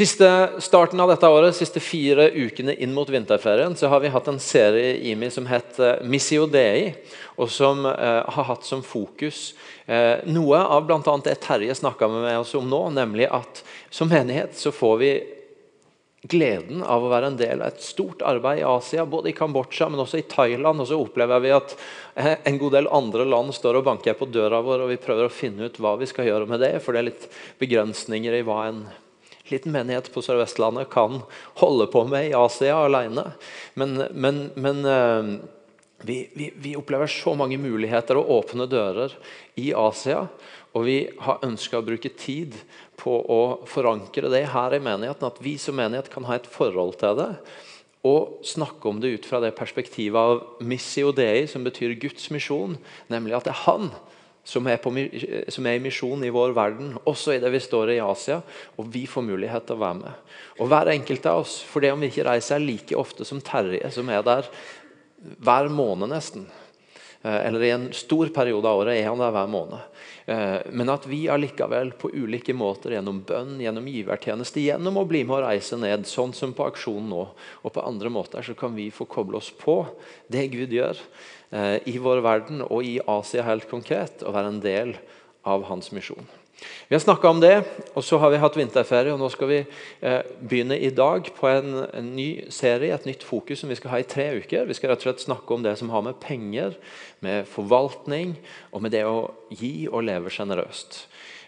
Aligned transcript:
Siste 0.00 0.48
starten 0.64 1.00
av 1.00 1.10
dette 1.12 1.28
året, 1.28 1.52
siste 1.52 1.80
fire 1.84 2.30
ukene 2.32 2.72
inn 2.72 2.94
mot 2.96 3.08
vinterferien, 3.12 3.74
så 3.76 3.90
har 3.92 4.00
vi 4.00 4.08
hatt 4.08 4.28
en 4.32 4.38
serie 4.40 4.94
i 4.94 5.10
IMI 5.10 5.28
som 5.28 5.44
heter 5.44 5.98
Missio 6.08 6.46
Dei, 6.48 6.94
og 7.36 7.50
som 7.52 7.84
eh, 7.84 8.22
har 8.32 8.46
hatt 8.48 8.64
som 8.64 8.80
fokus 8.80 9.50
eh, 9.84 10.22
noe 10.24 10.56
av 10.56 10.86
bl.a. 10.88 11.16
det 11.26 11.34
Terje 11.44 11.76
snakka 11.76 12.08
med 12.14 12.38
oss 12.38 12.54
om 12.56 12.70
nå, 12.70 12.78
nemlig 12.96 13.26
at 13.28 13.60
som 13.92 14.08
menighet 14.08 14.56
så 14.56 14.72
får 14.72 14.96
vi 15.02 15.10
gleden 16.32 16.80
av 16.80 17.04
å 17.04 17.12
være 17.12 17.34
en 17.34 17.36
del 17.36 17.60
av 17.60 17.74
et 17.74 17.84
stort 17.84 18.24
arbeid 18.24 18.62
i 18.62 18.64
Asia, 18.70 19.04
både 19.04 19.34
i 19.34 19.36
Kambodsja, 19.36 19.90
men 19.92 20.00
også 20.00 20.22
i 20.22 20.24
Thailand. 20.32 20.80
Og 20.80 20.88
så 20.88 20.96
opplever 20.96 21.44
vi 21.44 21.52
at 21.58 21.76
eh, 22.14 22.38
en 22.48 22.62
god 22.64 22.78
del 22.78 22.88
andre 22.88 23.28
land 23.28 23.52
står 23.52 23.82
og 23.82 23.86
banker 23.92 24.16
på 24.16 24.32
døra 24.32 24.64
vår, 24.64 24.86
og 24.86 24.94
vi 24.94 24.98
prøver 25.04 25.28
å 25.28 25.36
finne 25.42 25.68
ut 25.68 25.76
hva 25.76 25.98
vi 26.00 26.08
skal 26.08 26.32
gjøre 26.32 26.48
med 26.48 26.64
det, 26.64 26.72
for 26.80 26.96
det 26.96 27.04
er 27.04 27.10
litt 27.12 27.30
begrensninger 27.60 28.40
i 28.40 28.44
hva 28.48 28.62
en 28.72 28.82
liten 29.52 29.74
menighet 29.74 30.10
på 30.14 30.22
Sør-Vestlandet 30.24 30.90
kan 30.92 31.22
holde 31.60 31.86
på 31.92 32.04
med 32.08 32.30
i 32.30 32.36
Asia 32.36 32.78
alene. 32.84 33.32
Men, 33.78 33.96
men, 34.12 34.44
men 34.54 34.84
eh, 34.86 35.32
vi, 36.06 36.18
vi, 36.34 36.50
vi, 36.56 36.76
opplever 36.78 37.10
så 37.10 37.34
mange 37.36 37.58
muligheter 37.60 38.18
og 38.20 38.30
åpne 38.38 38.68
dører 38.70 39.14
i 39.60 39.70
Asia. 39.76 40.24
Og 40.72 40.86
vi 40.86 40.98
har 41.26 41.42
ønska 41.46 41.80
å 41.80 41.86
bruke 41.86 42.12
tid 42.14 42.54
på 43.00 43.16
å 43.20 43.40
forankre 43.68 44.30
det 44.32 44.46
her 44.54 44.76
i 44.76 44.82
menigheten. 44.82 45.26
At 45.28 45.42
vi 45.44 45.56
som 45.60 45.76
menighet 45.80 46.12
kan 46.12 46.28
ha 46.28 46.38
et 46.38 46.48
forhold 46.50 46.96
til 47.00 47.18
det. 47.18 47.32
Og 48.06 48.40
snakke 48.48 48.88
om 48.88 49.00
det 49.02 49.12
ut 49.18 49.26
fra 49.28 49.42
det 49.44 49.52
perspektivet 49.58 50.16
av 50.16 50.64
missio 50.64 51.10
dei, 51.12 51.44
som 51.50 51.66
betyr 51.66 51.98
Guds 52.00 52.30
misjon. 52.32 52.78
Nemlig 53.12 53.36
at 53.36 53.50
det 53.50 53.56
er 53.56 53.66
Han 53.66 53.90
som 54.50 54.66
er, 54.66 54.80
på, 54.82 54.90
som 55.52 55.66
er, 55.68 55.78
i 55.78 55.82
misjon 55.82 56.24
i 56.26 56.32
vår 56.34 56.54
verden, 56.56 56.94
også 57.06 57.36
i 57.36 57.40
det 57.42 57.52
vi 57.54 57.62
står 57.62 57.94
i 57.94 58.00
Asia. 58.02 58.40
Og 58.80 58.88
vi 58.90 59.04
får 59.06 59.26
mulighet 59.28 59.68
til 59.68 59.78
å 59.78 59.84
være 59.84 59.98
med. 60.00 60.32
Og 60.58 60.70
hver 60.72 60.90
enkelt 60.90 61.28
av 61.30 61.44
oss, 61.44 61.60
for 61.62 61.84
det 61.84 61.92
om 61.94 62.02
vi 62.02 62.10
ikke 62.10 62.26
reiser 62.26 62.62
like 62.62 62.98
ofte 62.98 63.26
som 63.28 63.42
Terje, 63.44 63.92
som 63.94 64.10
er 64.10 64.24
der 64.26 64.50
hver 65.38 65.70
måned 65.70 66.10
nesten, 66.10 66.48
eh, 67.22 67.40
eller 67.46 67.62
i 67.62 67.74
en 67.76 67.90
stor 67.94 68.32
periode 68.34 68.66
av 68.66 68.82
året 68.82 68.98
er 68.98 69.10
han 69.10 69.22
der 69.22 69.34
hver 69.36 69.50
måned. 69.52 69.89
Eh, 70.30 70.60
men 70.70 70.92
at 70.92 71.08
vi 71.10 71.24
allikevel 71.32 71.92
på 71.98 72.12
ulike 72.14 72.54
måter, 72.54 72.94
gjennom 72.94 73.22
bønn, 73.26 73.56
gjennom 73.62 73.88
givertjeneste, 73.90 74.62
gjennom 74.62 75.00
å 75.02 75.06
bli 75.08 75.24
med 75.26 75.40
og 75.40 75.44
reise 75.48 75.78
ned, 75.80 76.06
sånn 76.06 76.32
som 76.36 76.54
på 76.54 76.68
aksjonen 76.70 77.10
nå, 77.10 77.26
og 77.64 77.74
på 77.74 77.84
andre 77.84 78.12
måter, 78.14 78.46
så 78.46 78.54
kan 78.58 78.76
vi 78.78 78.92
få 78.94 79.08
koble 79.10 79.40
oss 79.40 79.50
på 79.58 79.82
det 80.30 80.46
Gud 80.54 80.74
gjør 80.76 80.98
Eh, 81.50 81.88
i 81.90 81.98
vår 81.98 82.20
verden 82.22 82.62
og 82.62 82.86
i 82.86 83.00
Asia 83.10 83.42
helt 83.42 83.66
konkret, 83.70 84.22
og 84.22 84.36
være 84.36 84.52
en 84.52 84.62
del 84.62 84.94
av 85.42 85.66
hans 85.66 85.90
misjon. 85.90 86.28
Vi 86.88 86.94
har 86.94 87.00
snakka 87.00 87.28
om 87.30 87.40
det, 87.40 87.54
og 87.94 88.04
så 88.04 88.18
har 88.18 88.32
vi 88.32 88.40
hatt 88.42 88.56
vinterferie. 88.58 89.12
og 89.14 89.20
Nå 89.20 89.28
skal 89.32 89.50
vi 89.50 89.58
eh, 89.62 90.20
begynne 90.40 90.78
i 90.78 90.90
dag 90.94 91.28
på 91.36 91.48
en, 91.50 91.76
en, 91.86 92.08
ny 92.16 92.46
serie, 92.52 92.94
et 92.94 93.06
nytt 93.08 93.24
fokus 93.26 93.62
som 93.62 93.70
vi 93.70 93.78
skal 93.78 93.94
ha 93.94 94.00
i 94.02 94.08
tre 94.08 94.26
uker. 94.42 94.68
Vi 94.68 94.76
skal 94.78 94.92
rett 94.92 95.04
og 95.04 95.10
slett 95.10 95.26
snakke 95.26 95.54
om 95.54 95.64
det 95.66 95.76
som 95.80 95.92
har 95.94 96.04
med 96.06 96.18
penger, 96.22 96.74
med 97.24 97.48
forvaltning 97.50 98.34
og 98.70 98.82
med 98.84 98.96
det 98.96 99.04
å 99.08 99.30
gi 99.54 99.86
og 99.90 100.04
leve 100.08 100.32
sjenerøst. 100.34 101.04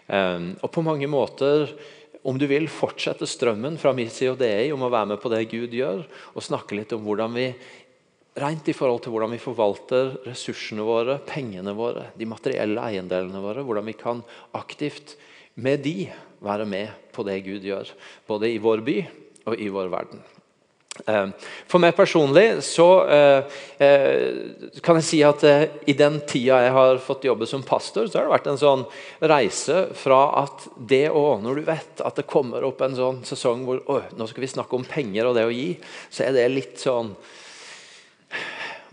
Eh, 0.07 0.53
og 0.61 0.71
på 0.71 0.85
mange 0.85 1.11
måter 1.11 1.75
om 2.23 2.37
du 2.39 2.45
vil 2.47 2.69
fortsette 2.71 3.27
strømmen 3.27 3.75
fra 3.79 3.91
Missio 3.95 4.37
Dei 4.39 4.71
om 4.71 4.85
å 4.85 4.91
være 4.91 5.11
med 5.11 5.19
på 5.19 5.31
det 5.33 5.43
Gud 5.51 5.75
gjør, 5.75 6.05
og 6.31 6.45
snakke 6.45 6.77
litt 6.77 6.93
om 6.95 7.03
hvordan 7.03 7.35
vi 7.35 7.49
rent 8.39 8.69
i 8.69 8.75
forhold 8.75 9.03
til 9.03 9.13
hvordan 9.13 9.33
vi 9.35 9.41
forvalter 9.41 10.13
ressursene 10.25 10.85
våre, 10.85 11.19
pengene 11.27 11.75
våre, 11.77 12.09
de 12.17 12.27
materielle 12.29 12.81
eiendelene 12.89 13.41
våre. 13.43 13.65
Hvordan 13.65 13.89
vi 13.89 13.97
kan 13.97 14.23
aktivt 14.57 15.15
med 15.53 15.83
de 15.85 16.07
være 16.43 16.65
med 16.67 16.93
på 17.13 17.25
det 17.27 17.41
Gud 17.45 17.65
gjør, 17.65 17.91
både 18.27 18.49
i 18.51 18.61
vår 18.61 18.85
by 18.85 19.01
og 19.45 19.59
i 19.59 19.69
vår 19.71 19.91
verden. 19.93 20.23
Eh, 21.09 21.29
for 21.65 21.81
meg 21.81 21.95
personlig 21.97 22.59
så 22.61 22.85
eh, 23.09 23.55
eh, 23.81 24.75
kan 24.85 24.99
jeg 24.99 25.07
si 25.07 25.21
at 25.25 25.41
i 25.89 25.95
den 25.97 26.19
tida 26.29 26.59
jeg 26.61 26.73
har 26.75 26.99
fått 27.01 27.25
jobbe 27.25 27.47
som 27.49 27.65
pastor, 27.65 28.05
så 28.05 28.19
har 28.19 28.27
det 28.27 28.33
vært 28.35 28.49
en 28.51 28.61
sånn 28.61 28.83
reise 29.25 29.87
fra 29.97 30.21
at 30.43 30.67
det 30.77 31.07
å 31.09 31.39
Når 31.41 31.57
du 31.57 31.63
vet 31.65 32.03
at 32.05 32.19
det 32.19 32.29
kommer 32.29 32.65
opp 32.67 32.83
en 32.85 32.97
sånn 32.97 33.23
sesong 33.25 33.65
hvor 33.65 33.81
nå 34.13 34.29
skal 34.29 34.45
vi 34.45 34.51
snakke 34.53 34.77
om 34.77 34.85
penger 34.85 35.29
og 35.29 35.39
det 35.39 35.47
å 35.49 35.55
gi, 35.55 35.71
så 36.13 36.27
er 36.27 36.37
det 36.37 36.45
litt 36.53 36.77
sånn 36.81 37.15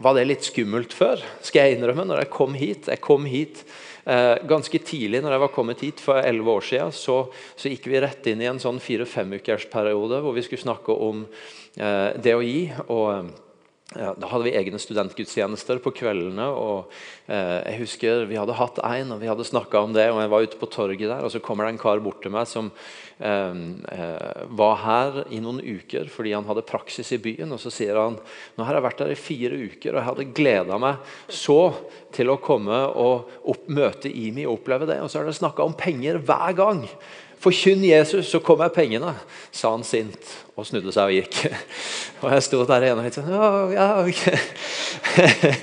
var 0.00 0.16
det 0.16 0.27
litt 0.31 0.47
skummelt 0.49 0.94
før, 0.97 1.21
skal 1.44 1.69
jeg 1.69 1.78
innrømme. 1.78 2.06
når 2.09 2.25
jeg 2.25 2.33
kom 2.33 2.56
hit. 2.56 2.88
Jeg 2.88 3.03
kom 3.05 3.27
hit 3.28 3.65
eh, 4.06 4.37
ganske 4.49 4.78
tidlig 4.78 5.21
når 5.21 5.37
jeg 5.37 5.43
var 5.44 5.53
kommet 5.53 5.84
hit 5.84 6.00
for 6.00 6.22
elleve 6.25 6.56
år 6.56 6.65
siden. 6.65 6.94
Så, 6.97 7.19
så, 7.55 7.69
gikk 7.69 7.91
vi 7.91 8.00
rett 8.00 8.27
inn 8.33 8.41
i 8.41 8.49
en 8.49 8.62
sånn 8.62 8.81
fire-femukersperiode 8.81 10.22
hvor 10.25 10.37
vi 10.37 10.44
skulle 10.47 10.65
snakke 10.65 10.97
om 10.97 11.27
eh, 11.77 12.16
det 12.16 12.34
å 12.37 12.43
gi. 12.44 12.71
og 12.89 13.12
ja, 13.12 13.50
da 13.91 14.28
hadde 14.31 14.47
vi 14.47 14.53
egne 14.55 14.78
studentgudstjenester 14.78 15.81
på 15.83 15.91
kveldene. 15.99 16.45
og 16.47 16.93
eh, 17.27 17.59
jeg 17.73 17.78
husker 17.81 18.28
Vi 18.31 18.37
hadde 18.39 18.55
hatt 18.55 18.78
en, 18.87 19.17
og 19.17 19.19
vi 19.19 19.27
hadde 19.27 19.47
snakka 19.47 19.81
om 19.83 19.97
det. 19.97 20.05
og 20.12 20.21
Jeg 20.23 20.31
var 20.31 20.45
ute 20.47 20.59
på 20.61 20.69
torget 20.71 21.09
der, 21.11 21.25
og 21.27 21.33
så 21.34 21.41
kommer 21.43 21.67
det 21.67 21.73
en 21.75 21.81
kar 21.83 21.99
bort 21.99 22.23
til 22.23 22.31
meg 22.31 22.47
som 22.47 22.71
eh, 23.19 23.56
eh, 23.91 24.45
var 24.47 24.77
her 24.84 25.19
i 25.34 25.41
noen 25.43 25.59
uker 25.59 26.06
fordi 26.06 26.37
han 26.37 26.47
hadde 26.47 26.62
praksis 26.69 27.11
i 27.17 27.19
byen. 27.19 27.51
og 27.51 27.59
Så 27.59 27.75
sier 27.75 27.99
han 27.99 28.21
nå 28.55 28.69
har 28.69 28.78
jeg 28.78 28.87
vært 28.87 29.03
her 29.03 29.11
i 29.11 29.19
fire 29.19 29.59
uker, 29.59 29.91
og 29.91 29.99
jeg 29.99 30.09
hadde 30.12 30.28
gleda 30.39 30.78
meg 30.78 31.11
så 31.27 31.59
til 32.15 32.31
å 32.31 32.39
komme 32.39 32.84
og 32.95 33.27
opp, 33.43 33.67
møte 33.67 34.07
Imi 34.07 34.47
og 34.47 34.61
oppleve 34.61 34.87
det. 34.87 35.01
Og 35.03 35.11
så 35.11 35.19
har 35.19 35.27
dere 35.27 35.41
snakka 35.41 35.67
om 35.67 35.75
penger 35.75 36.22
hver 36.22 36.55
gang. 36.62 36.87
Forkynn 37.41 37.84
Jesus, 37.84 38.28
så 38.28 38.41
kommer 38.45 38.69
pengene, 38.73 39.15
sa 39.53 39.71
han 39.73 39.84
sint 39.87 40.34
og 40.53 40.67
snudde 40.69 40.93
seg 40.93 41.09
og 41.09 41.17
gikk. 41.17 41.39
Og 42.21 42.34
jeg 42.34 42.45
sto 42.45 42.61
der 42.69 42.84
igjen 42.84 43.01
og 43.01 43.06
litt 43.06 43.17
sånn 43.17 43.31
ja, 43.73 43.87
okay. 44.05 45.55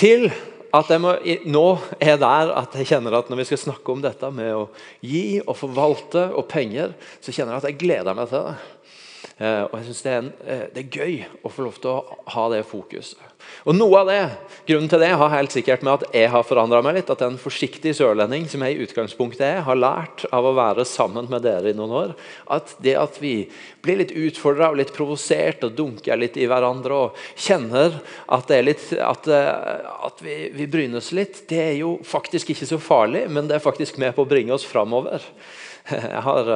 Til 0.00 0.30
at 0.72 0.88
jeg 0.88 1.02
må, 1.04 1.12
nå 1.52 1.66
er 2.00 2.16
der 2.20 2.54
at 2.56 2.76
jeg 2.80 2.88
kjenner 2.88 3.18
at 3.18 3.28
når 3.28 3.42
vi 3.42 3.48
skal 3.50 3.60
snakke 3.66 3.92
om 3.92 4.00
dette 4.00 4.30
med 4.32 4.54
å 4.56 4.62
gi 5.04 5.42
og 5.44 5.58
forvalte 5.58 6.30
og 6.32 6.46
penger, 6.48 6.94
så 7.20 7.34
kjenner 7.34 7.52
jeg 7.52 7.60
at 7.60 7.68
jeg 7.68 7.80
gleder 7.82 8.16
meg 8.16 8.32
til 8.32 8.48
det. 8.48 8.54
Eh, 9.38 9.62
og 9.64 9.76
jeg 9.78 9.88
synes 9.88 10.02
det 10.04 10.12
er, 10.12 10.26
eh, 10.44 10.64
det 10.74 10.82
er 10.82 10.98
gøy 10.98 11.14
å 11.42 11.50
få 11.52 11.64
lov 11.64 11.78
til 11.80 11.90
å 11.90 12.18
ha 12.34 12.48
det 12.52 12.64
fokuset. 12.68 13.20
Og 13.66 13.74
Noe 13.74 14.02
av 14.02 14.06
det 14.10 14.20
grunnen 14.68 14.90
til 14.90 15.02
det 15.02 15.10
har 15.18 15.32
helt 15.32 15.54
sikkert 15.54 15.82
med 15.82 16.02
at 16.02 16.14
jeg 16.14 16.30
har 16.30 16.44
forandra 16.46 16.82
meg 16.84 16.98
litt. 16.98 17.10
At 17.10 17.24
en 17.24 17.38
forsiktig 17.40 17.94
sørlending 17.98 18.46
som 18.50 18.62
jeg 18.62 18.76
i 18.76 18.84
utgangspunktet 18.86 19.44
er, 19.46 19.60
har 19.66 19.78
lært 19.78 20.24
av 20.34 20.46
å 20.46 20.54
være 20.56 20.84
sammen 20.88 21.30
med 21.32 21.42
dere 21.46 21.72
i 21.72 21.76
noen 21.76 21.96
år. 22.02 22.14
At 22.54 22.76
det 22.82 22.94
at 23.00 23.18
vi 23.22 23.48
blir 23.82 23.98
litt 24.02 24.14
utfordra 24.14 24.70
og 24.70 24.78
litt 24.78 24.94
provosert 24.94 25.64
og 25.66 25.76
dunker 25.78 26.20
litt 26.20 26.38
i 26.38 26.46
hverandre 26.50 27.00
og 27.08 27.20
kjenner 27.34 27.98
at, 28.28 28.54
litt, 28.62 28.88
at, 29.00 29.26
eh, 29.26 29.92
at 30.06 30.22
vi, 30.22 30.38
vi 30.54 30.70
brynes 30.70 31.12
litt, 31.16 31.44
det 31.50 31.62
er 31.72 31.76
jo 31.80 31.96
faktisk 32.06 32.54
ikke 32.54 32.68
så 32.68 32.78
farlig, 32.82 33.26
men 33.32 33.50
det 33.50 33.58
er 33.58 33.64
faktisk 33.64 33.98
med 34.02 34.14
på 34.16 34.26
å 34.26 34.30
bringe 34.30 34.54
oss 34.54 34.66
framover. 34.68 35.24
Jeg 35.90 36.22
har 36.28 36.50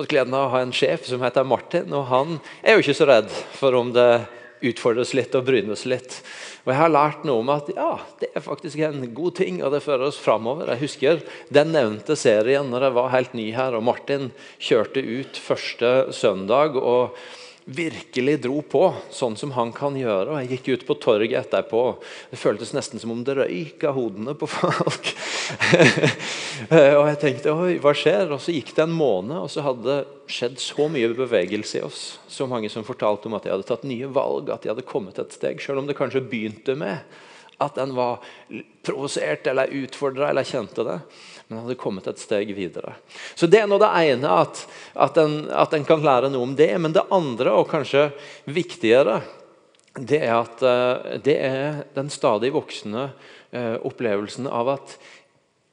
fått 0.00 0.12
gleden 0.14 0.34
av 0.36 0.48
å 0.48 0.52
ha 0.54 0.60
en 0.64 0.72
sjef 0.72 1.04
som 1.08 1.20
heter 1.20 1.44
Martin, 1.44 1.90
og 1.92 2.06
han 2.08 2.38
er 2.62 2.76
jo 2.76 2.84
ikke 2.84 2.96
så 2.96 3.08
redd 3.10 3.32
for 3.56 3.76
om 3.76 3.90
det 3.92 4.24
utfordres 4.64 5.12
litt 5.16 5.34
og 5.36 5.44
brynes 5.48 5.86
litt. 5.88 6.20
Og 6.64 6.72
Jeg 6.72 6.78
har 6.80 6.92
lært 6.92 7.26
noe 7.28 7.40
om 7.42 7.52
at 7.52 7.68
ja, 7.72 7.92
det 8.20 8.30
er 8.36 8.44
faktisk 8.44 8.80
en 8.84 9.02
god 9.16 9.36
ting, 9.40 9.60
og 9.64 9.72
det 9.74 9.82
fører 9.84 10.08
oss 10.08 10.20
framover. 10.20 10.68
Jeg 10.72 10.84
husker 10.84 11.22
den 11.52 11.72
nevnte 11.76 12.16
serien 12.16 12.68
når 12.72 12.86
jeg 12.86 12.96
var 12.96 13.12
helt 13.14 13.36
ny 13.36 13.46
her, 13.56 13.76
og 13.76 13.86
Martin 13.88 14.28
kjørte 14.60 15.04
ut 15.04 15.40
første 15.40 15.92
søndag. 16.16 16.76
og 16.76 17.16
virkelig 17.64 18.36
dro 18.42 18.60
på, 18.66 18.82
sånn 19.12 19.36
som 19.38 19.52
han 19.54 19.72
kan 19.74 19.96
gjøre. 19.98 20.32
og 20.32 20.40
Jeg 20.40 20.50
gikk 20.56 20.68
ut 20.72 20.86
på 20.88 20.96
torget 21.02 21.36
etterpå. 21.44 21.82
Det 22.30 22.40
føltes 22.40 22.72
nesten 22.76 23.02
som 23.02 23.12
om 23.14 23.22
det 23.26 23.36
røyk 23.38 23.84
av 23.86 23.96
hodene 23.98 24.34
på 24.38 24.48
folk. 24.50 25.12
og 27.00 27.04
jeg 27.10 27.20
tenkte 27.22 27.54
oi, 27.54 27.78
hva 27.82 27.94
skjer? 27.96 28.32
Og 28.34 28.42
Så 28.42 28.54
gikk 28.56 28.74
det 28.76 28.86
en 28.86 28.96
måned, 28.96 29.36
og 29.38 29.50
så 29.52 29.64
hadde 29.66 29.86
det 29.86 30.32
skjedd 30.32 30.60
så 30.62 30.88
mye 30.92 31.12
bevegelse 31.16 31.80
i 31.80 31.84
oss. 31.86 32.04
Så 32.30 32.48
mange 32.50 32.70
som 32.72 32.86
fortalte 32.86 33.30
om 33.30 33.36
at 33.38 33.46
de 33.46 33.54
hadde 33.54 33.68
tatt 33.68 33.86
nye 33.88 34.10
valg, 34.10 34.50
at 34.50 34.64
de 34.64 34.72
hadde 34.72 34.86
kommet 34.88 35.20
et 35.20 35.36
steg. 35.36 35.62
Selv 35.62 35.82
om 35.82 35.90
det 35.90 35.98
kanskje 35.98 36.24
begynte 36.24 36.78
med 36.78 37.04
at 37.60 37.78
en 37.82 37.92
var 37.96 38.24
provosert 38.86 39.46
eller 39.50 39.72
utfordra 39.82 40.30
eller 40.30 40.48
kjente 40.48 40.86
det 40.86 40.98
men 41.50 41.64
hadde 41.64 41.74
kommet 41.82 42.06
et 42.06 42.20
steg 42.22 42.52
videre. 42.54 42.92
Så 43.34 43.48
Det 43.50 43.58
er 43.58 43.66
nå 43.66 43.74
det 43.82 43.90
ene, 43.90 44.30
at, 44.30 44.62
at, 44.94 45.16
en, 45.18 45.48
at 45.50 45.72
en 45.74 45.86
kan 45.86 46.02
lære 46.04 46.30
noe 46.30 46.46
om 46.46 46.52
det. 46.54 46.70
Men 46.78 46.94
det 46.94 47.08
andre, 47.10 47.50
og 47.58 47.66
kanskje 47.72 48.12
viktigere, 48.46 49.18
det 49.98 50.20
er 50.22 50.36
at 50.36 50.62
eh, 50.62 51.16
det 51.26 51.34
er 51.42 51.80
den 51.96 52.12
stadig 52.14 52.52
voksende 52.54 53.08
eh, 53.50 53.74
opplevelsen 53.82 54.46
av 54.46 54.76
at 54.76 54.94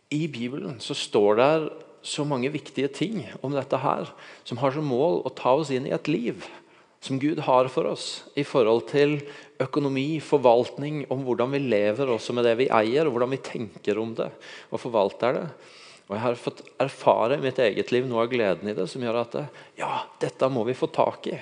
i 0.10 0.24
Bibelen 0.26 0.80
så 0.82 0.98
står 0.98 1.38
det 1.38 1.52
så 2.08 2.26
mange 2.26 2.50
viktige 2.50 2.90
ting 2.90 3.22
om 3.46 3.54
dette 3.54 3.78
her, 3.78 4.10
som 4.50 4.58
har 4.64 4.74
som 4.74 4.88
mål 4.88 5.22
å 5.28 5.34
ta 5.38 5.54
oss 5.60 5.70
inn 5.76 5.86
i 5.86 5.94
et 5.94 6.10
liv 6.10 6.42
som 7.04 7.20
Gud 7.22 7.40
har 7.46 7.70
for 7.72 7.90
oss 7.92 8.08
i 8.36 8.44
forhold 8.48 8.88
til 8.90 9.20
økonomi, 9.62 10.20
forvaltning, 10.22 11.04
om 11.14 11.24
hvordan 11.26 11.54
vi 11.54 11.64
lever 11.66 12.10
også 12.14 12.36
med 12.36 12.46
det 12.48 12.56
vi 12.60 12.72
eier, 12.74 13.06
og 13.06 13.16
hvordan 13.16 13.34
vi 13.36 13.44
tenker 13.44 14.00
om 14.02 14.14
det 14.18 14.30
og 14.72 14.82
forvalter 14.82 15.38
det. 15.38 15.48
Og 16.08 16.16
jeg 16.16 16.24
har 16.24 16.38
fått 16.40 16.62
erfare 16.80 17.36
i 17.36 17.44
mitt 17.44 17.58
eget 17.60 17.90
liv 17.92 18.06
noe 18.08 18.24
av 18.24 18.30
gleden 18.32 18.70
i 18.72 18.76
det, 18.76 18.86
som 18.88 19.02
gjør 19.04 19.20
at 19.26 19.34
ja, 19.76 20.06
dette 20.22 20.48
må 20.48 20.64
vi 20.68 20.76
få 20.78 20.88
tak 20.94 21.28
i. 21.28 21.36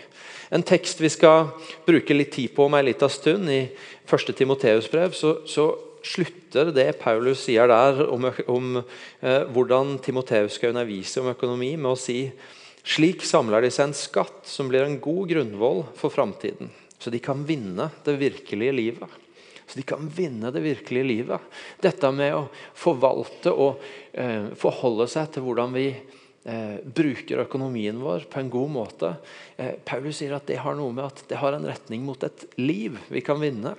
En 0.49 0.65
tekst 0.65 1.03
vi 1.03 1.11
skal 1.13 1.51
bruke 1.85 2.17
litt 2.17 2.33
tid 2.33 2.55
på 2.55 2.65
om 2.65 2.77
en 2.77 2.87
liten 2.87 3.11
stund, 3.13 3.51
i 3.51 3.67
1. 4.09 4.33
Timoteus 4.37 4.89
brev, 4.89 5.13
så, 5.17 5.37
så, 5.49 5.73
slutter 6.05 6.67
det 6.69 6.99
Paulus 6.99 7.47
sier 7.47 7.65
der 7.65 8.03
om, 8.13 8.27
om 8.53 8.75
eh, 8.77 9.47
hvordan 9.49 9.95
Timoteus 10.05 10.59
skal 10.59 10.69
undervise 10.69 11.17
om 11.17 11.31
økonomi, 11.31 11.71
med 11.79 11.95
å 11.95 11.97
si 11.97 12.19
slik 12.85 13.25
samler 13.25 13.65
de 13.65 13.71
seg 13.73 13.89
en 13.89 13.97
skatt 13.97 14.45
som 14.49 14.69
blir 14.71 14.85
en 14.85 14.99
god 15.01 15.29
grunnvoll 15.33 15.83
for 15.97 16.13
framtiden, 16.13 16.69
så 17.01 17.11
de 17.13 17.21
kan 17.23 17.43
vinne 17.47 17.89
det 18.05 18.17
virkelige 18.21 18.75
livet. 18.77 19.21
Så 19.65 19.79
de 19.79 19.85
kan 19.89 20.05
vinne 20.13 20.51
det 20.53 20.61
virkelige 20.61 21.07
livet. 21.09 21.41
Dette 21.81 22.11
med 22.13 22.35
å 22.37 22.43
forvalte 22.77 23.49
og 23.49 23.81
eh, 24.13 24.51
forholde 24.59 25.07
seg 25.09 25.31
til 25.33 25.45
hvordan 25.47 25.73
vi 25.73 25.87
eh, 25.89 26.77
bruker 26.85 27.41
økonomien 27.47 27.97
vår 28.01 28.27
på 28.29 28.43
en 28.43 28.51
god 28.53 28.73
måte. 28.75 29.11
Eh, 29.57 29.73
Paulus 29.81 30.21
sier 30.21 30.37
at 30.37 30.45
det 30.45 30.61
har 30.61 30.77
noe 30.77 30.93
med 30.93 31.07
at 31.07 31.25
det 31.31 31.41
har 31.41 31.57
en 31.57 31.65
retning 31.65 32.05
mot 32.05 32.21
et 32.29 32.45
liv 32.61 32.99
vi 33.09 33.25
kan 33.25 33.41
vinne. 33.41 33.73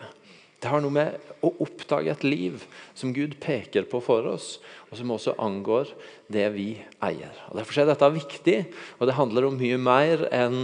Det 0.56 0.70
har 0.72 0.80
noe 0.80 0.94
med 0.94 1.32
å 1.44 1.50
oppdage 1.60 2.08
et 2.08 2.24
liv 2.24 2.62
som 2.96 3.12
Gud 3.12 3.34
peker 3.42 3.84
på 3.90 4.00
for 4.00 4.24
oss, 4.30 4.56
og 4.88 4.96
som 4.96 5.12
også 5.12 5.34
angår 5.42 5.90
det 6.32 6.46
vi 6.54 6.68
eier. 7.04 7.34
Og 7.50 7.58
Derfor 7.60 7.82
er 7.82 7.90
dette 7.90 8.08
viktig, 8.14 8.56
og 8.96 9.10
det 9.10 9.18
handler 9.18 9.48
om 9.50 9.58
mye 9.60 9.76
mer 9.76 10.24
enn 10.32 10.58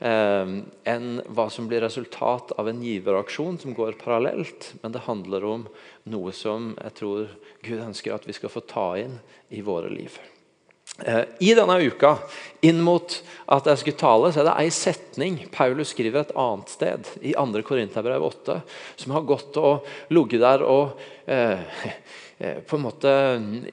eh, 0.00 0.54
en 0.94 1.08
hva 1.28 1.48
som 1.52 1.68
blir 1.68 1.84
resultat 1.84 2.54
av 2.56 2.72
en 2.72 2.80
giveraksjon 2.84 3.60
som 3.60 3.76
går 3.76 3.98
parallelt. 4.00 4.72
Men 4.80 4.96
det 4.96 5.04
handler 5.10 5.44
om 5.50 5.66
noe 6.08 6.32
som 6.32 6.72
jeg 6.80 6.96
tror 7.02 7.26
Gud 7.66 7.84
ønsker 7.84 8.16
at 8.16 8.24
vi 8.28 8.36
skal 8.36 8.52
få 8.52 8.64
ta 8.64 8.94
inn 9.02 9.20
i 9.52 9.60
våre 9.66 9.92
liv. 9.92 10.16
Eh, 11.02 11.24
I 11.38 11.54
denne 11.58 11.80
uka, 11.82 12.18
inn 12.62 12.78
mot 12.86 13.16
at 13.50 13.66
jeg 13.66 13.80
skulle 13.80 13.98
tale, 13.98 14.28
så 14.30 14.40
er 14.40 14.46
det 14.46 14.58
ei 14.62 14.70
setning 14.72 15.40
Paulus 15.52 15.90
skriver 15.90 16.22
et 16.22 16.36
annet 16.38 16.70
sted, 16.70 17.10
i 17.18 17.32
2. 17.34 17.64
Korinterbrev 17.66 18.22
8, 18.22 18.60
som 19.02 19.16
har 19.16 19.26
gått 19.26 19.58
og 19.58 19.88
ligget 20.14 20.44
der 20.44 20.62
og 20.62 21.02
eh, 21.26 21.66
eh, 22.38 22.62
på 22.62 22.78
en 22.78 22.86
måte 22.86 23.10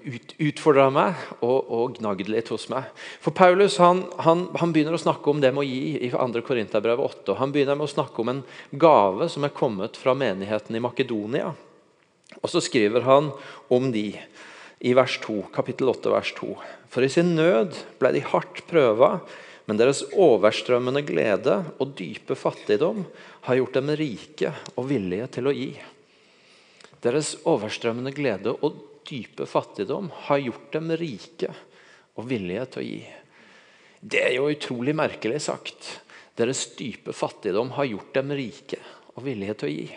ut, 0.01 0.35
utfordra 0.49 0.89
meg 0.89 1.21
og, 1.45 1.69
og 1.69 1.95
gnagd 2.01 2.33
litt 2.33 2.49
hos 2.49 2.65
meg. 2.73 2.89
For 3.21 3.37
Paulus 3.37 3.77
han, 3.77 4.07
han, 4.25 4.47
han, 4.57 4.73
begynner 4.73 4.97
å 4.97 5.05
snakke 5.05 5.29
om 5.29 5.45
det 5.45 5.53
med 5.53 5.61
å 5.61 5.69
gi 5.69 6.01
i 6.01 6.09
2. 6.09 6.41
Korinterbrev 6.47 7.05
8. 7.05 7.27
og 7.35 7.41
Han 7.43 7.53
begynner 7.53 7.77
med 7.77 7.85
å 7.85 7.95
snakke 7.99 8.25
om 8.25 8.33
en 8.33 8.45
gave 8.73 9.29
som 9.29 9.45
er 9.45 9.53
kommet 9.53 9.99
fra 10.01 10.17
menigheten 10.17 10.73
i 10.73 10.81
Makedonia. 10.81 11.53
Og 12.41 12.49
så 12.49 12.63
skriver 12.65 13.05
han 13.05 13.29
om 13.69 13.93
de 13.93 14.07
i 14.81 14.93
vers 14.97 15.19
2, 15.21 15.37
kapittel 15.53 15.91
8, 15.91 16.09
vers 16.09 16.33
2. 16.39 16.51
For 16.89 17.05
i 17.05 17.09
sin 17.11 17.35
nød 17.37 17.77
ble 18.01 18.11
de 18.15 18.23
hardt 18.25 18.63
prøva, 18.69 19.19
men 19.69 19.77
deres 19.77 20.01
overstrømmende 20.17 21.03
glede 21.05 21.59
og 21.77 21.93
dype 21.97 22.35
fattigdom 22.35 23.05
har 23.45 23.59
gjort 23.59 23.77
dem 23.77 23.91
rike 23.99 24.53
og 24.73 24.87
villige 24.89 25.27
til 25.37 25.47
å 25.47 25.53
gi. 25.55 25.71
Deres 27.01 27.35
overstrømmende 27.49 28.13
glede 28.13 28.55
og 28.57 28.81
dype 29.07 29.45
fattigdom 29.49 30.09
har 30.27 30.41
gjort 30.41 30.69
dem 30.75 30.93
rike 30.97 31.53
og 32.17 32.27
villige 32.29 32.67
til 32.73 32.81
å 32.81 32.87
gi. 32.89 33.01
Det 34.01 34.21
er 34.25 34.35
jo 34.39 34.49
utrolig 34.49 34.95
merkelig 34.97 35.43
sagt. 35.45 35.89
Deres 36.37 36.65
dype 36.77 37.13
fattigdom 37.13 37.73
har 37.77 37.89
gjort 37.89 38.15
dem 38.17 38.33
rike 38.33 38.81
og 39.13 39.25
villige 39.27 39.59
til 39.61 39.69
å 39.69 39.75
gi. 39.75 39.87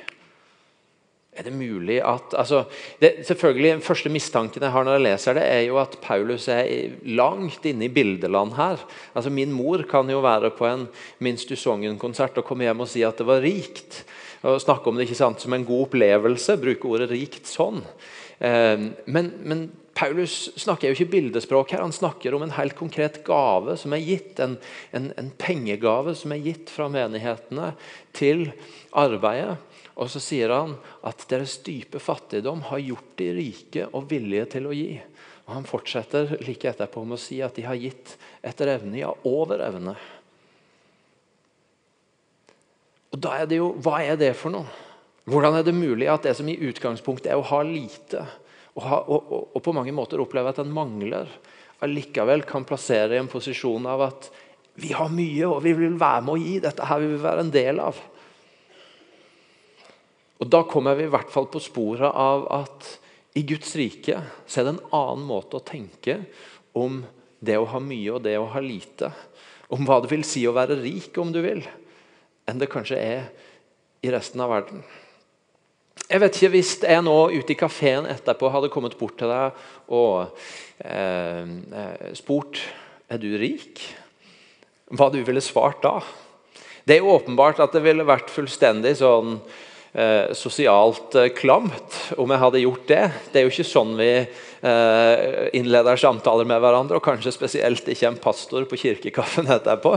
Er 1.34 1.48
det 1.48 1.52
mulig 1.56 1.96
at 1.98 2.34
altså, 2.38 2.64
det, 3.00 3.26
selvfølgelig, 3.26 3.70
Den 3.72 3.82
første 3.82 4.08
mistanken 4.08 4.62
jeg 4.62 4.70
har 4.70 4.84
når 4.84 4.98
jeg 4.98 5.04
leser 5.08 5.34
det, 5.34 5.42
er 5.42 5.62
jo 5.66 5.80
at 5.82 5.96
Paulus 6.02 6.46
er 6.48 6.94
langt 7.02 7.66
inne 7.66 7.88
i 7.88 7.90
bildeland 7.90 8.54
her. 8.54 8.84
Altså, 9.14 9.30
Min 9.34 9.52
mor 9.52 9.82
kan 9.90 10.10
jo 10.10 10.20
være 10.22 10.52
på 10.54 10.66
en 10.66 10.86
Minst 11.18 11.48
du 11.48 11.56
konsert 11.98 12.38
og 12.38 12.44
komme 12.44 12.64
hjem 12.64 12.80
og 12.80 12.88
si 12.88 13.02
at 13.02 13.18
det 13.18 13.26
var 13.26 13.42
rikt. 13.42 14.04
Og 14.42 14.60
Snakke 14.60 14.88
om 14.88 14.96
det 14.96 15.08
ikke 15.08 15.18
sant, 15.18 15.40
som 15.40 15.52
en 15.52 15.64
god 15.64 15.88
opplevelse. 15.88 16.56
Bruke 16.56 16.86
ordet 16.86 17.10
'rikt' 17.10 17.50
sånn. 17.50 17.82
Eh, 18.38 18.78
men, 19.06 19.32
men, 19.42 19.72
Paulus 19.94 20.50
snakker 20.58 20.90
jo 20.90 20.96
ikke 20.96 21.12
bildespråk 21.12 21.70
her. 21.70 21.82
Han 21.82 21.92
snakker 21.94 22.34
om 22.34 22.42
en 22.42 22.56
helt 22.56 22.74
konkret 22.74 23.20
gave 23.24 23.76
som 23.78 23.92
er 23.94 24.02
gitt. 24.02 24.40
En, 24.42 24.56
en, 24.92 25.12
en 25.16 25.30
pengegave 25.38 26.16
som 26.18 26.32
er 26.34 26.42
gitt 26.42 26.70
fra 26.70 26.88
menighetene 26.90 27.72
til 28.12 28.50
arbeidet. 28.90 29.56
Og 29.94 30.10
så 30.10 30.20
sier 30.22 30.50
han 30.50 30.74
at 31.06 31.22
deres 31.30 31.60
dype 31.66 32.00
fattigdom 32.02 32.64
har 32.70 32.82
gjort 32.82 33.12
de 33.20 33.28
rike 33.36 33.86
og 33.92 34.08
villige 34.10 34.48
til 34.56 34.66
å 34.66 34.74
gi. 34.74 34.96
Og 35.46 35.52
Han 35.54 35.68
fortsetter 35.68 36.36
like 36.42 36.70
etterpå 36.70 37.04
med 37.04 37.18
å 37.18 37.22
si 37.22 37.38
at 37.44 37.54
de 37.54 37.66
har 37.66 37.78
gitt 37.78 38.16
etter 38.42 38.72
evne, 38.74 38.98
ja, 39.02 39.12
over 39.28 39.62
evne. 39.62 39.94
Og 43.14 43.20
da 43.22 43.36
er 43.38 43.50
det 43.50 43.60
jo, 43.60 43.74
Hva 43.78 44.00
er 44.02 44.18
det 44.18 44.32
for 44.38 44.54
noe? 44.54 44.66
Hvordan 45.30 45.56
er 45.56 45.64
det 45.64 45.76
mulig 45.76 46.08
at 46.10 46.26
det 46.26 46.34
som 46.36 46.48
i 46.50 46.58
utgangspunktet 46.58 47.30
er 47.32 47.40
å 47.40 47.46
ha 47.48 47.62
lite, 47.64 48.26
og, 48.74 48.82
ha, 48.84 48.98
og, 49.06 49.30
og, 49.30 49.44
og 49.56 49.62
på 49.64 49.72
mange 49.72 49.94
måter 49.94 50.20
oppleve 50.20 50.50
at 50.50 50.58
en 50.60 50.74
mangler, 50.74 51.30
allikevel 51.84 52.42
kan 52.48 52.66
plassere 52.68 53.14
i 53.14 53.20
en 53.22 53.30
posisjon 53.30 53.86
av 53.88 54.02
at 54.10 54.28
vi 54.82 54.90
har 54.92 55.08
mye, 55.12 55.46
og 55.46 55.62
vi 55.64 55.72
vil 55.78 55.94
være 56.00 56.24
med 56.26 56.34
å 56.34 56.42
gi. 56.42 56.58
Dette 56.60 56.88
her 56.90 57.00
vil 57.00 57.14
vi 57.14 57.22
være 57.22 57.44
en 57.44 57.54
del 57.54 57.80
av. 57.80 58.00
Og 60.44 60.50
Da 60.52 60.60
kommer 60.68 60.98
vi 60.98 61.06
i 61.06 61.12
hvert 61.12 61.30
fall 61.32 61.46
på 61.48 61.62
sporet 61.62 62.10
av 62.12 62.44
at 62.52 62.88
i 63.34 63.42
Guds 63.48 63.72
rike 63.80 64.20
så 64.44 64.60
er 64.60 64.66
det 64.66 64.74
en 64.74 64.90
annen 64.92 65.24
måte 65.24 65.56
å 65.56 65.64
tenke 65.64 66.18
om 66.76 67.00
det 67.40 67.56
å 67.56 67.68
ha 67.70 67.80
mye 67.80 68.12
og 68.12 68.26
det 68.26 68.36
å 68.36 68.50
ha 68.52 68.60
lite. 68.60 69.08
Om 69.72 69.88
hva 69.88 70.02
det 70.04 70.12
vil 70.12 70.26
si 70.28 70.44
å 70.44 70.52
være 70.54 70.76
rik, 70.82 71.16
om 71.16 71.32
du 71.32 71.40
vil, 71.40 71.64
enn 72.44 72.60
det 72.60 72.68
kanskje 72.70 73.00
er 73.00 73.24
i 74.04 74.12
resten 74.12 74.44
av 74.44 74.52
verden. 74.52 74.84
Jeg 76.04 76.20
vet 76.20 76.36
ikke 76.36 76.52
Hvis 76.52 76.72
jeg 76.84 77.02
nå 77.06 77.16
ute 77.32 77.54
i 77.54 77.56
kafeen 77.56 78.06
etterpå 78.12 78.50
hadde 78.52 78.68
kommet 78.72 78.98
bort 79.00 79.16
til 79.16 79.30
deg 79.32 79.56
og 79.88 80.36
eh, 80.84 81.48
eh 81.80 82.10
spurt 82.18 82.60
er 83.08 83.22
du 83.22 83.30
rik, 83.40 83.80
hva 84.92 85.08
du 85.08 85.22
ville 85.24 85.40
svart 85.40 85.80
da? 85.82 86.02
Det 86.84 86.98
er 86.98 87.00
jo 87.00 87.14
åpenbart 87.16 87.62
at 87.64 87.72
det 87.72 87.80
ville 87.86 88.04
vært 88.04 88.28
fullstendig 88.28 88.98
sånn 89.00 89.38
eh, 89.94 90.32
sosialt 90.36 91.14
eh, 91.18 91.30
klamt 91.36 91.98
om 92.18 92.30
jeg 92.30 92.42
hadde 92.42 92.62
gjort 92.64 92.86
det. 92.90 93.02
Det 93.32 93.40
er 93.40 93.46
jo 93.46 93.52
ikke 93.52 93.66
sånn 93.68 93.94
vi 93.98 94.10
eh, 94.18 95.48
innleder 95.56 96.00
samtaler 96.00 96.48
med 96.48 96.62
hverandre, 96.62 96.98
og 96.98 97.06
kanskje 97.06 97.34
spesielt 97.34 97.88
ikke 97.90 98.10
en 98.10 98.20
pastor 98.20 98.66
på 98.70 98.80
kirkekaffen 98.82 99.50
etterpå. 99.56 99.96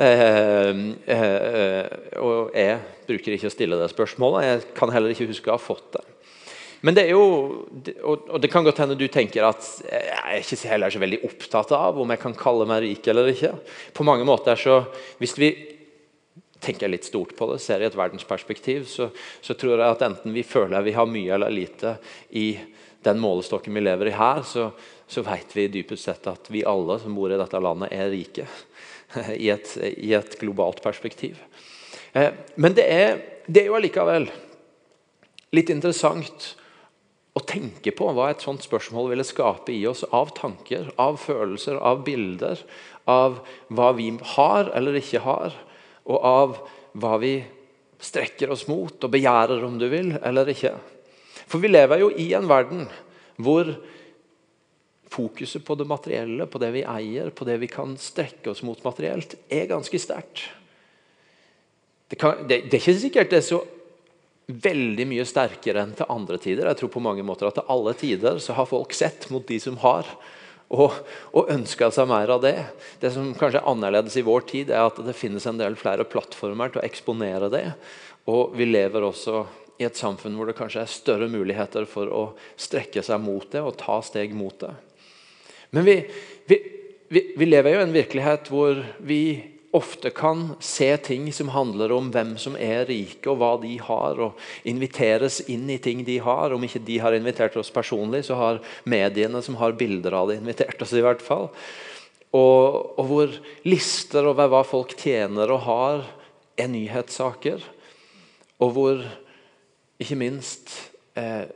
Eh, 0.00 0.70
eh, 1.16 1.84
og 2.20 2.54
jeg 2.56 2.78
bruker 3.10 3.36
ikke 3.36 3.50
å 3.50 3.56
stille 3.56 3.80
det 3.80 3.90
spørsmålet. 3.92 4.48
Jeg 4.48 4.78
kan 4.78 4.94
heller 4.94 5.14
ikke 5.14 5.30
huske 5.30 5.52
å 5.52 5.58
ha 5.58 5.62
fått 5.62 5.92
det. 5.98 6.06
Men 6.80 6.96
det 6.96 7.02
er 7.04 7.10
jo, 7.12 7.24
og 8.08 8.38
det 8.40 8.48
kan 8.48 8.64
godt 8.64 8.78
hende 8.80 8.96
du 8.96 9.04
tenker 9.12 9.44
at 9.44 9.66
jeg 9.84 10.14
er 10.16 10.38
ikke 10.40 10.70
heller 10.70 10.92
så 10.92 11.02
veldig 11.02 11.18
opptatt 11.28 11.74
av 11.76 11.98
om 12.00 12.14
jeg 12.14 12.22
kan 12.22 12.36
kalle 12.38 12.64
meg 12.68 12.80
rik 12.86 13.10
eller 13.12 13.28
ikke. 13.34 13.52
På 13.92 14.06
mange 14.08 14.24
måter 14.24 14.56
så, 14.56 14.78
Hvis 15.20 15.36
vi 15.36 15.50
tenker 16.60 16.86
jeg 16.86 16.94
litt 16.94 17.08
stort 17.08 17.32
på 17.36 17.48
det, 17.50 17.58
ser 17.62 17.82
i 17.82 17.88
et 17.88 17.96
verdensperspektiv, 17.96 18.84
så, 18.88 19.08
så, 19.40 19.56
tror 19.56 19.78
jeg 19.78 19.96
at 19.96 20.04
enten 20.06 20.34
vi 20.36 20.44
føler 20.46 20.84
vi 20.84 20.96
har 20.96 21.08
mye 21.08 21.32
eller 21.36 21.52
lite 21.54 21.96
i 22.36 22.52
den 23.04 23.20
målestokken 23.22 23.74
vi 23.74 23.82
lever 23.84 24.10
i 24.10 24.16
her, 24.16 24.42
så, 24.44 24.68
så 25.08 25.24
vet 25.24 25.56
vi 25.56 25.70
dypest 25.72 26.08
sett 26.08 26.28
at 26.28 26.50
vi 26.52 26.66
alle 26.68 26.98
som 27.00 27.16
bor 27.16 27.32
i 27.32 27.40
dette 27.40 27.62
landet, 27.64 27.92
er 27.96 28.12
rike. 28.12 28.46
I 29.44 29.50
et, 29.50 29.72
i 29.96 30.12
et 30.14 30.36
globalt 30.38 30.82
perspektiv. 30.84 31.40
Eh, 32.12 32.30
men 32.60 32.76
det 32.76 32.86
er, 32.86 33.16
det 33.48 33.64
er 33.64 33.70
jo 33.70 33.78
allikevel 33.80 34.28
litt 35.56 35.72
interessant 35.72 36.52
å 37.34 37.42
tenke 37.46 37.94
på 37.94 38.10
hva 38.14 38.28
et 38.30 38.42
sånt 38.42 38.62
spørsmål 38.66 39.10
ville 39.12 39.26
skape 39.26 39.72
i 39.72 39.82
oss 39.88 40.02
av 40.14 40.34
tanker, 40.36 40.90
av 41.00 41.18
følelser, 41.22 41.78
av 41.78 42.04
bilder. 42.06 42.60
Av 43.10 43.40
hva 43.72 43.90
vi 43.96 44.12
har 44.36 44.70
eller 44.76 44.98
ikke 45.00 45.22
har 45.24 45.56
og 46.10 46.26
av 46.26 46.58
hva 46.98 47.14
vi 47.22 47.36
strekker 48.00 48.50
oss 48.52 48.66
mot 48.68 48.96
og 49.04 49.12
begjærer, 49.12 49.62
om 49.64 49.78
du 49.78 49.86
vil, 49.92 50.14
eller 50.24 50.50
ikke. 50.50 50.74
For 51.46 51.62
vi 51.62 51.70
lever 51.70 52.02
jo 52.02 52.10
i 52.18 52.30
en 52.36 52.48
verden 52.50 52.86
hvor 53.40 53.70
fokuset 55.10 55.64
på 55.66 55.74
det 55.74 55.88
materielle, 55.90 56.46
på 56.46 56.60
det 56.62 56.70
vi 56.74 56.86
eier, 56.86 57.32
på 57.34 57.46
det 57.48 57.58
vi 57.62 57.68
kan 57.70 57.96
strekke 57.98 58.52
oss 58.52 58.62
mot 58.66 58.80
materielt, 58.86 59.34
er 59.50 59.68
ganske 59.70 59.98
sterkt. 59.98 60.46
Det, 62.10 62.18
det, 62.18 62.64
det, 62.70 62.74
er 62.74 62.80
ikke 62.80 62.98
sikkert 62.98 63.30
det 63.30 63.40
er 63.40 63.46
så 63.46 63.60
veldig 64.50 65.06
mye 65.06 65.26
sterkere 65.28 65.84
enn 65.84 65.94
til 65.98 66.10
andre 66.10 66.38
tider. 66.42 66.70
Jeg 66.70 66.80
tror 66.80 66.92
på 66.94 67.02
mange 67.02 67.24
måter 67.26 67.48
at 67.48 67.58
til 67.58 67.70
alle 67.70 67.94
tider 67.98 68.40
så 68.42 68.56
har 68.58 68.70
folk 68.70 68.94
sett 68.96 69.28
mot 69.30 69.46
de 69.46 69.58
som 69.62 69.78
har 69.82 70.08
og, 70.70 71.00
og 71.34 71.50
ønska 71.50 71.90
seg 71.94 72.08
mer 72.10 72.30
av 72.30 72.44
det. 72.44 72.54
Det 73.02 73.10
som 73.14 73.32
kanskje 73.34 73.58
er 73.62 73.70
annerledes 73.70 74.16
i 74.20 74.26
vår 74.26 74.46
tid, 74.50 74.70
er 74.70 74.86
at 74.86 75.00
det 75.02 75.16
finnes 75.18 75.46
en 75.50 75.58
del 75.58 75.76
flere 75.78 76.06
plattformer 76.06 76.70
til 76.70 76.82
å 76.82 76.86
eksponere 76.86 77.50
det. 77.52 77.64
Og 78.30 78.54
vi 78.58 78.68
lever 78.70 79.06
også 79.06 79.44
i 79.80 79.86
et 79.88 79.98
samfunn 79.98 80.36
hvor 80.36 80.46
det 80.46 80.58
kanskje 80.58 80.84
er 80.84 80.92
større 80.92 81.30
muligheter 81.32 81.88
for 81.88 82.10
å 82.12 82.24
strekke 82.60 83.02
seg 83.02 83.22
mot 83.22 83.48
det 83.50 83.62
og 83.64 83.78
ta 83.80 83.98
steg 84.04 84.34
mot 84.36 84.54
det. 84.60 84.74
Men 85.74 85.86
vi, 85.86 85.96
vi, 86.50 86.58
vi, 87.08 87.24
vi 87.38 87.48
lever 87.48 87.74
jo 87.74 87.80
i 87.80 87.86
en 87.88 87.96
virkelighet 87.96 88.50
hvor 88.52 88.82
vi 89.06 89.22
ofte 89.76 90.10
kan 90.10 90.56
se 90.60 90.96
ting 90.96 91.32
som 91.32 91.52
handler 91.54 91.92
om 91.94 92.08
hvem 92.10 92.32
som 92.38 92.56
er 92.58 92.88
rike 92.88 93.30
og 93.30 93.38
hva 93.38 93.50
de 93.62 93.76
har, 93.78 94.18
og 94.18 94.66
inviteres 94.66 95.40
inn 95.52 95.68
i 95.70 95.78
ting 95.82 96.02
de 96.06 96.18
har. 96.22 96.50
Om 96.54 96.66
ikke 96.66 96.82
de 96.86 96.98
har 97.02 97.14
invitert 97.14 97.56
oss 97.60 97.70
personlig, 97.70 98.24
så 98.26 98.38
har 98.40 98.60
mediene 98.82 99.42
som 99.46 99.60
har 99.60 99.76
bilder 99.78 100.16
av 100.18 100.30
det, 100.30 100.40
invitert 100.40 100.82
oss. 100.82 100.94
i 100.94 101.04
hvert 101.04 101.22
fall. 101.22 101.48
Og, 102.34 102.98
og 102.98 103.06
hvor 103.06 103.38
lister 103.66 104.26
over 104.26 104.50
hva 104.50 104.64
folk 104.66 104.96
tjener 104.98 105.50
og 105.54 105.64
har, 105.66 106.04
er 106.58 106.70
nyhetssaker. 106.70 107.62
Og 108.60 108.74
hvor 108.74 109.06
ikke 110.00 110.18
minst 110.18 110.72
eh, 111.18 111.46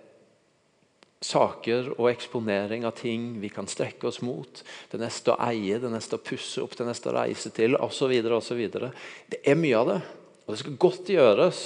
saker 1.24 1.94
og 1.96 2.10
eksponering 2.10 2.84
av 2.84 2.96
ting 2.98 3.32
vi 3.40 3.50
kan 3.52 3.68
strekke 3.70 4.08
oss 4.10 4.20
mot. 4.24 4.60
Det 4.90 5.00
neste 5.00 5.32
å 5.32 5.38
eie, 5.48 5.80
det 5.80 5.92
neste 5.92 6.18
å 6.18 6.22
pusse 6.22 6.62
opp, 6.62 6.76
det 6.78 6.86
neste 6.88 7.10
å 7.10 7.16
reise 7.16 7.52
til 7.54 7.78
osv. 7.80 8.12
Det 8.20 9.40
er 9.40 9.58
mye 9.58 9.80
av 9.80 9.90
det. 9.94 9.98
Og 10.44 10.52
det 10.52 10.60
skal 10.60 10.78
godt 10.84 11.10
gjøres 11.14 11.64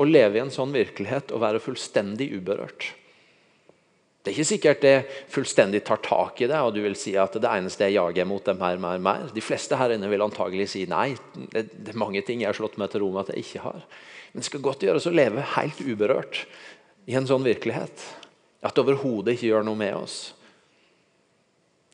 å 0.00 0.06
leve 0.06 0.38
i 0.38 0.44
en 0.44 0.54
sånn 0.54 0.72
virkelighet 0.72 1.34
og 1.34 1.42
være 1.42 1.62
fullstendig 1.62 2.30
uberørt. 2.38 2.92
Det 4.20 4.30
er 4.30 4.36
ikke 4.36 4.50
sikkert 4.50 4.82
det 4.84 4.96
fullstendig 5.32 5.80
tar 5.88 6.00
tak 6.04 6.42
i 6.44 6.48
det, 6.50 6.58
og 6.60 6.74
du 6.76 6.82
vil 6.84 6.96
si 6.98 7.14
at 7.16 7.38
det 7.40 7.48
eneste 7.48 7.86
jeg 7.88 7.96
jager 7.96 8.26
mot, 8.28 8.48
er 8.52 8.58
mer, 8.58 8.76
mer, 8.80 9.00
mer. 9.00 9.30
De 9.32 9.44
fleste 9.44 9.78
her 9.80 9.94
inne 9.94 10.10
vil 10.12 10.24
antagelig 10.24 10.68
si 10.74 10.84
nei. 10.88 11.14
Det, 11.54 11.64
er 11.88 12.00
mange 12.00 12.20
ting 12.26 12.42
jeg 12.42 12.50
har 12.50 12.58
slått 12.58 12.76
meg 12.80 12.92
til 12.92 13.06
ro 13.06 13.14
med 13.14 13.24
at 13.24 13.32
jeg 13.32 13.46
ikke 13.46 13.64
har. 13.64 13.86
Men 14.30 14.44
det 14.44 14.48
skal 14.50 14.64
godt 14.66 14.84
gjøres 14.84 15.08
å 15.08 15.14
leve 15.14 15.46
helt 15.56 15.80
uberørt 15.80 16.42
i 17.08 17.16
en 17.16 17.28
sånn 17.28 17.48
virkelighet. 17.48 18.04
At 18.60 18.76
det 18.76 18.84
overhodet 18.84 19.36
ikke 19.36 19.50
gjør 19.50 19.66
noe 19.66 19.80
med 19.80 19.96
oss. 19.96 20.18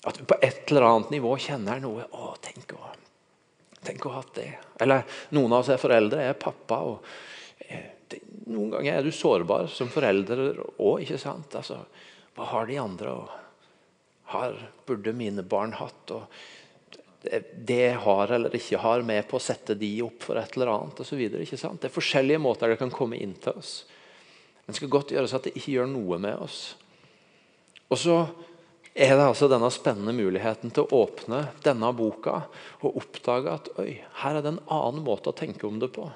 At 0.06 0.20
vi 0.20 0.26
på 0.26 0.38
et 0.42 0.70
eller 0.70 0.87
annet 0.87 1.12
nivå 1.14 1.32
kjenner 1.42 1.82
noe. 1.82 2.06
Å, 2.11 2.32
tenk 2.42 2.75
å, 2.75 2.90
tenk 3.87 4.06
å 4.06 4.14
ha 4.14 4.23
hatt 4.23 4.35
det. 4.38 4.50
Eller 4.82 5.06
noen 5.35 5.54
av 5.54 5.62
oss 5.62 5.73
er 5.75 5.82
foreldre, 5.82 6.26
er 6.26 6.38
pappa. 6.38 6.82
og 6.90 7.62
eh, 7.66 7.88
det, 8.11 8.23
Noen 8.50 8.70
ganger 8.76 8.99
er 8.99 9.06
du 9.06 9.14
sårbar 9.14 9.70
som 9.70 9.90
forelder 9.90 10.61
òg, 10.61 11.02
ikke 11.02 11.18
sant? 11.23 11.54
Altså, 11.58 11.80
hva 12.37 12.50
har 12.52 12.70
de 12.70 12.78
andre? 12.82 13.14
Og 13.14 14.30
har, 14.35 14.58
burde 14.87 15.14
mine 15.14 15.46
barn 15.46 15.75
hatt? 15.78 16.14
og 16.14 16.26
det, 17.26 17.42
det 17.66 17.90
har 18.02 18.30
eller 18.30 18.54
ikke 18.54 18.78
har, 18.82 19.02
med 19.02 19.26
på 19.28 19.38
å 19.38 19.42
sette 19.42 19.75
de 19.78 19.90
opp 20.06 20.23
for 20.28 20.38
et 20.38 20.54
eller 20.54 20.70
annet 20.70 21.02
osv. 21.02 21.23
Det 21.30 21.88
er 21.88 21.94
forskjellige 21.94 22.42
måter 22.42 22.70
det 22.70 22.78
kan 22.80 22.94
komme 22.94 23.18
inn 23.18 23.35
til 23.42 23.58
oss. 23.58 23.80
Men 24.66 24.76
skal 24.76 24.90
godt 24.90 25.14
gjøres 25.14 25.35
at 25.37 25.46
det 25.46 25.54
ikke 25.54 25.76
gjør 25.76 25.88
noe 25.90 26.18
med 26.23 26.42
oss. 26.42 26.61
Og 27.87 28.00
så 28.02 28.18
er 28.96 29.12
det 29.14 29.26
altså 29.26 29.49
denne 29.50 29.68
spennende 29.70 30.14
muligheten 30.16 30.73
til 30.75 30.87
å 30.87 31.02
åpne 31.04 31.42
denne 31.64 31.90
boka 31.94 32.40
og 32.80 32.96
oppdage 33.02 33.52
at 33.52 33.68
oi, 33.78 33.92
her 34.23 34.38
er 34.38 34.42
det 34.42 34.54
en 34.54 34.64
annen 34.73 35.04
måte 35.06 35.30
å 35.30 35.37
tenke 35.37 35.68
om 35.68 35.78
det 35.82 35.92
på. 35.94 36.08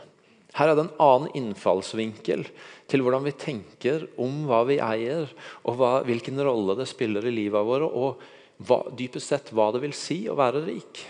Her 0.57 0.73
er 0.73 0.78
det 0.78 0.87
en 0.87 1.02
annen 1.04 1.37
innfallsvinkel 1.38 2.42
til 2.90 3.04
hvordan 3.04 3.23
vi 3.28 3.37
tenker 3.38 4.09
om 4.19 4.42
hva 4.49 4.64
vi 4.66 4.80
eier, 4.83 5.30
og 5.62 5.78
hva, 5.78 5.92
hvilken 6.09 6.40
rolle 6.42 6.75
det 6.80 6.88
spiller 6.90 7.28
i 7.28 7.35
livet 7.37 7.69
vårt, 7.69 7.87
og 7.87 8.66
hva, 8.66 8.83
dypest 8.97 9.30
sett 9.30 9.52
hva 9.54 9.69
det 9.75 9.85
vil 9.85 9.95
si 9.95 10.25
å 10.26 10.38
være 10.40 10.64
rik. 10.66 11.04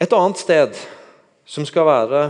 Et 0.00 0.16
annet 0.16 0.40
sted 0.40 0.76
som 1.48 1.64
skal 1.68 1.88
være 1.88 2.20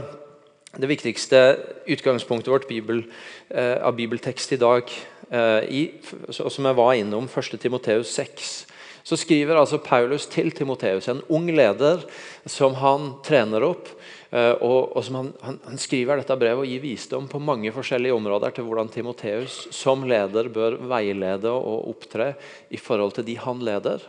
det 0.79 0.87
viktigste 0.87 1.59
utgangspunktet 1.91 2.53
vårt 2.53 2.69
Bibel, 2.69 3.03
eh, 3.49 3.83
av 3.83 3.97
bibeltekst 3.97 4.53
i 4.53 4.57
dag, 4.57 4.91
eh, 5.31 5.65
i, 5.65 5.91
som 6.31 6.65
jeg 6.65 6.79
var 6.79 6.95
innom 6.95 7.27
1. 7.27 7.59
Timoteus 7.59 8.15
6, 8.15 8.67
så 9.03 9.17
skriver 9.17 9.57
altså 9.57 9.81
Paulus 9.83 10.27
til 10.31 10.53
Timoteus, 10.55 11.09
en 11.09 11.23
ung 11.29 11.49
leder 11.51 12.05
som 12.47 12.75
han 12.79 13.15
trener 13.27 13.65
opp. 13.67 13.89
Eh, 14.31 14.55
og, 14.63 14.95
og 14.95 15.03
som 15.03 15.17
han, 15.19 15.33
han, 15.43 15.57
han, 15.67 15.79
skriver 15.81 16.21
dette 16.21 16.37
brevet 16.39 16.63
og 16.63 16.71
gir 16.71 16.85
visdom 16.85 17.27
på 17.27 17.41
mange 17.43 17.73
forskjellige 17.75 18.15
områder 18.15 18.55
til 18.55 18.69
hvordan 18.69 18.93
Timoteus 18.93 19.65
som 19.75 20.05
leder 20.07 20.53
bør 20.55 20.77
veilede 20.93 21.51
og 21.51 21.89
opptre 21.91 22.37
i 22.71 22.79
forhold 22.79 23.17
til 23.17 23.27
de 23.27 23.35
han 23.43 23.65
leder. 23.67 24.05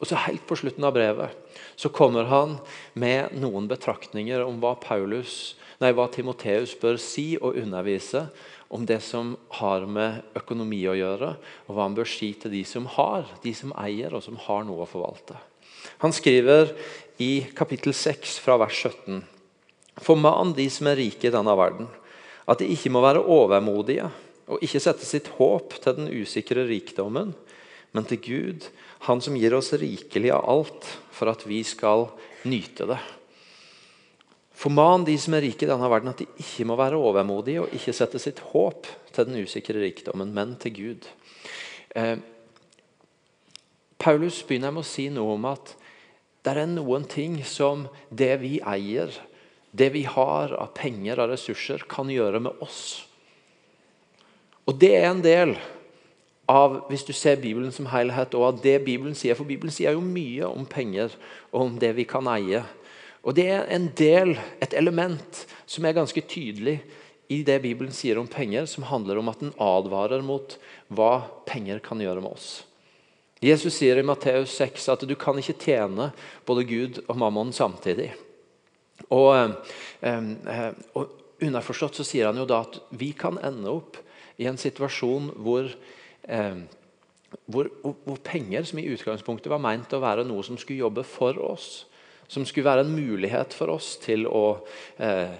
Og 0.00 0.08
så 0.08 0.18
Helt 0.24 0.42
på 0.48 0.58
slutten 0.58 0.82
av 0.88 0.96
brevet 0.96 1.36
så 1.78 1.88
kommer 1.92 2.26
han 2.26 2.58
med 2.98 3.36
noen 3.38 3.68
betraktninger 3.70 4.42
om 4.42 4.58
hva 4.60 4.74
Paulus 4.80 5.54
nei, 5.80 5.92
hva 5.96 6.06
Timoteus 6.12 6.74
bør 6.80 6.98
si 7.00 7.34
og 7.40 7.56
undervise 7.58 8.26
om 8.70 8.84
det 8.86 9.00
som 9.02 9.32
har 9.58 9.86
med 9.88 10.36
økonomi 10.38 10.82
å 10.86 10.96
gjøre, 10.98 11.34
og 11.66 11.74
hva 11.74 11.86
han 11.88 11.96
bør 11.96 12.08
si 12.08 12.32
til 12.38 12.52
de 12.54 12.62
som 12.68 12.86
har, 12.96 13.26
de 13.42 13.54
som 13.56 13.72
eier, 13.80 14.12
og 14.14 14.22
som 14.22 14.38
har 14.46 14.66
noe 14.68 14.84
å 14.84 14.90
forvalte. 14.90 15.38
Han 16.04 16.14
skriver 16.14 16.74
i 17.20 17.46
kapittel 17.56 17.94
6 17.96 18.38
fra 18.44 18.58
vers 18.60 18.76
17.: 18.76 19.22
Forman 20.00 20.54
de 20.56 20.68
som 20.72 20.88
er 20.90 21.00
rike 21.00 21.28
i 21.28 21.34
denne 21.34 21.56
verden, 21.56 21.88
at 22.46 22.60
de 22.60 22.68
ikke 22.72 22.92
må 22.92 23.02
være 23.04 23.24
overmodige 23.24 24.08
og 24.50 24.62
ikke 24.64 24.82
sette 24.82 25.06
sitt 25.06 25.28
håp 25.38 25.76
til 25.78 25.96
den 25.98 26.10
usikre 26.10 26.64
rikdommen, 26.66 27.34
men 27.94 28.06
til 28.06 28.22
Gud, 28.22 28.70
Han 29.08 29.20
som 29.24 29.32
gir 29.32 29.54
oss 29.56 29.72
rikelig 29.72 30.28
av 30.28 30.44
alt, 30.44 30.84
for 31.10 31.30
at 31.32 31.46
vi 31.48 31.62
skal 31.64 32.10
nyte 32.44 32.84
det. 32.84 32.98
Forman 34.60 35.06
de 35.06 35.14
som 35.16 35.32
er 35.36 35.46
rike 35.46 35.64
i 35.64 35.70
denne 35.70 35.88
verden, 35.88 36.12
at 36.12 36.20
de 36.20 36.26
ikke 36.42 36.66
må 36.68 36.76
være 36.76 36.98
overmodige 37.00 37.62
og 37.62 37.72
ikke 37.76 37.94
sette 37.96 38.20
sitt 38.20 38.42
håp 38.50 38.88
til 39.08 39.28
den 39.28 39.40
usikre 39.40 39.80
rikdommen, 39.80 40.34
men 40.36 40.52
til 40.60 40.74
Gud. 40.76 41.08
Eh, 41.96 42.18
Paulus 44.00 44.42
begynner 44.44 44.74
med 44.74 44.84
å 44.84 44.90
si 44.90 45.08
noe 45.12 45.38
om 45.38 45.46
at 45.48 45.74
det 46.44 46.52
er 46.56 46.68
noen 46.68 47.04
ting 47.08 47.38
som 47.44 47.86
det 48.08 48.34
vi 48.40 48.58
eier, 48.60 49.12
det 49.72 49.90
vi 49.94 50.04
har 50.08 50.52
av 50.56 50.72
penger 50.76 51.20
og 51.20 51.32
ressurser, 51.32 51.84
kan 51.88 52.08
gjøre 52.12 52.40
med 52.44 52.64
oss. 52.64 53.06
Og 54.68 54.76
Det 54.78 54.92
er 54.94 55.08
en 55.08 55.22
del 55.24 55.54
av 56.50 56.82
hvis 56.90 57.04
du 57.06 57.12
ser 57.14 57.40
Bibelen 57.40 57.72
som 57.72 57.88
helhet, 57.90 58.34
og 58.34 58.44
av 58.46 58.60
det 58.62 58.76
Bibelen 58.84 59.16
sier. 59.18 59.36
For 59.38 59.48
Bibelen 59.48 59.72
sier 59.74 59.96
jo 59.96 60.04
mye 60.04 60.48
om 60.48 60.66
penger 60.66 61.14
og 61.52 61.64
om 61.64 61.78
det 61.80 61.94
vi 61.96 62.04
kan 62.08 62.28
eie. 62.30 62.62
Og 63.22 63.36
Det 63.36 63.46
er 63.52 63.68
en 63.68 63.90
del, 63.96 64.38
et 64.62 64.74
element, 64.74 65.46
som 65.66 65.84
er 65.84 65.96
ganske 65.96 66.20
tydelig 66.20 66.80
i 67.30 67.42
det 67.46 67.60
Bibelen 67.62 67.92
sier 67.94 68.18
om 68.18 68.26
penger, 68.26 68.66
som 68.66 68.88
handler 68.88 69.20
om 69.20 69.28
at 69.30 69.42
den 69.42 69.52
advarer 69.60 70.24
mot 70.24 70.56
hva 70.88 71.28
penger 71.46 71.78
kan 71.84 72.00
gjøre 72.00 72.24
med 72.24 72.32
oss. 72.32 72.64
Jesus 73.40 73.78
sier 73.78 73.96
i 73.96 74.04
Matteus 74.04 74.52
6 74.58 74.88
at 74.92 75.04
du 75.08 75.14
kan 75.16 75.38
ikke 75.40 75.56
tjene 75.62 76.10
både 76.48 76.66
Gud 76.68 76.98
og 77.06 77.16
mammon 77.20 77.54
samtidig. 77.56 78.10
Og, 79.08 79.54
eh, 80.02 80.18
eh, 80.44 80.70
og 80.94 81.16
Underforstått 81.40 81.96
så 81.96 82.04
sier 82.04 82.26
han 82.28 82.36
jo 82.36 82.44
da 82.44 82.58
at 82.66 82.82
vi 82.92 83.14
kan 83.16 83.38
ende 83.40 83.70
opp 83.72 83.96
i 84.36 84.44
en 84.44 84.58
situasjon 84.60 85.30
hvor, 85.40 85.70
eh, 86.28 86.58
hvor, 87.48 87.70
hvor 87.80 88.18
penger, 88.24 88.66
som 88.68 88.82
i 88.82 88.88
utgangspunktet 88.92 89.48
var 89.48 89.62
meint 89.62 89.96
å 89.96 90.02
være 90.02 90.26
noe 90.28 90.44
som 90.44 90.58
skulle 90.60 90.84
jobbe 90.84 91.06
for 91.08 91.40
oss, 91.40 91.86
som 92.30 92.46
skulle 92.46 92.70
være 92.70 92.86
en 92.86 92.94
mulighet 92.94 93.54
for 93.56 93.74
oss 93.74 93.96
til 94.02 94.28
å 94.30 94.44
eh, 95.02 95.34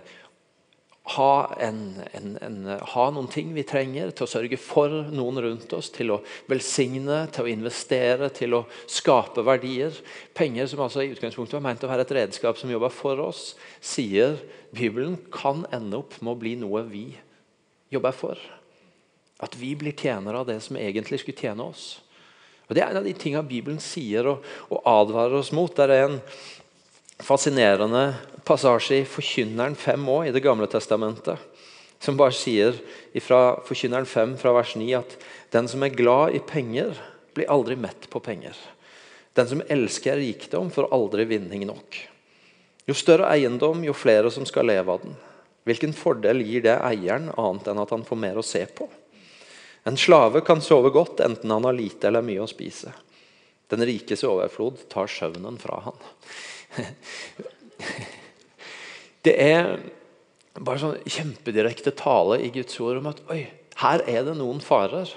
ha, 1.17 1.55
en, 1.59 1.79
en, 2.13 2.37
en, 2.43 2.59
ha, 2.93 3.05
noen 3.15 3.29
ting 3.31 3.53
vi 3.55 3.65
trenger, 3.67 4.13
til 4.15 4.27
å 4.27 4.31
sørge 4.31 4.59
for 4.61 4.93
noen 5.15 5.41
rundt 5.43 5.73
oss, 5.75 5.91
til 5.95 6.13
å 6.15 6.21
velsigne, 6.51 7.23
til 7.35 7.47
å 7.47 7.51
investere, 7.51 8.31
til 8.35 8.59
å 8.59 8.65
skape 8.91 9.45
verdier. 9.47 9.97
Penger 10.37 10.71
som 10.71 10.85
altså 10.85 11.05
i 11.05 11.11
utgangspunktet 11.15 11.59
var 11.59 11.67
ment 11.67 11.87
å 11.87 11.91
være 11.91 12.07
et 12.07 12.15
redskap 12.21 12.61
som 12.61 12.71
jobber 12.73 12.93
for 12.95 13.23
oss, 13.23 13.55
sier 13.83 14.39
Bibelen 14.77 15.19
kan 15.35 15.65
ende 15.75 16.03
opp 16.03 16.19
med 16.21 16.35
å 16.35 16.39
bli 16.43 16.55
noe 16.61 16.85
vi 16.91 17.09
jobber 17.91 18.15
for. 18.15 18.47
At 19.41 19.57
vi 19.59 19.73
blir 19.79 19.97
tjenere 19.97 20.43
av 20.43 20.51
det 20.51 20.61
som 20.63 20.79
egentlig 20.79 21.23
skulle 21.23 21.39
tjene 21.39 21.71
oss. 21.73 21.91
Og 22.69 22.77
Det 22.77 22.85
er 22.85 22.93
en 22.93 23.01
av 23.01 23.07
de 23.07 23.17
tingene 23.19 23.49
Bibelen 23.51 23.81
sier 23.83 24.29
og, 24.31 24.45
og 24.71 24.85
advarer 24.87 25.41
oss 25.41 25.51
mot. 25.51 25.73
Der 25.75 25.91
er 25.91 26.05
en 26.07 26.21
fascinerende 27.23 28.15
passasje 28.45 29.01
i 29.01 29.07
Forkynneren 29.09 29.77
5 29.79 30.09
òg, 30.09 30.27
i 30.29 30.33
Det 30.35 30.43
gamle 30.45 30.67
testamentet. 30.67 31.39
Som 32.01 32.17
bare 32.17 32.33
sier 32.33 32.77
fra 33.21 33.61
Forkynneren 33.67 34.07
5 34.09 34.37
fra 34.41 34.53
vers 34.57 34.75
9 34.77 34.93
at 34.97 35.17
den 35.53 35.69
som 35.69 35.83
er 35.83 35.95
glad 35.95 36.35
i 36.35 36.41
penger, 36.41 36.97
blir 37.35 37.51
aldri 37.51 37.77
mett 37.77 38.09
på 38.11 38.21
penger. 38.21 38.57
Den 39.35 39.47
som 39.47 39.63
elsker 39.69 40.17
rikdom, 40.17 40.71
får 40.71 40.89
aldri 40.93 41.25
vinning 41.25 41.67
nok. 41.69 41.99
Jo 42.87 42.95
større 42.97 43.29
eiendom, 43.31 43.85
jo 43.85 43.93
flere 43.95 44.31
som 44.31 44.47
skal 44.49 44.67
leve 44.67 44.91
av 44.91 45.05
den. 45.05 45.15
Hvilken 45.69 45.93
fordel 45.95 46.41
gir 46.43 46.65
det 46.65 46.79
eieren, 46.81 47.29
annet 47.39 47.69
enn 47.71 47.83
at 47.83 47.93
han 47.95 48.07
får 48.07 48.19
mer 48.19 48.41
å 48.41 48.47
se 48.47 48.65
på? 48.67 48.89
En 49.85 49.97
slave 49.97 50.43
kan 50.45 50.61
sove 50.61 50.91
godt 50.93 51.21
enten 51.25 51.53
han 51.53 51.65
har 51.69 51.77
lite 51.77 52.09
eller 52.09 52.25
mye 52.25 52.43
å 52.43 52.51
spise. 52.51 52.93
Den 53.71 53.85
rikes 53.87 54.25
overflod 54.27 54.89
tar 54.91 55.07
søvnen 55.07 55.61
fra 55.61 55.79
han. 55.85 56.01
Det 59.25 59.35
er 59.37 59.75
bare 60.57 60.81
sånn 60.81 61.01
kjempedirekte 61.05 61.93
tale 61.97 62.39
i 62.41 62.51
Guds 62.55 62.79
ord 62.81 63.01
om 63.01 63.11
at 63.11 63.21
oi, 63.33 63.43
her 63.83 64.05
er 64.09 64.25
det 64.27 64.37
noen 64.39 64.63
farer. 64.65 65.11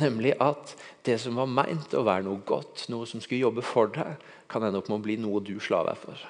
Nemlig 0.00 0.32
at 0.42 0.74
det 1.06 1.20
som 1.22 1.36
var 1.38 1.46
meint 1.50 1.92
å 1.94 2.02
være 2.06 2.26
noe 2.26 2.42
godt, 2.46 2.88
noe 2.90 3.06
som 3.06 3.22
skulle 3.22 3.44
jobbe 3.44 3.62
for 3.62 3.92
deg, 3.94 4.16
kan 4.50 4.64
ende 4.66 4.80
opp 4.80 4.88
med 4.90 4.98
å 4.98 5.04
bli 5.04 5.16
noe 5.22 5.42
du 5.44 5.54
slave 5.62 5.94
er 5.94 6.00
for. 6.00 6.24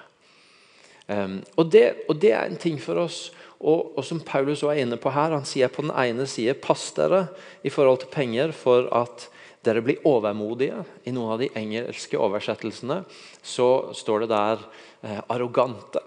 Um, 1.05 1.39
og, 1.57 1.69
det, 1.73 1.85
og, 2.09 2.17
det, 2.21 2.33
er 2.33 2.49
en 2.49 2.61
ting 2.61 2.79
for 2.81 3.01
oss, 3.03 3.27
og, 3.59 3.95
og, 3.97 4.03
som 4.05 4.23
Paulus 4.25 4.63
også 4.63 4.73
er 4.73 4.83
inne 4.85 4.99
på 5.01 5.13
her. 5.13 5.33
Han 5.37 5.49
sier 5.49 5.73
på 5.73 5.85
den 5.85 5.93
ene 5.97 6.27
side 6.29 6.57
pass 6.61 6.91
dere 6.97 7.27
i 7.65 7.73
forhold 7.73 8.03
til 8.05 8.13
penger 8.13 8.53
for 8.57 8.89
at 8.93 9.29
dere 9.67 9.83
blir 9.85 10.03
overmodige. 10.09 10.83
I 11.05 11.15
noen 11.15 11.35
av 11.35 11.43
de 11.43 11.51
engelske 11.59 12.21
oversettelsene 12.21 13.03
så 13.43 13.69
står 13.97 14.25
det 14.25 14.31
der 14.35 14.67
eh, 15.03 15.23
arrogante. 15.33 16.05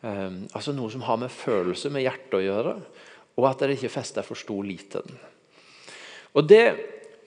Um, 0.00 0.44
altså 0.54 0.72
Noe 0.76 0.92
som 0.94 1.02
har 1.08 1.18
med 1.18 1.32
følelse, 1.34 1.90
med 1.90 2.04
hjerte 2.04 2.38
å 2.38 2.44
gjøre. 2.44 2.76
Og 3.38 3.48
at 3.48 3.64
dere 3.64 3.74
ikke 3.78 3.90
fester 3.90 4.26
for 4.26 4.38
stor 4.38 4.62
lit 4.66 4.86
til 4.92 5.08
den. 5.08 5.18
Og 6.38 6.46
det 6.46 6.62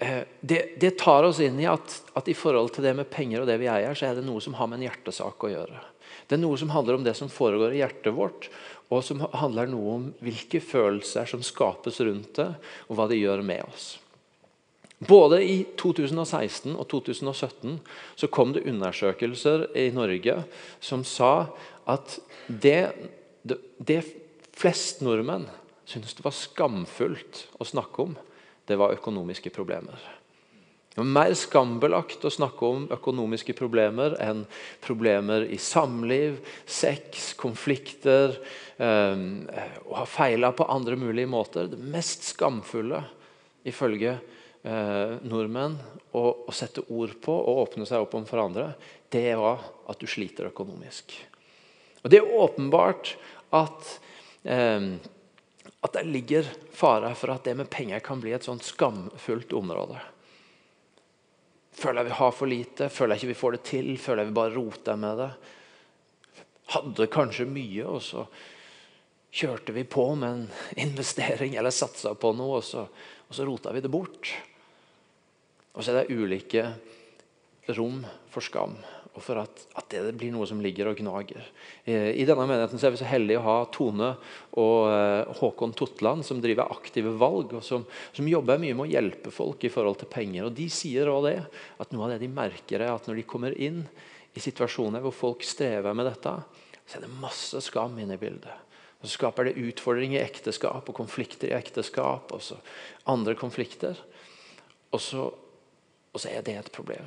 Eh, 0.02 0.24
det, 0.40 0.80
det, 0.80 0.92
tar 0.92 1.24
oss 1.24 1.40
inn 1.40 1.60
i 1.62 1.68
at, 1.70 1.94
at, 2.18 2.26
i 2.28 2.34
forhold 2.34 2.72
til 2.74 2.88
det 2.88 2.96
med 2.98 3.10
penger 3.14 3.44
og 3.44 3.50
det 3.50 3.60
vi 3.62 3.68
eier, 3.70 3.94
så 3.94 4.08
er 4.08 4.16
det 4.18 4.24
noe 4.26 4.42
som 4.42 4.56
har 4.58 4.66
med 4.66 4.80
en 4.80 4.88
hjertesak 4.88 5.46
å 5.46 5.52
gjøre. 5.52 5.82
Det 6.26 6.40
er 6.40 6.42
noe 6.42 6.58
som 6.58 6.72
handler 6.74 6.98
om 6.98 7.04
det 7.06 7.14
som 7.20 7.30
foregår 7.30 7.76
i 7.76 7.84
hjertet 7.84 8.16
vårt, 8.18 8.48
og 8.90 9.04
som 9.06 9.22
handler 9.30 9.70
noe 9.70 9.94
om 10.00 10.08
hvilke 10.26 10.58
følelser 10.66 11.30
som 11.30 11.46
skapes 11.46 12.02
rundt 12.02 12.34
det, 12.40 12.48
og 12.90 12.98
hva 12.98 13.06
det 13.12 13.20
gjør 13.22 13.46
med 13.46 13.62
oss. 13.68 13.92
Både 15.08 15.40
i 15.42 15.56
2016 15.82 16.76
og 16.76 16.86
2017 16.92 17.80
så 18.20 18.28
kom 18.30 18.54
det 18.54 18.68
undersøkelser 18.70 19.66
i 19.74 19.88
Norge 19.96 20.44
som 20.84 21.02
sa 21.08 21.50
at 21.90 22.20
det, 22.46 22.92
det, 23.42 23.58
det 23.82 24.04
flest 24.54 25.02
nordmenn 25.02 25.48
syntes 25.90 26.14
det 26.14 26.26
var 26.26 26.36
skamfullt 26.38 27.46
å 27.58 27.66
snakke 27.68 28.06
om, 28.06 28.18
det 28.70 28.78
var 28.78 28.94
økonomiske 28.94 29.50
problemer. 29.56 29.98
Det 30.92 31.00
var 31.00 31.08
mer 31.08 31.34
skambelagt 31.40 32.26
å 32.28 32.32
snakke 32.32 32.68
om 32.68 32.86
økonomiske 32.92 33.56
problemer 33.58 34.14
enn 34.22 34.44
problemer 34.84 35.48
i 35.48 35.58
samliv, 35.58 36.42
sex, 36.68 37.32
konflikter, 37.40 38.36
eh, 38.78 39.24
å 39.88 39.98
ha 39.98 40.06
feila 40.06 40.52
på 40.52 40.68
andre 40.68 41.00
mulige 41.00 41.32
måter. 41.32 41.72
Det 41.72 41.80
mest 41.80 42.28
skamfulle, 42.34 43.02
ifølge 43.66 44.18
eh, 44.64 45.16
nordmenn, 45.28 45.78
å, 46.18 46.24
å, 46.48 46.54
sette 46.56 46.84
ord 46.90 47.16
på 47.24 47.34
og 47.34 47.64
åpne 47.68 47.88
seg 47.90 48.04
opp 48.04 48.18
om 48.20 48.28
for 48.30 48.44
andre, 48.44 48.72
det 49.12 49.30
var 49.40 49.64
at 49.92 50.00
du 50.02 50.08
sliter 50.10 50.52
økonomisk. 50.52 51.16
Og 52.02 52.10
Det 52.10 52.22
er 52.22 52.38
åpenbart 52.42 53.16
at 53.56 53.98
eh, 54.44 54.94
at 55.82 55.94
det 55.94 56.04
ligger 56.04 56.46
fare 56.72 57.10
for 57.18 57.34
at 57.34 57.46
det 57.46 57.56
med 57.58 57.70
penger 57.70 58.04
kan 58.06 58.22
bli 58.22 58.36
et 58.36 58.46
sånt 58.46 58.66
skamfullt 58.66 59.54
område. 59.58 59.98
Føler 61.74 62.04
jeg 62.04 62.12
vi 62.12 62.18
har 62.20 62.36
for 62.38 62.52
lite, 62.52 62.90
føler 62.94 63.16
jeg 63.16 63.24
ikke 63.24 63.32
vi 63.32 63.40
får 63.40 63.56
det 63.56 63.64
til, 63.66 63.90
føler 63.98 64.22
jeg 64.22 64.30
vi 64.30 64.38
bare 64.38 64.54
roter 64.54 65.00
med 65.02 65.22
det. 65.24 65.30
Hadde 66.76 67.10
kanskje 67.12 67.48
mye, 67.50 67.88
og 67.90 68.04
så 68.06 68.28
kjørte 69.34 69.74
vi 69.74 69.88
på 69.90 70.06
med 70.20 70.30
en 70.30 70.46
investering 70.86 71.58
eller 71.58 71.74
satsa 71.74 72.14
på 72.14 72.34
noe, 72.38 72.60
og 72.60 72.68
så, 72.68 72.86
og 73.26 73.34
så 73.34 73.48
rota 73.48 73.74
vi 73.74 73.82
det 73.82 73.92
bort. 73.92 74.30
Og 75.76 75.84
så 75.84 75.94
er 75.94 76.02
det 76.02 76.18
ulike 76.18 76.66
rom 77.72 78.02
for 78.32 78.44
skam 78.44 78.76
og 79.12 79.20
for 79.20 79.42
at, 79.42 79.64
at, 79.76 79.92
det 79.92 80.14
blir 80.16 80.32
noe 80.32 80.46
som 80.48 80.62
ligger 80.64 80.88
og 80.88 81.00
gnager. 81.02 81.44
Eh, 81.84 82.14
I 82.16 82.24
denne 82.28 82.46
menigheten 82.48 82.80
er 82.80 82.94
vi 82.94 83.00
så 83.02 83.10
heldige 83.10 83.42
å 83.42 83.44
ha 83.44 83.56
Tone 83.74 84.14
og 84.60 84.78
eh, 84.88 85.34
Håkon 85.42 85.76
Totland, 85.76 86.24
som 86.24 86.40
driver 86.40 86.72
aktive 86.72 87.12
valg, 87.20 87.58
og 87.60 87.66
som, 87.66 87.84
som, 88.16 88.30
jobber 88.32 88.62
mye 88.62 88.78
med 88.78 88.86
å 88.86 88.94
hjelpe 88.94 89.34
folk 89.36 89.66
i 89.68 89.74
forhold 89.74 90.00
til 90.00 90.12
penger. 90.14 90.48
Og 90.48 90.56
De 90.56 90.70
sier 90.72 91.12
også 91.12 91.28
det, 91.28 91.36
at 91.84 91.92
noe 91.92 92.08
av 92.08 92.14
det 92.14 92.22
de 92.24 92.32
merker 92.32 92.86
er 92.86 92.94
at 92.94 93.10
når 93.10 93.20
de 93.20 93.28
kommer 93.28 93.58
inn 93.60 93.84
i 94.32 94.44
situasjoner 94.44 95.04
hvor 95.04 95.16
folk 95.16 95.44
strever 95.44 95.96
med 95.98 96.08
dette, 96.08 96.38
så 96.88 96.98
er 96.98 97.04
det 97.04 97.12
masse 97.20 97.60
skam 97.68 98.00
inne 98.00 98.16
i 98.16 98.22
bildet. 98.22 98.72
Og 99.02 99.10
Så 99.10 99.18
skaper 99.18 99.50
det 99.50 99.60
utfordringer 99.60 100.22
i 100.22 100.24
ekteskap 100.24 100.88
og 100.88 100.96
konflikter 100.96 101.52
i 101.52 101.58
ekteskap. 101.58 102.32
og 102.32 102.40
så 102.40 102.56
andre 103.12 103.36
konflikter. 103.36 104.00
Og 104.96 105.02
så, 105.04 105.28
og 106.12 106.20
så 106.20 106.32
er 106.32 106.44
det 106.46 106.58
et 106.60 106.72
problem. 106.74 107.06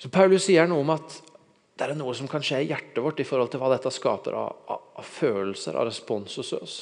Så 0.00 0.08
Paulus 0.08 0.46
sier 0.46 0.68
noe 0.68 0.80
om 0.80 0.94
at 0.94 1.18
det 1.80 1.86
er 1.88 1.96
noe 1.96 2.12
som 2.16 2.28
kan 2.28 2.44
skje 2.44 2.58
i 2.60 2.68
hjertet 2.68 3.00
vårt 3.00 3.20
i 3.20 3.24
forhold 3.24 3.52
til 3.52 3.60
hva 3.60 3.70
dette 3.72 3.92
skaper 3.92 4.36
av, 4.36 4.56
av, 4.68 4.80
av 5.00 5.06
følelser, 5.06 5.76
av 5.76 5.86
respons 5.88 6.36
hos 6.40 6.52
oss. 6.56 6.76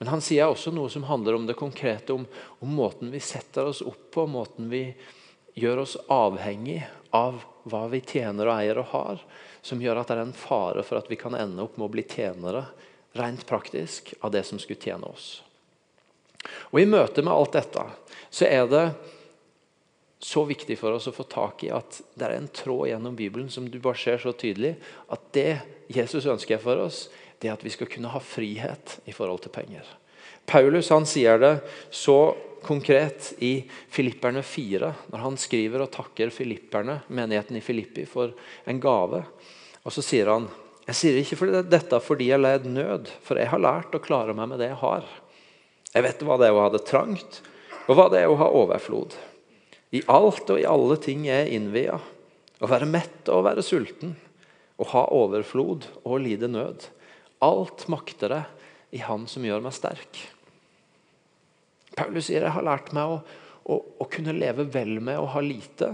Men 0.00 0.08
han 0.12 0.22
sier 0.24 0.48
også 0.48 0.72
noe 0.72 0.88
som 0.92 1.04
handler 1.08 1.36
om 1.36 1.48
det 1.48 1.56
konkrete, 1.58 2.14
om, 2.16 2.24
om, 2.60 2.70
måten 2.72 3.10
vi 3.12 3.20
setter 3.24 3.68
oss 3.68 3.82
opp 3.84 4.10
på, 4.14 4.24
måten 4.30 4.70
vi 4.72 4.82
gjør 5.58 5.82
oss 5.82 5.96
avhengig 6.12 6.80
av 7.16 7.42
hva 7.68 7.82
vi 7.92 8.00
tjener 8.00 8.48
og 8.48 8.54
eier 8.54 8.80
og 8.80 8.92
har, 8.94 9.24
som 9.60 9.82
gjør 9.82 10.00
at 10.00 10.08
det 10.08 10.16
er 10.16 10.24
en 10.24 10.36
fare 10.36 10.84
for 10.86 11.00
at 11.00 11.10
vi 11.10 11.18
kan 11.20 11.36
ende 11.36 11.64
opp 11.64 11.76
med 11.76 11.88
å 11.88 11.92
bli 11.92 12.06
tjenere 12.08 12.64
rent 13.18 13.44
praktisk 13.48 14.14
av 14.20 14.32
det 14.32 14.44
som 14.46 14.60
skulle 14.60 14.80
tjene 14.80 15.08
oss. 15.08 15.42
Og 16.70 16.80
I 16.80 16.88
møte 16.88 17.24
med 17.24 17.34
alt 17.34 17.56
dette 17.58 17.84
så 18.30 18.46
er 18.46 18.68
det 18.70 18.84
så 20.18 20.42
viktig 20.44 20.74
for 20.80 20.96
oss 20.96 21.06
å 21.06 21.14
få 21.14 21.24
tak 21.30 21.62
i 21.66 21.70
at 21.74 22.00
det 22.18 22.26
er 22.26 22.34
en 22.36 22.50
tråd 22.50 22.88
gjennom 22.90 23.14
Bibelen 23.18 23.50
som 23.50 23.68
du 23.70 23.78
bare 23.82 24.00
ser 24.00 24.18
så 24.22 24.32
tydelig. 24.34 24.74
At 25.14 25.30
det 25.36 25.60
Jesus 25.94 26.26
ønsker 26.26 26.58
for 26.62 26.82
oss, 26.82 27.06
det 27.38 27.50
er 27.50 27.54
at 27.54 27.64
vi 27.64 27.72
skal 27.72 27.90
kunne 27.90 28.10
ha 28.10 28.20
frihet 28.22 28.98
i 29.06 29.14
forhold 29.14 29.44
til 29.44 29.54
penger. 29.54 29.86
Paulus 30.48 30.90
han 30.90 31.06
sier 31.06 31.38
det 31.38 31.52
så 31.94 32.34
konkret 32.64 33.30
i 33.44 33.60
Filipperne 33.94 34.42
4, 34.42 34.90
når 35.12 35.22
han 35.22 35.36
skriver 35.38 35.84
og 35.84 35.92
takker 35.94 36.32
filipperne, 36.34 37.02
menigheten 37.14 37.60
i 37.60 37.62
Filippi 37.62 38.08
for 38.08 38.34
en 38.66 38.80
gave. 38.82 39.22
Og 39.84 39.94
Så 39.94 40.02
sier 40.02 40.32
han 40.32 40.48
jeg 40.88 40.96
sier 40.96 41.18
ikke 41.20 41.36
fordi 41.36 41.62
dette 41.68 41.98
fordi 42.00 42.30
jeg 42.30 42.40
led 42.40 42.64
nød, 42.64 43.10
for 43.20 43.36
jeg 43.36 43.50
har 43.52 43.60
lært 43.60 43.92
å 43.92 44.00
klare 44.00 44.32
meg 44.32 44.48
med 44.48 44.62
det 44.62 44.70
jeg 44.70 44.80
har. 44.80 45.04
Jeg 45.92 46.04
vet 46.06 46.22
hva 46.24 46.38
det 46.40 46.48
er 46.48 46.56
å 46.56 46.62
ha 46.64 46.70
det 46.72 46.86
trangt, 46.88 47.42
og 47.84 47.98
hva 47.98 48.06
det 48.12 48.22
er 48.22 48.32
å 48.32 48.38
ha 48.40 48.48
overflod. 48.56 49.12
I 49.94 50.02
alt 50.12 50.50
og 50.52 50.60
i 50.60 50.66
alle 50.68 50.98
ting 51.00 51.26
er 51.32 51.48
innvia. 51.52 51.96
Å 52.58 52.68
være 52.68 52.88
mett 52.90 53.28
og 53.30 53.40
å 53.40 53.46
være 53.46 53.64
sulten. 53.64 54.14
Å 54.78 54.86
ha 54.92 55.04
overflod 55.16 55.86
og 56.04 56.16
å 56.16 56.20
lide 56.22 56.50
nød. 56.50 56.84
Alt 57.44 57.86
makter 57.90 58.34
jeg 58.34 58.98
i 58.98 59.04
Han 59.04 59.26
som 59.30 59.44
gjør 59.44 59.62
meg 59.64 59.76
sterk. 59.76 60.20
Paulus 61.98 62.28
sier 62.28 62.44
jeg 62.44 62.54
har 62.54 62.66
lært 62.66 62.92
meg 62.96 63.10
å, 63.10 63.18
å, 63.68 63.78
å 64.02 64.06
kunne 64.10 64.36
leve 64.36 64.68
vel 64.70 64.98
med 65.04 65.18
å 65.18 65.28
ha 65.34 65.42
lite, 65.42 65.90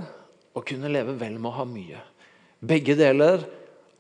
og 0.54 0.66
kunne 0.68 0.90
leve 0.92 1.14
vel 1.18 1.38
med 1.38 1.50
å 1.50 1.58
ha 1.58 1.66
mye. 1.68 2.02
Begge 2.64 2.96
deler 2.98 3.46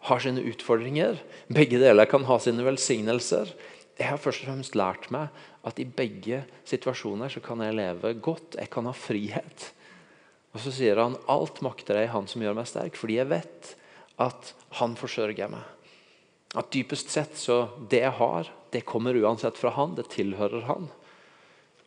har 0.08 0.20
sine 0.20 0.44
utfordringer. 0.44 1.16
Begge 1.52 1.80
deler 1.80 2.08
kan 2.08 2.26
ha 2.28 2.38
sine 2.42 2.64
velsignelser. 2.66 3.50
Jeg 3.98 4.10
har 4.10 4.20
først 4.20 4.44
og 4.44 4.50
fremst 4.50 4.76
lært 4.78 5.08
meg 5.14 5.32
at 5.64 5.80
i 5.80 5.86
begge 5.88 6.42
situasjoner 6.68 7.32
så 7.32 7.42
kan 7.44 7.62
jeg 7.64 7.76
leve 7.78 8.14
godt. 8.22 8.58
Jeg 8.58 8.70
kan 8.72 8.88
ha 8.90 8.94
frihet. 8.96 9.70
Og 10.54 10.62
Så 10.62 10.72
sier 10.74 11.00
han 11.02 11.16
alt 11.30 11.60
makter 11.66 11.98
jeg 11.98 12.08
i 12.08 12.12
Han 12.14 12.28
som 12.30 12.42
gjør 12.44 12.56
meg 12.56 12.68
sterk, 12.70 12.98
fordi 12.98 13.18
jeg 13.18 13.30
vet 13.32 13.72
at 14.22 14.52
Han 14.78 14.94
forsørger 14.98 15.50
meg. 15.50 15.64
At 16.54 16.70
dypest 16.70 17.10
sett 17.10 17.34
så 17.38 17.64
det 17.90 18.04
jeg 18.04 18.14
har, 18.20 18.50
det 18.70 18.86
kommer 18.86 19.16
uansett 19.18 19.58
fra 19.58 19.74
Han. 19.74 19.96
Det 19.98 20.06
tilhører 20.14 20.68
Han. 20.70 20.86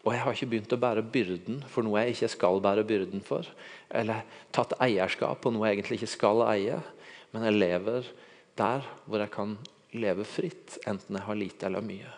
Og 0.03 0.13
jeg 0.13 0.23
har 0.23 0.35
ikke 0.35 0.51
begynt 0.51 0.75
å 0.75 0.79
bære 0.79 1.03
byrden 1.11 1.63
for 1.71 1.83
noe 1.83 2.03
jeg 2.03 2.15
ikke 2.15 2.31
skal 2.35 2.61
bære 2.63 2.85
byrden 2.87 3.23
for. 3.27 3.47
Eller 3.91 4.23
tatt 4.55 4.75
eierskap 4.83 5.41
på 5.43 5.51
noe 5.51 5.67
jeg 5.67 5.79
egentlig 5.79 6.01
ikke 6.01 6.13
skal 6.13 6.43
eie. 6.47 6.77
Men 7.33 7.47
jeg 7.47 7.57
lever 7.57 8.07
der 8.59 8.87
hvor 9.07 9.23
jeg 9.23 9.33
kan 9.33 9.57
leve 9.95 10.23
fritt, 10.27 10.77
enten 10.87 11.15
jeg 11.15 11.27
har 11.27 11.39
lite 11.39 11.67
eller 11.67 11.83
mye. 11.83 12.13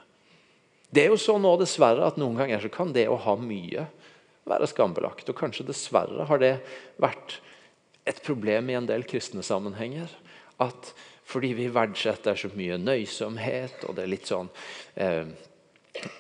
Det 0.89 1.03
er 1.03 1.11
jo 1.13 1.21
sånn 1.21 1.43
nå 1.45 1.53
dessverre 1.61 2.05
at 2.05 2.17
noen 2.17 2.37
ganger 2.37 2.61
så 2.61 2.71
kan 2.73 2.93
det 2.93 3.05
å 3.09 3.17
ha 3.21 3.35
mye 3.37 3.85
være 4.47 4.69
skambelagt. 4.69 5.29
Og 5.29 5.37
kanskje 5.37 5.67
dessverre 5.67 6.27
har 6.29 6.41
det 6.41 6.55
vært 7.01 7.39
et 8.09 8.21
problem 8.25 8.69
i 8.71 8.77
en 8.79 8.89
del 8.89 9.05
kristne 9.07 9.43
sammenhenger. 9.45 10.11
At 10.61 10.93
fordi 11.29 11.53
vi 11.53 11.67
verdsetter 11.69 12.37
så 12.39 12.49
mye 12.57 12.79
nøysomhet, 12.81 13.83
og 13.85 13.97
det 13.97 14.05
er 14.05 14.11
litt 14.11 14.29
sånn 14.29 14.49
eh, 14.97 15.27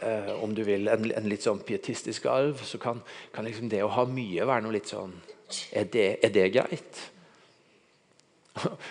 eh, 0.05 0.33
Om 0.37 0.53
du 0.53 0.61
vil, 0.67 0.85
en, 0.91 1.07
en, 1.09 1.29
litt 1.31 1.45
sånn 1.47 1.63
pietistisk 1.65 2.27
arv, 2.29 2.61
så 2.61 2.77
kan, 2.81 3.01
kan 3.33 3.47
liksom 3.47 3.71
det 3.71 3.81
å 3.83 3.93
ha 3.95 4.05
mye 4.05 4.45
være 4.45 4.67
noe 4.67 4.77
litt 4.77 4.91
sånn 4.91 5.15
Er 5.73 5.89
det, 5.89 6.11
er 6.21 6.35
det 6.35 6.45
greit? 6.53 7.01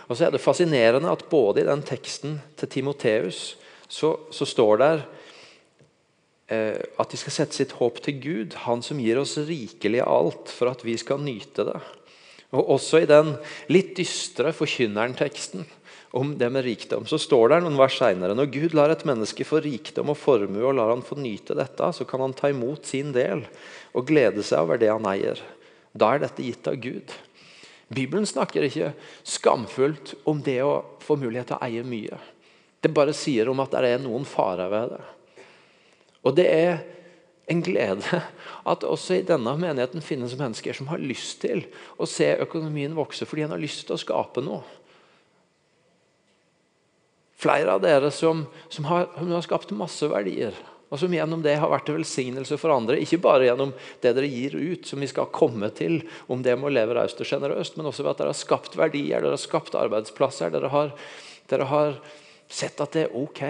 Og 0.08 0.16
så 0.16 0.26
er 0.26 0.34
det 0.34 0.42
fascinerende 0.42 1.12
at 1.12 1.26
både 1.30 1.62
i 1.62 1.68
den 1.68 1.84
teksten 1.86 2.40
til 2.58 2.70
Timoteus 2.72 3.54
så, 3.88 4.14
så 4.34 4.46
står 4.48 4.82
der 4.82 5.04
at 6.48 7.10
de 7.12 7.18
skal 7.20 7.34
sette 7.34 7.58
sitt 7.58 7.74
håp 7.76 7.98
til 8.00 8.20
Gud, 8.22 8.54
Han 8.64 8.80
som 8.80 9.00
gir 9.02 9.18
oss 9.20 9.34
rikelig 9.36 10.00
alt 10.00 10.48
for 10.48 10.70
at 10.70 10.80
vi 10.80 10.94
skal 10.96 11.20
nyte 11.20 11.66
det. 11.68 11.80
Og 12.56 12.70
Også 12.78 13.02
i 13.02 13.08
den 13.08 13.34
litt 13.68 13.92
dystre 13.98 14.54
forkynneren-teksten 14.56 15.66
om 16.16 16.32
det 16.40 16.48
med 16.48 16.64
rikdom, 16.64 17.04
så 17.04 17.18
står 17.20 17.52
det 17.52 17.58
noen 17.64 17.76
vers 17.76 17.98
seinere 18.00 18.36
når 18.36 18.48
Gud 18.54 18.76
lar 18.78 18.88
et 18.94 19.04
menneske 19.04 19.44
få 19.44 19.60
rikdom 19.60 20.14
og 20.14 20.16
formue 20.16 20.64
og 20.64 20.78
lar 20.78 20.94
han 20.94 21.04
få 21.04 21.18
nyte 21.20 21.56
dette, 21.58 21.90
så 21.92 22.06
kan 22.08 22.24
han 22.24 22.32
ta 22.36 22.48
imot 22.48 22.88
sin 22.88 23.12
del 23.12 23.44
og 23.92 24.08
glede 24.08 24.44
seg 24.46 24.64
over 24.64 24.80
det 24.80 24.88
han 24.88 25.08
eier. 25.10 25.42
Da 25.92 26.14
er 26.14 26.24
dette 26.24 26.44
gitt 26.44 26.70
av 26.70 26.80
Gud. 26.80 27.12
Bibelen 27.92 28.24
snakker 28.28 28.64
ikke 28.64 28.94
skamfullt 29.24 30.14
om 30.28 30.40
det 30.44 30.60
å 30.64 30.80
få 31.04 31.16
mulighet 31.20 31.52
til 31.52 31.60
å 31.60 31.68
eie 31.68 31.84
mye. 31.84 32.16
Det 32.80 32.92
bare 32.94 33.16
sier 33.16 33.48
om 33.52 33.60
at 33.60 33.72
det 33.74 33.92
er 33.92 34.00
noen 34.00 34.24
farer 34.28 34.72
ved 34.72 34.96
det. 34.96 35.04
Og 36.26 36.34
det 36.38 36.46
er 36.50 36.80
en 37.48 37.62
glede 37.64 38.22
at 38.68 38.84
også 38.84 39.18
i 39.18 39.26
denne 39.26 39.54
menigheten 39.58 40.04
finnes 40.04 40.36
mennesker 40.38 40.76
som 40.76 40.90
har 40.90 41.00
lyst 41.00 41.40
til 41.44 41.64
å 41.96 42.08
se 42.08 42.34
økonomien 42.44 42.96
vokse 42.96 43.28
fordi 43.28 43.46
en 43.46 43.54
har 43.56 43.62
lyst 43.62 43.86
til 43.86 43.96
å 43.96 44.02
skape 44.02 44.44
noe. 44.44 44.64
Flere 47.38 47.76
av 47.76 47.84
dere 47.84 48.10
som, 48.10 48.42
som, 48.68 48.88
har, 48.90 49.06
som, 49.14 49.30
har, 49.30 49.44
skapt 49.46 49.70
masse 49.78 50.08
verdier, 50.10 50.56
og 50.90 50.98
som 50.98 51.12
gjennom 51.14 51.42
det 51.44 51.54
har 51.62 51.70
vært 51.70 51.86
til 51.86 52.00
velsignelse 52.00 52.58
for 52.58 52.74
andre. 52.74 52.98
Ikke 52.98 53.20
bare 53.22 53.46
gjennom 53.46 53.70
det 54.02 54.10
dere 54.16 54.30
gir 54.32 54.56
ut, 54.58 54.88
som 54.88 54.98
vi 54.98 55.06
skal 55.06 55.30
komme 55.30 55.70
til, 55.78 56.00
om 56.26 56.42
det 56.42 56.56
må 56.58 56.72
leve 56.72 56.96
raust 56.98 57.20
og 57.22 57.28
sjenerøst, 57.30 57.78
men 57.78 57.86
også 57.92 58.02
ved 58.02 58.16
at 58.16 58.22
dere 58.24 58.32
har 58.32 58.40
skapt 58.40 58.74
verdier, 58.80 59.22
dere 59.22 59.36
har 59.36 59.42
skapt 59.42 59.78
arbeidsplasser. 59.78 60.50
Dere 60.50 60.72
har, 60.72 60.90
dere 61.52 61.68
har 61.70 62.00
sett 62.48 62.80
at 62.80 62.96
det 62.96 63.06
er 63.06 63.16
ok 63.16 63.42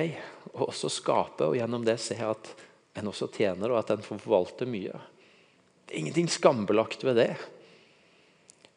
å 0.54 0.68
også 0.68 0.90
skape, 0.90 1.46
og 1.46 1.56
gjennom 1.58 1.84
det 1.86 1.98
se 2.02 2.18
at 2.22 2.52
en 2.98 3.10
også 3.10 3.30
tjener, 3.30 3.70
og 3.70 3.80
at 3.82 3.92
en 3.94 4.04
får 4.04 4.20
forvalte 4.24 4.66
mye. 4.68 4.98
Det 5.86 5.94
er 5.94 6.02
ingenting 6.02 6.30
skambelagt 6.32 7.04
ved 7.06 7.20
det. 7.20 7.32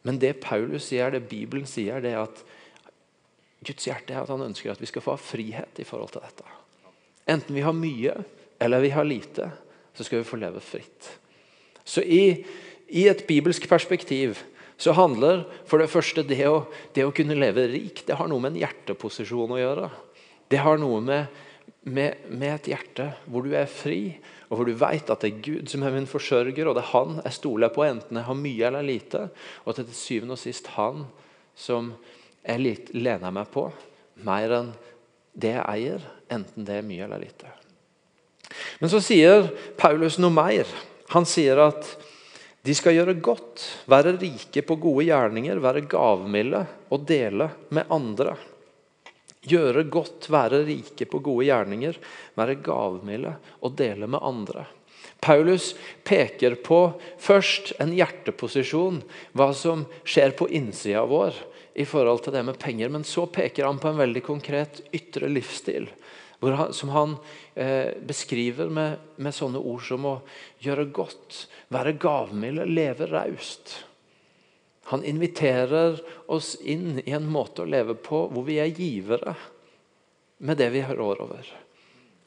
Men 0.07 0.19
det 0.21 0.39
Paulus 0.43 0.87
sier, 0.89 1.11
det 1.13 1.27
Bibelen 1.29 1.67
sier, 1.69 2.01
det 2.01 2.13
er 2.13 2.23
at 2.23 2.43
Guds 3.65 3.85
hjerte 3.85 4.13
er 4.15 4.23
at 4.23 4.31
han 4.33 4.45
ønsker 4.45 4.73
at 4.73 4.81
vi 4.81 4.89
skal 4.89 5.03
få 5.05 5.15
ha 5.15 5.21
frihet 5.21 5.81
i 5.81 5.85
forhold 5.85 6.13
til 6.15 6.23
dette. 6.23 6.45
Enten 7.29 7.57
vi 7.57 7.65
har 7.65 7.75
mye 7.77 8.15
eller 8.61 8.81
vi 8.81 8.93
har 8.93 9.05
lite, 9.05 9.51
så 9.93 10.05
skal 10.05 10.21
vi 10.21 10.29
få 10.29 10.39
leve 10.41 10.61
fritt. 10.63 11.09
Så 11.83 12.01
i, 12.01 12.41
i 12.93 13.07
et 13.09 13.25
bibelsk 13.27 13.67
perspektiv 13.69 14.39
så 14.81 14.95
handler 14.97 15.43
for 15.69 15.81
det 15.81 15.91
første 15.91 16.23
det 16.25 16.41
å, 16.49 16.63
det 16.95 17.05
å 17.05 17.13
kunne 17.13 17.37
leve 17.37 17.67
rik 17.69 18.03
det 18.07 18.17
har 18.17 18.29
noe 18.29 18.41
med 18.41 18.55
en 18.55 18.63
hjerteposisjon 18.63 19.53
å 19.53 19.59
gjøre. 19.59 19.89
Det 20.51 20.59
har 20.59 20.79
noe 20.81 20.99
med, 21.03 21.41
med, 21.87 22.27
med 22.27 22.55
et 22.57 22.71
hjerte 22.73 23.07
hvor 23.31 23.45
du 23.47 23.55
er 23.55 23.69
fri, 23.71 24.17
og 24.51 24.59
hvor 24.59 24.67
du 24.67 24.75
vet 24.75 25.09
at 25.09 25.23
det 25.23 25.31
er 25.31 25.43
Gud 25.45 25.71
som 25.71 25.85
er 25.87 25.95
min 25.95 26.09
forsørger, 26.09 26.67
og 26.67 26.75
det 26.75 26.83
er 26.83 26.91
Han 26.91 27.21
jeg 27.23 27.37
stoler 27.39 27.71
på, 27.71 27.85
enten 27.87 28.19
jeg 28.19 28.27
har 28.27 28.37
mye 28.37 28.67
eller 28.67 28.83
lite. 28.85 29.29
Og 29.63 29.71
at 29.71 29.81
det 29.81 29.87
til 29.93 30.01
syvende 30.01 30.35
og 30.35 30.43
sist 30.43 30.73
Han 30.75 31.05
som 31.55 31.93
jeg 32.43 32.77
lener 32.97 33.31
meg 33.31 33.47
på 33.53 33.69
mer 34.25 34.53
enn 34.57 34.71
det 35.31 35.53
jeg 35.55 35.63
eier, 35.71 36.05
enten 36.31 36.65
det 36.67 36.79
er 36.79 36.85
mye 36.85 37.05
eller 37.05 37.21
lite. 37.21 37.49
Men 38.81 38.91
så 38.91 38.99
sier 39.03 39.47
Paulus 39.79 40.17
noe 40.19 40.33
mer. 40.33 40.67
Han 41.13 41.27
sier 41.27 41.59
at 41.63 41.87
de 42.61 42.75
skal 42.77 42.93
gjøre 42.93 43.17
godt, 43.23 43.63
være 43.89 44.17
rike 44.21 44.61
på 44.67 44.77
gode 44.81 45.07
gjerninger, 45.07 45.61
være 45.63 45.85
gavmilde 45.89 46.65
og 46.93 47.07
dele 47.09 47.47
med 47.73 47.89
andre. 47.93 48.35
Gjøre 49.41 49.87
godt, 49.89 50.27
være 50.29 50.61
rike 50.67 51.07
på 51.09 51.21
gode 51.23 51.47
gjerninger, 51.47 51.97
være 52.37 52.59
gavmilde 52.61 53.33
og 53.61 53.73
dele 53.79 54.09
med 54.09 54.21
andre. 54.21 54.67
Paulus 55.21 55.71
peker 56.05 56.55
på 56.65 56.79
først 57.21 57.75
en 57.81 57.93
hjerteposisjon, 57.93 59.01
hva 59.37 59.51
som 59.57 59.85
skjer 60.01 60.33
på 60.37 60.47
innsida 60.49 61.03
vår 61.09 61.37
i 61.77 61.85
forhold 61.85 62.23
til 62.25 62.35
det 62.35 62.43
med 62.47 62.59
penger. 62.61 62.89
Men 62.89 63.05
så 63.05 63.27
peker 63.29 63.67
han 63.67 63.81
på 63.81 63.91
en 63.91 64.01
veldig 64.01 64.23
konkret 64.25 64.81
ytre 64.93 65.29
livsstil. 65.29 65.89
Han, 66.41 66.73
som 66.73 66.89
han 66.89 67.15
eh, 67.53 67.93
beskriver 68.01 68.69
med, 68.73 68.97
med, 69.21 69.33
sånne 69.37 69.61
ord 69.61 69.83
som 69.85 70.07
å 70.09 70.15
gjøre 70.65 70.87
godt, 70.89 71.43
være 71.69 71.93
gavmild, 72.01 72.65
leve 72.65 73.05
raust. 73.11 73.75
Han 74.91 75.05
inviterer 75.07 76.01
oss 76.27 76.57
inn 76.67 76.99
i 77.05 77.13
en 77.15 77.29
måte 77.31 77.63
å 77.63 77.69
leve 77.69 77.95
på 77.95 78.25
hvor 78.27 78.43
vi 78.43 78.57
er 78.59 78.73
givere 78.75 79.37
med 80.43 80.59
det 80.59 80.67
vi 80.73 80.81
har 80.83 80.97
råd 80.99 81.21
over. 81.23 81.47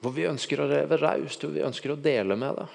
Hvor 0.01 0.15
vi 0.17 0.25
ønsker 0.25 0.63
å 0.63 0.69
leve 0.71 0.97
raust, 0.97 1.45
hvor 1.45 1.53
vi 1.53 1.65
ønsker 1.67 1.93
å 1.93 1.99
dele 2.01 2.39
med 2.41 2.63
det. 2.63 2.67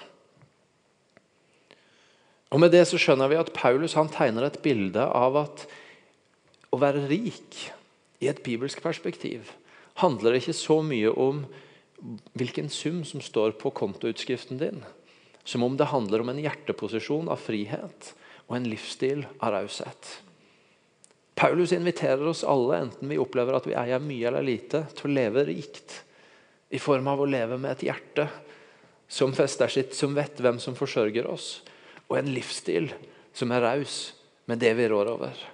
Og 2.50 2.62
Med 2.62 2.70
det 2.74 2.84
så 2.86 2.98
skjønner 3.02 3.30
vi 3.30 3.38
at 3.38 3.50
Paulus 3.54 3.96
han 3.98 4.10
tegner 4.10 4.46
et 4.46 4.60
bilde 4.62 5.02
av 5.02 5.38
at 5.42 5.66
å 6.70 6.78
være 6.78 7.08
rik 7.10 7.58
i 8.22 8.30
et 8.30 8.42
bibelsk 8.46 8.82
perspektiv 8.82 9.50
handler 9.98 10.38
ikke 10.38 10.54
så 10.54 10.80
mye 10.86 11.10
om 11.10 11.42
hvilken 12.38 12.70
sum 12.70 13.02
som 13.04 13.22
står 13.22 13.58
på 13.58 13.74
kontoutskriften 13.74 14.62
din, 14.62 14.80
som 15.42 15.66
om 15.66 15.74
det 15.74 15.90
handler 15.90 16.22
om 16.22 16.30
en 16.30 16.42
hjerteposisjon 16.46 17.30
av 17.30 17.42
frihet 17.42 18.14
og 18.50 18.56
en 18.58 18.66
livsstil 18.66 19.22
av 19.38 19.54
raushet. 19.54 20.08
Paulus 21.38 21.72
inviterer 21.72 22.26
oss 22.26 22.42
alle, 22.44 22.82
enten 22.82 23.08
vi 23.08 23.18
opplever 23.22 23.56
at 23.56 23.68
vi 23.68 23.76
eier 23.78 24.02
mye 24.02 24.26
eller 24.28 24.44
lite, 24.44 24.82
til 24.98 25.06
å 25.08 25.14
leve 25.14 25.46
rikt. 25.48 26.00
I 26.68 26.82
form 26.82 27.06
av 27.08 27.22
å 27.22 27.28
leve 27.30 27.56
med 27.62 27.78
et 27.78 27.86
hjerte 27.86 28.26
som 29.10 29.32
fester 29.34 29.70
sitt, 29.70 29.94
som 29.96 30.12
vet 30.18 30.42
hvem 30.42 30.58
som 30.62 30.76
forsørger 30.76 31.30
oss. 31.30 31.62
Og 32.10 32.18
en 32.18 32.32
livsstil 32.34 32.90
som 33.32 33.54
er 33.54 33.64
raus 33.64 34.00
med 34.50 34.60
det 34.60 34.74
vi 34.76 34.90
rår 34.90 35.14
over. 35.14 35.46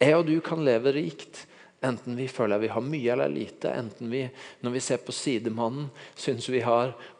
Jeg 0.00 0.16
og 0.16 0.26
du 0.26 0.38
kan 0.44 0.64
leve 0.64 0.96
rikt, 0.96 1.44
enten 1.84 2.16
vi 2.16 2.26
føler 2.28 2.58
vi 2.62 2.70
har 2.72 2.84
mye 2.84 3.12
eller 3.12 3.30
lite. 3.32 3.70
Enten 3.70 4.10
vi 4.10 4.22
når 4.64 4.74
vi 4.74 4.82
ser 4.82 5.02
på 5.04 5.12
sidemannen, 5.12 5.90
syns 6.16 6.48
vi 6.48 6.62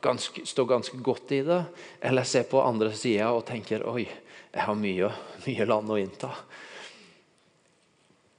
ganske, 0.03 0.47
står 0.47 0.69
ganske 0.71 1.01
godt 1.05 1.33
i 1.33 1.43
det. 1.47 1.63
Eller 2.01 2.25
ser 2.25 2.49
på 2.51 2.63
andre 2.63 2.93
sida 2.97 3.31
og 3.33 3.47
tenker 3.49 3.87
oi, 3.89 4.07
jeg 4.55 4.67
har 4.67 4.79
mye, 4.79 5.11
mye 5.47 5.67
land 5.69 5.91
å 5.91 5.99
innta. 6.01 6.31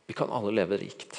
Vi 0.06 0.14
kan 0.14 0.32
alle 0.34 0.54
leve 0.54 0.80
rikt. 0.80 1.18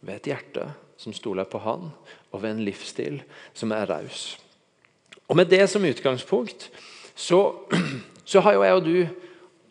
Ved 0.00 0.20
et 0.20 0.30
hjerte 0.32 0.70
som 0.98 1.14
stoler 1.14 1.46
på 1.46 1.60
Han, 1.62 1.90
og 2.32 2.42
ved 2.42 2.56
en 2.56 2.64
livsstil 2.66 3.20
som 3.54 3.72
er 3.74 3.86
raus. 3.86 4.36
Og 5.28 5.36
Med 5.36 5.50
det 5.50 5.66
som 5.70 5.84
utgangspunkt 5.84 6.70
så, 7.14 7.40
så 8.24 8.40
har 8.40 8.56
jo 8.56 8.64
jeg 8.64 8.76
og 8.78 8.84
du 8.84 9.24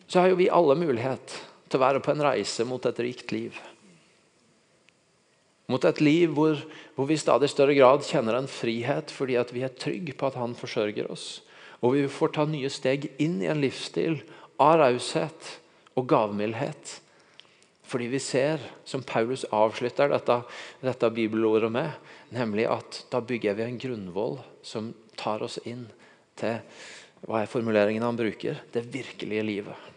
så 0.08 0.22
har 0.22 0.30
jo 0.32 0.38
vi 0.40 0.48
alle 0.48 0.72
mulighet 0.78 1.34
til 1.68 1.78
å 1.78 1.84
være 1.84 2.02
på 2.04 2.14
en 2.14 2.24
reise 2.24 2.64
mot 2.66 2.84
et 2.88 3.02
rikt 3.04 3.32
liv. 3.34 3.56
Mot 5.68 5.84
et 5.84 6.00
liv 6.00 6.32
hvor, 6.32 6.56
hvor 6.96 7.08
vi 7.08 7.18
i 7.18 7.20
stadig 7.20 7.50
større 7.52 7.76
grad 7.76 8.06
kjenner 8.08 8.38
en 8.38 8.48
frihet 8.48 9.12
fordi 9.12 9.36
vi 9.52 9.64
er 9.66 9.74
trygge 9.76 10.16
på 10.16 10.30
at 10.30 10.38
Han 10.40 10.56
forsørger 10.56 11.10
oss. 11.12 11.42
Og 11.84 11.94
vi 11.94 12.06
får 12.10 12.32
ta 12.34 12.46
nye 12.48 12.70
steg 12.72 13.10
inn 13.20 13.36
i 13.44 13.50
en 13.52 13.60
livsstil 13.60 14.22
av 14.58 14.78
raushet 14.80 15.52
og 15.98 16.08
gavmildhet. 16.08 16.96
Fordi 17.88 18.08
vi 18.12 18.20
ser, 18.20 18.60
som 18.84 19.04
Paulus 19.06 19.46
avslutter 19.54 20.10
dette, 20.12 20.40
dette 20.84 21.12
bibelordet 21.14 21.70
med, 21.72 21.92
nemlig 22.34 22.66
at 22.68 23.04
da 23.12 23.20
bygger 23.24 23.56
vi 23.56 23.64
en 23.64 23.78
grunnvoll 23.80 24.36
som 24.64 24.90
tar 25.16 25.44
oss 25.44 25.60
inn 25.64 25.86
til 26.38 26.58
hva 27.26 27.42
er 27.42 27.50
formuleringen 27.50 28.04
han 28.04 28.18
bruker? 28.18 28.60
Det 28.72 28.84
virkelige 28.92 29.46
livet. 29.46 29.88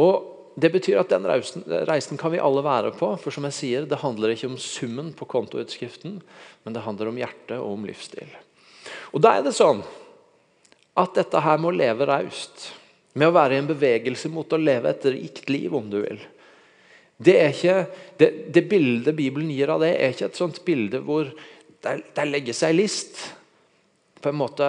Og 0.00 0.32
Det 0.56 0.70
betyr 0.72 1.02
at 1.02 1.10
den 1.12 1.26
reisen, 1.28 1.66
reisen, 1.84 2.16
kan 2.16 2.32
vi 2.32 2.38
alle 2.40 2.62
være 2.64 2.94
på. 2.96 3.10
For 3.20 3.28
som 3.28 3.44
jeg 3.44 3.52
sier, 3.52 3.82
det 3.84 3.98
handler 4.00 4.32
ikke 4.32 4.48
om 4.48 4.54
summen 4.56 5.10
på 5.12 5.26
kontoutskriften, 5.28 6.14
men 6.64 6.72
det 6.72 6.80
handler 6.80 7.10
om 7.10 7.18
hjertet 7.20 7.58
og 7.58 7.74
om 7.74 7.84
livsstil. 7.84 8.30
Og 9.12 9.20
Da 9.20 9.34
er 9.36 9.44
det 9.44 9.52
sånn 9.52 9.82
at 10.96 11.12
dette 11.12 11.42
her 11.44 11.60
med 11.60 11.74
å 11.74 11.76
leve 11.76 12.08
raust, 12.08 12.70
med 13.12 13.28
å 13.28 13.36
være 13.36 13.52
i 13.52 13.60
en 13.60 13.68
bevegelse 13.68 14.32
mot 14.32 14.48
å 14.48 14.56
leve 14.56 14.94
et 14.94 15.04
rikt 15.12 15.52
liv, 15.52 15.76
om 15.76 15.92
du 15.92 15.98
vil 16.00 16.24
det, 17.16 17.36
ikke, 17.54 17.76
det, 18.20 18.28
det 18.52 18.66
bildet 18.68 19.16
Bibelen 19.16 19.48
gir 19.52 19.72
av 19.72 19.80
det, 19.80 19.94
er 19.96 20.12
ikke 20.12 20.28
et 20.28 20.38
sånt 20.40 20.60
bilde 20.66 21.00
hvor 21.04 21.30
der, 21.84 22.02
der 22.16 22.28
legger 22.28 22.56
seg 22.56 22.76
list. 22.76 23.22
På 24.20 24.32
en 24.32 24.40
måte 24.42 24.68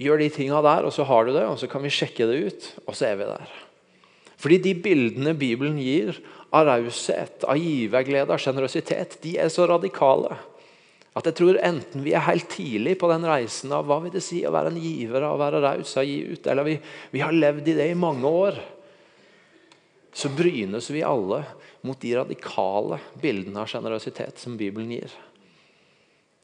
Gjør 0.00 0.22
de 0.22 0.30
tinga 0.32 0.62
der, 0.64 0.86
og 0.88 0.94
så 0.96 1.04
har 1.04 1.26
du 1.26 1.34
det, 1.34 1.42
og 1.44 1.58
så 1.60 1.66
kan 1.68 1.82
vi 1.84 1.90
sjekke 1.92 2.24
det 2.24 2.36
ut, 2.40 2.66
og 2.86 2.94
så 2.96 3.10
er 3.10 3.18
vi 3.20 3.26
der. 3.28 3.50
Fordi 4.40 4.60
de 4.64 4.74
bildene 4.80 5.34
Bibelen 5.36 5.76
gir 5.80 6.16
av 6.50 6.66
raushet, 6.66 7.44
av 7.44 7.60
giverglede, 7.60 8.32
av 8.32 8.40
sjenerøsitet, 8.40 9.18
de 9.22 9.36
er 9.42 9.52
så 9.52 9.68
radikale 9.68 10.38
at 11.18 11.26
jeg 11.26 11.36
tror 11.40 11.58
enten 11.66 12.04
vi 12.04 12.12
er 12.14 12.22
helt 12.22 12.46
tidlig 12.52 12.94
på 13.00 13.08
den 13.10 13.24
reisen 13.26 13.72
av 13.74 13.88
hva 13.88 13.98
vil 14.04 14.12
det 14.14 14.22
si 14.22 14.44
å 14.46 14.52
være 14.54 14.70
en 14.70 14.78
giver, 14.78 15.24
å 15.26 15.38
være 15.40 15.62
raus, 15.64 15.96
å 15.98 16.04
gi 16.06 16.20
ut, 16.30 16.46
eller 16.46 16.68
vi, 16.68 16.76
vi 17.10 17.22
har 17.24 17.34
levd 17.34 17.66
i 17.72 17.74
det 17.80 17.88
i 17.90 17.98
mange 17.98 18.30
år, 18.30 18.60
så 20.14 20.30
brynes 20.34 20.86
vi 20.90 21.02
alle 21.06 21.42
mot 21.86 21.98
de 22.00 22.14
radikale 22.18 23.00
bildene 23.20 23.62
av 23.62 23.70
sjenerøsitet 23.70 24.38
som 24.42 24.56
Bibelen 24.58 24.94
gir. 24.94 25.12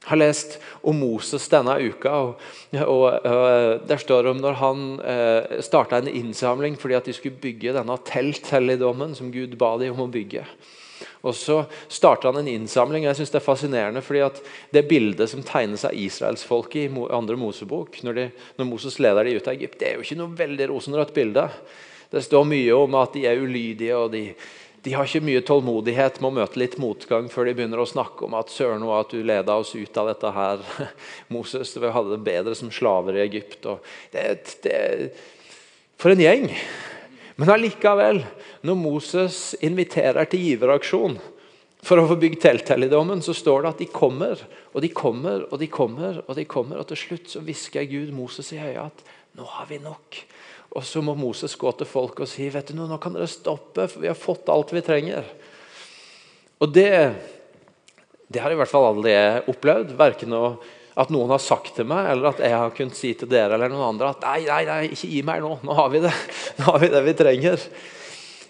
Har 0.06 0.20
lest 0.20 0.56
om 0.86 0.98
Moses 0.98 1.48
denne 1.50 1.74
uka. 1.82 2.12
og, 2.14 2.42
og 2.86 3.04
og 3.26 3.86
Der 3.88 4.00
står 4.00 4.22
det 4.22 4.32
om 4.32 4.42
når 4.42 4.58
han 4.60 4.86
eh, 5.02 5.60
starta 5.66 5.98
en 5.98 6.10
innsamling 6.10 6.78
fordi 6.78 6.98
at 6.98 7.08
de 7.08 7.14
skulle 7.16 7.40
bygge 7.42 7.74
denne 7.74 7.98
telthelligdommen 8.06 9.16
som 9.18 9.32
Gud 9.34 9.56
ba 9.58 9.74
dem 9.82 9.96
om 9.96 10.06
å 10.06 10.12
bygge. 10.12 10.46
Og 11.26 11.34
Så 11.34 11.64
starta 11.90 12.30
han 12.30 12.38
en 12.38 12.52
innsamling. 12.52 13.04
og 13.04 13.10
jeg 13.10 13.16
synes 13.16 13.30
Det 13.30 13.40
er 13.40 13.48
fascinerende, 13.48 14.02
fordi 14.02 14.20
at 14.20 14.42
det 14.72 14.88
bildet 14.88 15.30
som 15.30 15.42
tegnes 15.42 15.84
av 15.84 15.94
israelsfolket 15.94 16.86
i 16.86 17.06
andre 17.10 17.36
Mosebok, 17.36 17.98
når, 18.02 18.14
de, 18.14 18.30
når 18.58 18.70
Moses 18.70 18.98
leder 18.98 19.24
dem 19.24 19.36
ut 19.36 19.48
av 19.48 19.54
Egypt, 19.54 19.78
det 19.80 19.88
er 19.88 19.94
jo 19.96 20.06
ikke 20.06 20.20
noe 20.22 20.38
veldig 20.38 20.70
rosenrødt 20.70 21.14
bilde. 21.14 21.48
Det 22.10 22.22
står 22.22 22.46
mye 22.46 22.78
om 22.78 22.94
at 22.94 23.12
de 23.12 23.26
er 23.26 23.42
ulydige. 23.42 23.96
og 23.96 24.12
de 24.12 24.34
de 24.86 24.92
har 24.94 25.08
ikke 25.08 25.26
mye 25.26 25.42
tålmodighet 25.42 26.20
med 26.20 26.28
å 26.28 26.36
møte 26.36 26.60
litt 26.62 26.76
motgang 26.78 27.26
før 27.26 27.48
de 27.48 27.56
begynner 27.58 27.80
å 27.82 27.88
snakke 27.90 28.22
om 28.22 28.36
at 28.38 28.52
søren 28.54 28.84
og 28.86 28.92
at 29.00 29.14
du 29.16 29.18
leda 29.26 29.56
oss 29.58 29.72
ut 29.74 29.98
av 29.98 30.12
dette 30.12 30.30
her, 30.30 30.62
Moses. 31.34 31.72
Vi 31.74 31.90
hadde 31.90 32.12
det 32.14 32.26
bedre 32.28 32.54
som 32.54 32.70
slaver 32.70 33.18
i 33.18 33.24
Egypt. 33.24 33.66
Det, 34.12 34.22
det, 34.62 34.76
for 35.98 36.14
en 36.14 36.22
gjeng! 36.22 36.46
Men 37.34 37.50
allikevel, 37.56 38.22
når 38.62 38.78
Moses 38.78 39.40
inviterer 39.58 40.30
til 40.30 40.46
giveraksjon 40.52 41.18
for 41.82 41.98
å 41.98 42.06
få 42.06 42.20
bygd 42.22 42.38
telthelligdommen, 42.46 43.26
så 43.26 43.34
står 43.34 43.66
det 43.66 43.74
at 43.74 43.82
de 43.82 43.90
kommer 43.90 44.46
og 44.70 44.86
de 44.86 44.92
kommer 44.94 45.48
og 45.50 45.58
de 45.58 45.66
kommer. 45.66 46.22
Og 46.28 46.38
de 46.38 46.46
kommer, 46.46 46.78
og 46.78 46.86
til 46.92 47.02
slutt 47.02 47.34
så 47.34 47.42
hvisker 47.42 47.90
Gud 47.90 48.14
Moses 48.14 48.54
i 48.54 48.62
øyet 48.62 48.86
at 48.86 49.04
nå 49.34 49.50
har 49.50 49.66
vi 49.66 49.82
nok. 49.82 50.22
Og 50.76 50.84
så 50.84 51.00
må 51.00 51.14
Moses 51.16 51.56
gå 51.56 51.70
til 51.78 51.88
folk 51.88 52.20
og 52.20 52.28
si 52.28 52.50
vet 52.52 52.68
du 52.68 52.76
nå 52.76 52.98
kan 53.00 53.16
dere 53.16 53.28
stoppe, 53.30 53.86
for 53.88 54.02
vi 54.02 54.10
har 54.10 54.18
fått 54.18 54.50
alt 54.52 54.74
vi 54.76 54.84
trenger. 54.84 55.24
Og 56.60 56.72
det, 56.72 56.90
det 58.28 58.42
har 58.44 58.52
i 58.52 58.58
hvert 58.58 58.70
fall 58.70 58.90
aldri 58.90 59.14
jeg 59.14 59.44
opplevd. 59.52 59.94
Verken 59.96 60.36
at 60.96 61.12
noen 61.12 61.32
har 61.32 61.42
sagt 61.42 61.74
til 61.76 61.88
meg, 61.88 62.08
eller 62.12 62.30
at 62.30 62.40
jeg 62.44 62.56
har 62.56 62.72
kunnet 62.76 62.96
si 62.96 63.12
til 63.16 63.28
dere 63.28 63.56
eller 63.56 63.72
noen 63.72 63.90
andre 63.90 64.14
at 64.14 64.24
nei, 64.24 64.38
nei, 64.48 64.62
nei, 64.68 64.80
ikke 64.92 65.10
gi 65.12 65.20
meg 65.28 65.44
nå. 65.44 65.52
Nå 65.64 65.76
har 65.76 65.92
vi 65.92 66.00
det 66.04 66.12
Nå 66.60 66.70
har 66.70 66.82
vi 66.84 66.90
det 66.92 67.04
vi 67.04 67.16
trenger. 67.18 67.68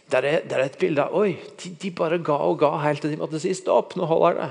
Det 0.06 0.20
er, 0.20 0.40
det 0.46 0.54
er 0.54 0.64
et 0.68 0.78
bilde 0.78 1.02
av 1.02 1.14
Oi, 1.18 1.32
de, 1.58 1.72
de, 1.82 1.90
bare 1.94 2.20
ga 2.22 2.38
og 2.46 2.60
ga 2.62 2.70
helt 2.84 3.02
til 3.02 3.14
de 3.14 3.18
måtte 3.18 3.42
si 3.42 3.54
stopp. 3.58 3.96
Nå 3.98 4.06
holder 4.06 4.38
det. 4.38 4.50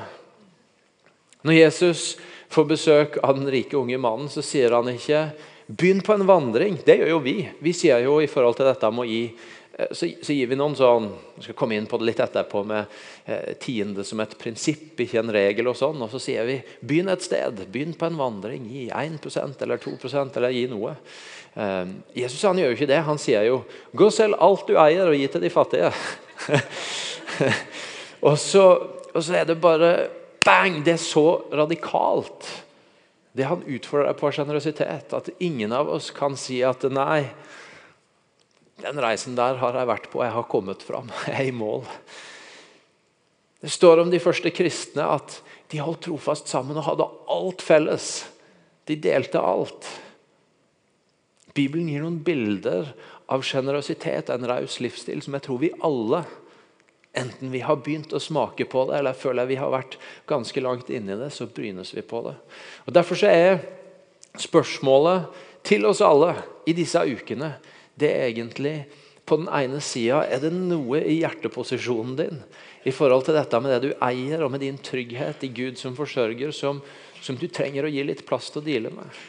Når 1.47 1.59
Jesus 1.59 2.05
får 2.51 2.67
besøk 2.67 3.19
av 3.23 3.37
den 3.37 3.47
rike 3.51 3.77
unge 3.79 3.99
mannen, 4.01 4.27
så 4.31 4.43
sier 4.43 4.75
han 4.75 4.91
ikke 4.91 5.29
Begynn 5.67 6.01
på 6.01 6.13
en 6.13 6.25
vandring. 6.25 6.77
Det 6.85 6.99
gjør 6.99 7.15
jo 7.15 7.21
vi. 7.25 7.39
Vi 7.59 7.73
sier 7.73 8.03
jo 8.05 8.19
i 8.21 8.29
forhold 8.29 8.59
til 8.59 8.67
dette 8.69 8.89
med 8.93 9.01
å 9.01 9.09
gi 9.09 9.21
eh, 9.25 9.87
så, 9.89 10.05
så, 10.21 10.33
gir 10.35 10.51
vi 10.51 10.57
noen 10.59 10.75
sånn 10.77 11.07
Vi 11.39 11.47
skal 11.47 11.57
komme 11.57 11.77
inn 11.79 11.87
på 11.89 11.97
det 11.97 12.05
litt 12.11 12.21
etterpå 12.21 12.61
med 12.69 12.91
eh, 13.25 13.55
tiende 13.61 14.05
som 14.05 14.21
et 14.21 14.35
prinsipp, 14.37 14.93
ikke 15.01 15.23
en 15.23 15.33
regel. 15.33 15.71
og 15.71 15.77
sånn, 15.79 16.03
og 16.05 16.11
Så 16.13 16.21
sier 16.21 16.45
vi 16.45 16.59
begynn 16.85 17.09
et 17.09 17.25
sted. 17.25 17.63
Begynn 17.73 17.95
på 17.97 18.05
en 18.11 18.19
vandring. 18.19 18.67
Gi 18.69 18.91
1% 18.93 19.65
eller 19.65 19.81
2% 19.81 20.37
eller 20.37 20.53
gi 20.53 20.67
noe. 20.69 20.93
Eh, 21.57 21.95
Jesus 22.21 22.45
han 22.45 22.61
gjør 22.61 22.69
jo 22.69 22.77
ikke 22.77 22.91
det. 22.93 23.01
Han 23.09 23.21
sier 23.21 23.47
jo 23.49 23.63
gå 23.97 24.11
selv 24.13 24.37
alt 24.45 24.69
du 24.69 24.77
eier, 24.77 25.09
og 25.09 25.17
gi 25.17 25.31
til 25.33 25.47
de 25.47 25.53
fattige. 25.53 25.89
og, 28.27 28.37
så, 28.37 28.67
og 29.15 29.17
så 29.17 29.41
er 29.41 29.49
det 29.49 29.57
bare 29.65 29.95
bang! 30.45 30.83
Det 30.85 30.93
er 30.93 31.01
så 31.01 31.25
radikalt. 31.49 32.51
Det 33.35 33.47
han 33.49 33.65
utfordrer 33.67 34.11
deg 34.11 34.19
på 34.19 34.31
sjenerøsitet. 34.31 35.15
At 35.15 35.31
ingen 35.43 35.73
av 35.75 35.89
oss 35.91 36.11
kan 36.15 36.37
si 36.39 36.61
at 36.63 36.85
nei, 36.87 37.25
den 38.83 39.01
reisen 39.03 39.35
der 39.37 39.59
har 39.59 39.75
jeg 39.75 39.89
vært 39.91 40.07
på, 40.11 40.23
jeg 40.23 40.35
har 40.35 40.47
kommet 40.51 40.85
fram, 40.85 41.11
jeg 41.27 41.35
er 41.35 41.49
i 41.49 41.55
mål. 41.55 41.83
Det 43.65 43.71
står 43.73 44.03
om 44.03 44.11
de 44.13 44.21
første 44.21 44.51
kristne 44.53 45.07
at 45.17 45.39
de 45.71 45.81
holdt 45.81 46.05
trofast 46.05 46.51
sammen 46.51 46.77
og 46.77 46.87
hadde 46.87 47.09
alt 47.33 47.63
felles. 47.65 48.09
De 48.85 48.97
delte 49.01 49.41
alt. 49.41 49.87
Bibelen 51.55 51.87
gir 51.89 52.03
noen 52.03 52.19
bilder 52.23 52.91
av 53.31 53.43
sjenerøsitet, 53.47 54.29
en 54.29 54.45
raus 54.47 54.77
livsstil, 54.83 55.23
som 55.25 55.35
jeg 55.37 55.47
tror 55.47 55.61
vi 55.63 55.71
alle 55.87 56.21
Enten 57.15 57.51
vi 57.53 57.63
har 57.63 57.79
begynt 57.79 58.13
å 58.13 58.19
smake 58.19 58.67
på 58.69 58.85
det, 58.89 58.99
eller 58.99 59.17
føler 59.17 59.47
vi 59.47 59.59
har 59.59 59.71
vært 59.71 59.97
ganske 60.27 60.63
langt 60.63 60.91
inni 60.91 61.15
det, 61.15 61.31
så 61.31 61.47
brynes 61.47 61.93
vi 61.95 62.03
på 62.05 62.21
det. 62.27 62.35
Og 62.85 62.95
Derfor 62.95 63.23
er 63.29 63.63
spørsmålet 64.41 65.43
til 65.65 65.87
oss 65.87 66.03
alle 66.03 66.33
i 66.67 66.75
disse 66.75 66.99
ukene 66.99 67.55
det 67.95 68.11
er 68.11 68.27
egentlig 68.27 68.75
på 69.25 69.39
den 69.39 69.47
ene 69.49 69.79
sida 69.81 70.21
er 70.29 70.43
det 70.43 70.51
noe 70.53 70.99
i 71.01 71.19
hjerteposisjonen 71.21 72.17
din 72.19 72.41
i 72.85 72.93
forhold 72.93 73.25
til 73.25 73.37
dette 73.37 73.61
med 73.63 73.71
det 73.73 73.79
du 73.87 74.03
eier, 74.05 74.43
og 74.45 74.51
med 74.53 74.61
din 74.61 74.77
trygghet 74.77 75.41
i 75.47 75.49
Gud 75.55 75.79
som 75.81 75.95
forsørger, 75.97 76.51
som, 76.53 76.83
som 77.23 77.39
du 77.39 77.47
trenger 77.49 77.87
å 77.87 77.89
gi 77.89 78.03
litt 78.05 78.21
plass 78.27 78.51
til 78.53 78.61
å 78.61 78.65
deale 78.67 78.91
med. 78.93 79.23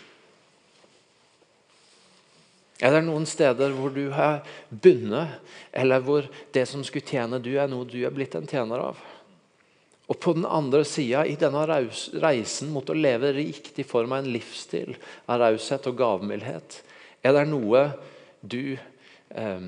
Er 2.85 2.93
det 2.93 3.07
noen 3.07 3.25
steder 3.29 3.73
hvor 3.73 3.93
du 3.95 4.11
har 4.13 4.43
bundet, 4.69 5.39
eller 5.73 6.03
hvor 6.05 6.27
det 6.53 6.67
som 6.69 6.83
skulle 6.85 7.09
tjene 7.09 7.41
du, 7.41 7.55
er 7.57 7.71
noe 7.73 7.89
du 7.89 8.03
er 8.05 8.13
blitt 8.13 8.37
en 8.37 8.49
tjener 8.49 8.83
av? 8.91 9.01
Og 10.07 10.19
på 10.23 10.37
den 10.37 10.45
andre 10.47 10.85
sida, 10.87 11.25
i 11.27 11.39
denne 11.41 11.65
reisen 11.67 12.71
mot 12.71 12.91
å 12.93 12.95
leve 12.95 13.33
rikt 13.35 13.81
i 13.81 13.87
form 13.87 14.13
av 14.13 14.23
en 14.23 14.31
livsstil 14.31 14.93
av 15.27 15.41
raushet 15.43 15.89
og 15.91 15.97
gavmildhet, 15.99 16.83
er 17.25 17.35
det 17.35 17.47
noe 17.51 17.89
du 18.45 18.77
eh, 18.77 19.65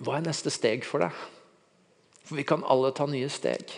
Hva 0.00 0.16
er 0.16 0.24
neste 0.24 0.50
steg 0.50 0.86
for 0.86 1.04
deg? 1.04 1.18
For 2.26 2.38
vi 2.38 2.46
kan 2.48 2.64
alle 2.66 2.94
ta 2.96 3.04
nye 3.06 3.28
steg. 3.30 3.70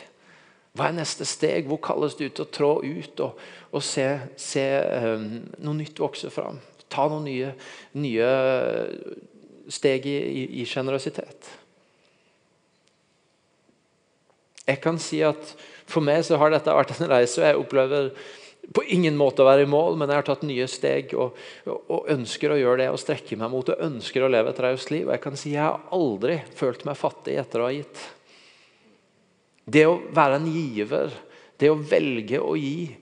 Hva 0.78 0.88
er 0.88 0.96
neste 1.00 1.26
steg? 1.28 1.66
Hvor 1.68 1.80
kalles 1.84 2.14
du 2.16 2.28
til 2.28 2.44
å 2.44 2.52
trå 2.54 2.70
ut 2.84 3.20
og, 3.24 3.40
og 3.74 3.84
se, 3.84 4.06
se 4.40 4.64
um, 5.02 5.26
noe 5.58 5.80
nytt 5.80 6.00
vokse 6.00 6.30
fram? 6.32 6.62
Ta 6.92 7.06
noen 7.10 7.26
nye, 7.28 7.52
nye 7.98 8.28
steg 9.72 10.06
i 10.08 10.64
sjenerøsitet. 10.68 11.50
Jeg 14.68 14.80
kan 14.84 15.00
si 15.00 15.22
at 15.24 15.54
For 15.88 16.04
meg 16.04 16.20
så 16.26 16.36
har 16.36 16.52
dette 16.52 16.74
vært 16.76 16.98
en 16.98 17.08
reise, 17.08 17.40
og 17.40 17.46
jeg 17.46 17.56
opplever 17.56 18.10
på 18.76 18.82
ingen 18.92 19.16
måte 19.16 19.40
å 19.40 19.46
være 19.48 19.64
i 19.64 19.70
mål, 19.70 19.94
men 19.96 20.10
jeg 20.10 20.20
har 20.20 20.26
tatt 20.26 20.42
nye 20.44 20.66
steg 20.68 21.14
og, 21.16 21.38
og, 21.64 21.78
og 21.88 22.10
ønsker 22.12 22.52
å 22.52 22.58
gjøre 22.58 22.82
det 22.82 22.88
og 22.92 23.00
strekke 23.00 23.38
meg 23.40 23.48
mot 23.54 23.70
og 23.72 23.84
ønsker 23.86 24.26
å 24.26 24.28
leve 24.28 24.52
et 24.52 24.60
raust 24.60 24.92
liv. 24.92 25.06
Og 25.06 25.14
jeg 25.14 25.22
kan 25.24 25.38
si 25.40 25.54
jeg 25.54 25.64
har 25.64 25.86
aldri 25.96 26.36
følt 26.58 26.84
meg 26.84 26.98
fattig 27.00 27.38
etter 27.40 27.64
å 27.64 27.70
ha 27.70 27.72
gitt. 27.72 28.02
Det 29.64 29.86
å 29.88 29.96
være 30.12 30.36
en 30.42 30.50
giver, 30.52 31.16
det 31.56 31.72
å 31.72 31.80
velge 31.80 32.42
å 32.44 32.52
gi, 32.60 32.92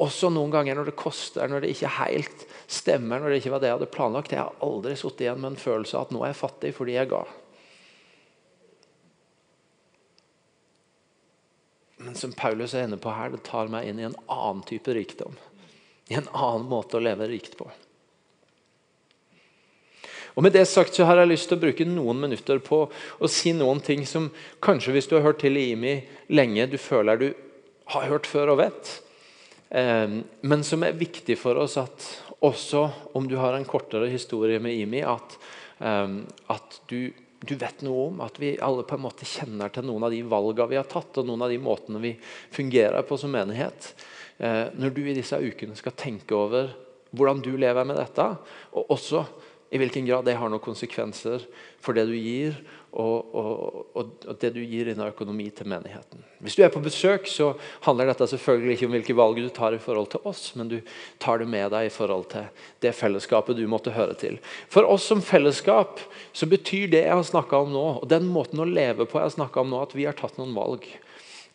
også 0.00 0.30
noen 0.32 0.52
ganger 0.52 0.76
når 0.76 0.92
det 0.92 0.98
koster, 1.00 1.48
når 1.48 1.64
det 1.64 1.72
ikke 1.74 1.96
helt 1.96 2.44
stemmer 2.70 3.20
når 3.20 3.32
det 3.32 3.40
ikke 3.40 3.52
var 3.56 3.62
det 3.62 3.70
jeg 3.70 3.78
hadde 3.78 3.92
planlagt. 3.94 4.32
Jeg 4.34 4.44
har 4.44 4.64
aldri 4.64 4.94
sittet 4.98 5.26
igjen 5.26 5.42
med 5.42 5.52
en 5.52 5.60
følelse 5.60 5.98
av 5.98 6.06
at 6.06 6.14
nå 6.14 6.22
er 6.22 6.32
jeg 6.32 6.40
fattig 6.40 6.72
fordi 6.76 6.96
jeg 6.96 7.10
ga. 7.10 7.24
Men 12.00 12.16
som 12.16 12.32
Paulus 12.32 12.72
er 12.72 12.86
inne 12.86 12.96
på 13.00 13.12
her, 13.12 13.34
det 13.34 13.42
tar 13.44 13.68
meg 13.72 13.90
inn 13.90 14.00
i 14.00 14.06
en 14.08 14.16
annen 14.24 14.62
type 14.64 14.94
rikdom. 14.96 15.34
I 16.08 16.16
en 16.22 16.30
annen 16.32 16.70
måte 16.70 16.96
å 16.96 17.02
leve 17.04 17.28
rikt 17.28 17.58
på. 17.58 17.68
Og 20.38 20.44
Med 20.46 20.54
det 20.54 20.64
sagt 20.70 20.94
så 20.96 21.04
har 21.04 21.18
jeg 21.20 21.32
lyst 21.32 21.50
til 21.50 21.58
å 21.58 21.64
bruke 21.66 21.84
noen 21.84 22.22
minutter 22.22 22.62
på 22.64 22.84
å 22.88 23.28
si 23.28 23.52
noen 23.52 23.82
ting 23.84 24.06
som 24.08 24.30
kanskje 24.62 24.94
hvis 24.94 25.10
du 25.10 25.18
har 25.18 25.26
hørt 25.26 25.42
til 25.42 25.58
i 25.58 25.72
IMI 25.74 25.94
lenge, 26.32 26.70
du 26.70 26.78
føler 26.80 27.20
du 27.20 27.28
har 27.92 28.06
hørt 28.08 28.30
før 28.30 28.54
og 28.54 28.60
vet. 28.62 28.92
Eh, 29.68 30.20
men 30.40 30.64
som 30.64 30.86
er 30.86 30.96
viktig 30.96 31.36
for 31.38 31.58
oss 31.60 31.76
at 31.82 32.06
også 32.40 32.84
om 33.18 33.26
du 33.28 33.36
har 33.40 33.56
en 33.56 33.66
kortere 33.68 34.08
historie 34.12 34.60
med 34.62 34.76
IMI, 34.80 35.02
at, 35.04 35.36
um, 35.78 36.22
at 36.52 36.78
du, 36.88 37.12
du, 37.44 37.54
vet 37.60 37.84
noe 37.84 38.06
om 38.08 38.22
at 38.24 38.40
vi 38.40 38.54
alle 38.64 38.86
på 38.88 38.96
en 38.96 39.04
måte 39.04 39.28
kjenner 39.28 39.72
til 39.72 39.86
noen 39.88 40.06
av 40.08 40.14
de 40.14 40.22
valgene 40.24 40.70
vi 40.72 40.80
har 40.80 40.88
tatt, 40.88 41.20
og 41.20 41.28
noen 41.28 41.44
av 41.44 41.52
de 41.52 41.60
måtene 41.60 42.02
vi 42.02 42.14
fungerer 42.54 43.04
på 43.06 43.18
som 43.20 43.32
menighet. 43.34 43.92
Uh, 44.40 44.72
når 44.76 44.96
du 44.96 45.02
i 45.04 45.16
disse 45.16 45.36
ukene 45.36 45.76
skal 45.78 45.96
tenke 45.98 46.36
over 46.36 46.72
hvordan 47.10 47.42
du 47.42 47.52
lever 47.58 47.86
med 47.88 47.98
dette, 47.98 48.26
og 48.78 48.92
også 48.94 49.24
i 49.70 49.78
hvilken 49.78 50.06
grad 50.06 50.26
det 50.26 50.34
har 50.34 50.50
noen 50.50 50.62
konsekvenser 50.62 51.44
for 51.80 51.94
det 51.94 52.08
du 52.10 52.16
gir, 52.18 52.56
og, 52.90 53.34
og, 53.38 53.84
og, 53.94 54.32
det 54.42 54.48
du 54.56 54.58
gir 54.64 54.88
innen 54.90 55.06
økonomi 55.06 55.46
til 55.54 55.68
menigheten. 55.70 56.24
Hvis 56.42 56.56
du 56.58 56.64
er 56.66 56.72
på 56.74 56.82
besøk, 56.82 57.28
så 57.30 57.52
handler 57.84 58.10
dette 58.10 58.26
selvfølgelig 58.32 58.74
ikke 58.74 58.88
om 58.88 58.96
hvilke 58.96 59.16
valg 59.20 59.38
du 59.38 59.50
tar 59.54 59.76
i 59.76 59.82
forhold 59.82 60.10
til 60.10 60.26
oss, 60.26 60.48
men 60.58 60.72
du 60.72 60.80
tar 61.22 61.38
det 61.38 61.46
med 61.52 61.70
deg 61.70 61.86
i 61.86 61.92
forhold 61.94 62.26
til 62.32 62.48
det 62.82 62.96
fellesskapet 62.98 63.60
du 63.60 63.62
måtte 63.70 63.94
høre 63.94 64.16
til. 64.18 64.40
For 64.72 64.88
oss 64.90 65.06
som 65.06 65.22
fellesskap 65.22 66.02
så 66.34 66.50
betyr 66.50 66.90
det 66.90 67.04
jeg 67.04 67.14
har 67.14 67.28
snakka 67.30 67.62
om 67.62 67.70
nå, 67.76 67.86
og 68.02 68.10
den 68.10 68.26
måten 68.32 68.62
å 68.62 68.66
leve 68.66 69.06
på 69.06 69.22
jeg 69.22 69.38
har 69.38 69.62
om 69.62 69.70
nå, 69.70 69.84
at 69.86 69.94
vi 69.94 70.08
har 70.10 70.18
tatt 70.18 70.40
noen 70.40 70.56
valg. 70.58 70.88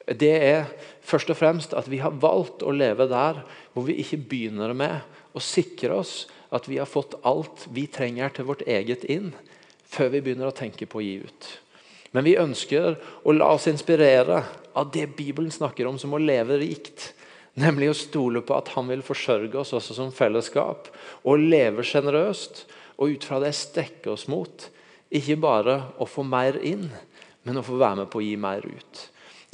Det 0.07 0.35
er 0.37 0.71
først 1.03 1.33
og 1.33 1.41
fremst 1.41 1.75
at 1.75 1.89
vi 1.91 1.99
har 1.99 2.15
valgt 2.21 2.63
å 2.63 2.71
leve 2.71 3.09
der 3.11 3.43
hvor 3.73 3.89
vi 3.89 3.99
ikke 3.99 4.23
begynner 4.23 4.71
med 4.77 5.03
å 5.35 5.43
sikre 5.43 5.99
oss 5.99 6.21
at 6.55 6.69
vi 6.71 6.79
har 6.79 6.89
fått 6.89 7.17
alt 7.27 7.67
vi 7.73 7.85
trenger 7.91 8.33
til 8.33 8.47
vårt 8.47 8.63
eget 8.67 9.03
inn, 9.11 9.33
før 9.85 10.11
vi 10.15 10.21
begynner 10.23 10.49
å 10.49 10.55
tenke 10.55 10.87
på 10.89 11.01
å 11.01 11.05
gi 11.05 11.19
ut. 11.25 11.49
Men 12.15 12.23
vi 12.23 12.37
ønsker 12.39 12.95
å 13.27 13.35
la 13.35 13.49
oss 13.57 13.67
inspirere 13.67 14.39
av 14.79 14.91
det 14.93 15.09
Bibelen 15.17 15.51
snakker 15.51 15.87
om 15.89 15.97
som 15.99 16.15
å 16.15 16.21
leve 16.21 16.61
rikt. 16.61 17.11
Nemlig 17.59 17.89
å 17.91 17.97
stole 17.97 18.39
på 18.43 18.55
at 18.55 18.71
han 18.75 18.87
vil 18.87 19.03
forsørge 19.03 19.59
oss 19.59 19.73
også 19.75 19.97
som 19.97 20.13
fellesskap. 20.15 20.87
Og 21.27 21.43
leve 21.43 21.83
sjenerøst 21.83 22.63
og 22.95 23.11
ut 23.11 23.27
fra 23.27 23.41
det 23.43 23.51
strekke 23.55 24.13
oss 24.13 24.29
mot. 24.31 24.69
Ikke 25.11 25.35
bare 25.39 25.81
å 25.99 26.07
få 26.07 26.23
mer 26.27 26.61
inn, 26.63 26.87
men 27.43 27.59
å 27.59 27.65
få 27.65 27.77
være 27.79 28.03
med 28.03 28.11
på 28.11 28.23
å 28.23 28.25
gi 28.25 28.35
mer 28.39 28.63
ut. 28.63 29.03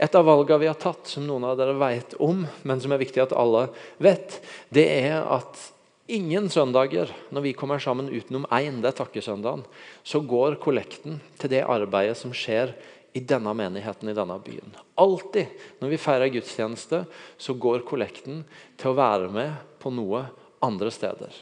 Et 0.01 0.15
av 0.17 0.25
valgene 0.25 0.61
vi 0.63 0.69
har 0.69 0.79
tatt, 0.81 1.05
som 1.09 1.25
noen 1.27 1.45
av 1.45 1.57
dere 1.59 1.75
vet 1.77 2.15
om, 2.21 2.45
men 2.65 2.81
som 2.81 2.93
er 2.93 3.01
viktig 3.01 3.21
at 3.21 3.35
alle 3.37 3.67
vet, 4.01 4.39
det 4.73 4.87
er 5.01 5.19
at 5.21 5.65
ingen 6.07 6.49
søndager 6.51 7.11
når 7.33 7.45
vi 7.45 7.53
kommer 7.57 7.81
sammen 7.81 8.09
utenom 8.11 8.47
én, 8.53 8.81
det 8.81 8.91
er 8.91 8.97
takkesøndagen, 9.01 9.65
så 10.03 10.21
går 10.23 10.59
kollekten 10.63 11.19
til 11.41 11.53
det 11.53 11.63
arbeidet 11.65 12.17
som 12.19 12.33
skjer 12.35 12.73
i 13.13 13.23
denne 13.27 13.51
menigheten 13.57 14.09
i 14.09 14.15
denne 14.15 14.37
byen. 14.43 14.71
Alltid 14.99 15.51
når 15.81 15.91
vi 15.91 15.99
feirer 15.99 16.31
gudstjeneste, 16.31 17.03
så 17.37 17.55
går 17.59 17.83
kollekten 17.87 18.45
til 18.79 18.91
å 18.91 18.97
være 18.97 19.27
med 19.33 19.57
på 19.83 19.91
noe 19.93 20.25
andre 20.63 20.91
steder. 20.93 21.35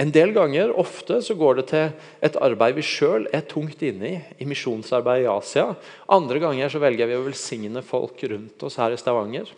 En 0.00 0.12
del 0.12 0.30
ganger, 0.32 0.70
ofte, 0.80 1.18
så 1.20 1.34
går 1.36 1.58
det 1.58 1.66
til 1.68 1.90
et 2.24 2.36
arbeid 2.40 2.78
vi 2.78 2.84
sjøl 2.86 3.26
er 3.36 3.44
tungt 3.48 3.82
inne 3.84 4.06
i, 4.08 4.20
i 4.40 4.46
misjonsarbeid 4.48 5.26
i 5.26 5.28
Asia. 5.28 5.74
Andre 6.08 6.40
ganger 6.40 6.72
så 6.72 6.80
velger 6.80 7.10
vi 7.10 7.18
å 7.18 7.26
velsigne 7.26 7.82
folk 7.84 8.22
rundt 8.30 8.64
oss 8.64 8.78
her 8.80 8.96
i 8.96 9.00
Stavanger. 9.00 9.50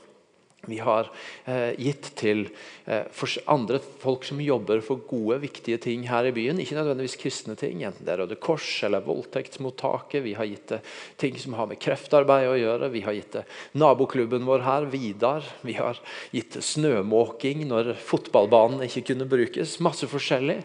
Vi 0.71 0.77
har 0.79 1.09
eh, 1.45 1.73
gitt 1.75 2.13
til 2.15 2.45
eh, 2.87 3.23
andre 3.51 3.81
folk 3.99 4.23
som 4.23 4.39
jobber 4.39 4.79
for 4.87 5.01
gode, 5.11 5.41
viktige 5.43 5.81
ting 5.83 6.05
her 6.07 6.29
i 6.29 6.35
byen. 6.35 6.61
Ikke 6.63 6.77
nødvendigvis 6.79 7.19
kristne 7.19 7.57
ting, 7.59 7.81
enten 7.83 8.07
det 8.07 8.13
er 8.15 8.23
Røde 8.23 8.39
Kors 8.39 8.69
eller 8.87 9.03
voldtektsmottaket. 9.03 10.23
Vi 10.23 10.37
har 10.39 10.47
gitt 10.47 10.69
det 10.71 10.79
ting 11.19 11.35
som 11.43 11.57
har 11.59 11.67
med 11.67 11.81
kreftarbeid 11.83 12.47
å 12.47 12.61
gjøre. 12.61 12.93
Vi 12.95 13.03
har 13.03 13.17
gitt 13.17 13.35
det 13.41 13.43
naboklubben 13.75 14.47
vår 14.47 14.63
her, 14.63 14.87
Vidar. 14.93 15.49
Vi 15.67 15.75
har 15.81 15.99
gitt 16.31 16.55
det 16.55 16.63
snømåking 16.63 17.65
når 17.67 17.97
fotballbanen 17.99 18.85
ikke 18.87 19.09
kunne 19.11 19.27
brukes. 19.27 19.81
Masse 19.83 20.07
forskjellig. 20.07 20.61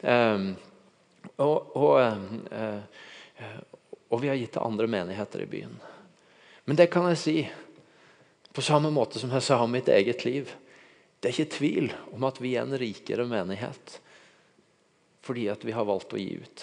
Eh, 0.00 0.46
og, 1.36 1.76
og, 1.76 2.00
eh, 2.48 3.60
og 4.08 4.24
vi 4.24 4.32
har 4.32 4.40
gitt 4.40 4.56
til 4.56 4.64
andre 4.64 4.88
menigheter 4.88 5.44
i 5.44 5.50
byen. 5.52 5.76
Men 6.64 6.80
det 6.80 6.88
kan 6.88 7.10
jeg 7.12 7.20
si 7.20 7.36
på 8.54 8.62
samme 8.62 8.90
måte 8.94 9.18
som 9.18 9.32
jeg 9.34 9.42
sa 9.42 9.58
om 9.62 9.72
mitt 9.74 9.90
eget 9.90 10.24
liv. 10.24 10.52
Det 11.18 11.30
er 11.30 11.34
ikke 11.34 11.56
tvil 11.56 11.90
om 12.14 12.24
at 12.28 12.38
vi 12.42 12.54
er 12.54 12.66
en 12.66 12.78
rikere 12.78 13.26
menighet 13.28 13.98
fordi 15.24 15.46
at 15.48 15.62
vi 15.64 15.72
har 15.72 15.86
valgt 15.88 16.12
å 16.12 16.20
gi 16.20 16.34
ut. 16.36 16.62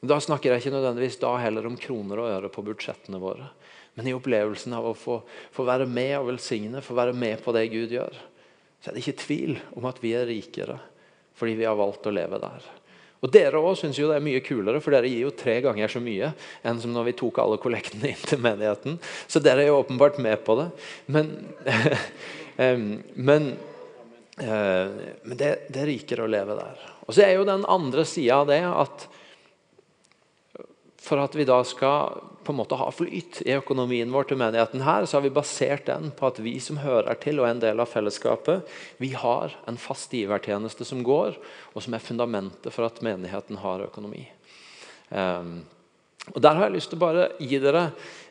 Da 0.00 0.16
snakker 0.16 0.48
jeg 0.48 0.62
ikke 0.62 0.72
nødvendigvis 0.72 1.18
da 1.20 1.34
heller 1.36 1.66
om 1.68 1.76
kroner 1.76 2.22
og 2.22 2.30
øre 2.30 2.48
på 2.52 2.64
budsjettene 2.64 3.20
våre. 3.20 3.50
Men 3.98 4.08
i 4.08 4.14
opplevelsen 4.16 4.72
av 4.72 4.86
å 4.88 4.94
få, 4.96 5.18
få 5.52 5.66
være 5.68 5.84
med 5.84 6.14
og 6.22 6.30
velsigne, 6.30 6.80
få 6.80 6.96
være 6.96 7.12
med 7.12 7.42
på 7.44 7.52
det 7.52 7.66
Gud 7.68 7.92
gjør, 7.92 8.16
så 8.80 8.88
er 8.88 8.96
det 8.96 9.02
ikke 9.04 9.24
tvil 9.26 9.58
om 9.76 9.88
at 9.90 10.00
vi 10.00 10.14
er 10.16 10.28
rikere 10.30 10.78
fordi 11.36 11.58
vi 11.60 11.68
har 11.68 11.76
valgt 11.76 12.08
å 12.08 12.12
leve 12.12 12.40
der. 12.40 12.64
Og 13.20 13.32
Dere 13.32 13.60
også 13.60 13.84
synes 13.84 13.98
jo 14.00 14.08
det 14.08 14.16
er 14.16 14.24
mye 14.24 14.40
kulere, 14.44 14.80
for 14.80 14.94
dere 14.96 15.08
gir 15.10 15.26
jo 15.26 15.34
tre 15.36 15.58
ganger 15.64 15.92
så 15.92 16.00
mye 16.00 16.30
enn 16.64 16.80
som 16.80 16.92
når 16.94 17.10
vi 17.10 17.16
tok 17.20 17.40
alle 17.42 17.58
kollektene 17.60 18.14
inn 18.14 18.22
til 18.24 18.40
menigheten. 18.40 18.96
Så 19.28 19.42
dere 19.44 19.66
er 19.66 19.70
jo 19.70 19.80
åpenbart 19.82 20.20
med 20.24 20.40
på 20.46 20.56
det. 20.62 20.68
Men, 21.12 21.28
men, 23.28 23.50
eh, 24.40 24.96
men 25.20 25.36
det, 25.36 25.52
det, 25.68 25.82
er 25.82 25.90
rikere 25.90 26.24
å 26.24 26.32
leve 26.32 26.56
der. 26.56 26.86
Og 27.04 27.16
så 27.16 27.26
er 27.26 27.36
jo 27.36 27.48
den 27.48 27.66
andre 27.68 28.06
sida 28.08 28.40
av 28.40 28.48
det 28.48 28.62
at 28.64 29.06
for 31.00 31.20
at 31.22 31.34
vi 31.36 31.46
da 31.48 31.62
skal 31.64 32.20
på 32.44 32.52
en 32.52 32.58
måte 32.58 32.76
ha 32.76 32.90
flyt 32.92 33.40
i 33.46 33.54
økonomien 33.56 34.10
vår 34.12 34.28
til 34.28 34.40
menigheten 34.40 34.82
her, 34.84 35.06
så 35.08 35.16
har 35.16 35.24
vi 35.24 35.32
basert 35.32 35.86
den 35.88 36.10
på 36.16 36.28
at 36.28 36.40
vi 36.44 36.54
som 36.60 36.80
hører 36.82 37.16
til 37.22 37.40
og 37.40 37.48
er 37.48 37.54
en 37.54 37.62
del 37.62 37.80
av 37.80 37.88
fellesskapet, 37.88 38.68
vi 39.00 39.14
har 39.16 39.56
en 39.70 39.80
fast 39.80 40.12
givertjeneste 40.16 40.84
som 40.88 41.04
går, 41.06 41.38
og 41.72 41.84
som 41.84 41.96
er 41.96 42.04
fundamentet 42.04 42.74
for 42.74 42.88
at 42.88 43.00
menigheten 43.04 43.60
har 43.64 43.86
økonomi. 43.88 44.26
Um, 45.08 45.62
og 46.30 46.42
Der 46.44 46.54
har 46.54 46.68
jeg 46.68 46.76
lyst 46.76 46.92
til 46.92 47.00
å 47.00 47.02
bare 47.02 47.22
gi 47.40 47.58
dere 47.58 47.86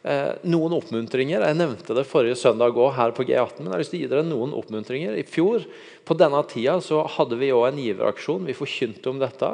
eh, 0.05 0.37
noen 0.47 0.75
oppmuntringer. 0.77 1.41
Jeg 1.41 1.57
nevnte 1.57 1.95
det 1.97 2.05
forrige 2.07 2.37
søndag 2.37 2.77
òg 2.77 2.93
her 2.95 3.11
på 3.17 3.25
G18. 3.25 3.57
men 3.57 3.71
jeg 3.71 3.73
har 3.73 3.81
lyst 3.81 3.91
til 3.95 3.99
å 3.99 4.03
gi 4.03 4.11
dere 4.11 4.27
noen 4.27 4.53
oppmuntringer. 4.55 5.17
I 5.17 5.25
fjor 5.27 5.65
på 6.05 6.15
denne 6.15 6.39
tida 6.47 6.77
så 6.85 7.01
hadde 7.17 7.39
vi 7.41 7.49
òg 7.51 7.65
en 7.71 7.81
giveraksjon. 7.81 8.45
Vi 8.45 8.55
forkynte 8.55 9.09
om 9.09 9.19
dette. 9.19 9.51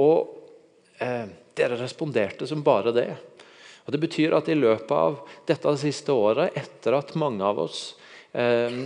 og 0.00 0.32
eh, 0.98 1.28
dere 1.56 1.78
responderte 1.80 2.46
som 2.46 2.62
bare 2.64 2.92
det. 2.94 3.10
Og 3.84 3.92
Det 3.92 4.00
betyr 4.00 4.34
at 4.36 4.48
i 4.48 4.56
løpet 4.56 4.92
av 4.96 5.18
dette 5.46 5.76
siste 5.80 6.12
året, 6.12 6.56
etter 6.56 6.96
at 6.96 7.14
mange 7.20 7.44
av 7.44 7.58
oss 7.66 7.94
eh, 8.32 8.84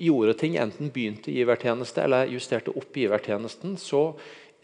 gjorde 0.00 0.34
ting, 0.40 0.56
enten 0.56 0.92
begynte 0.94 1.34
givertjeneste 1.34 2.04
eller 2.04 2.30
justerte 2.32 2.72
opp 2.72 2.96
givertjenesten, 2.96 3.76
så 3.76 4.12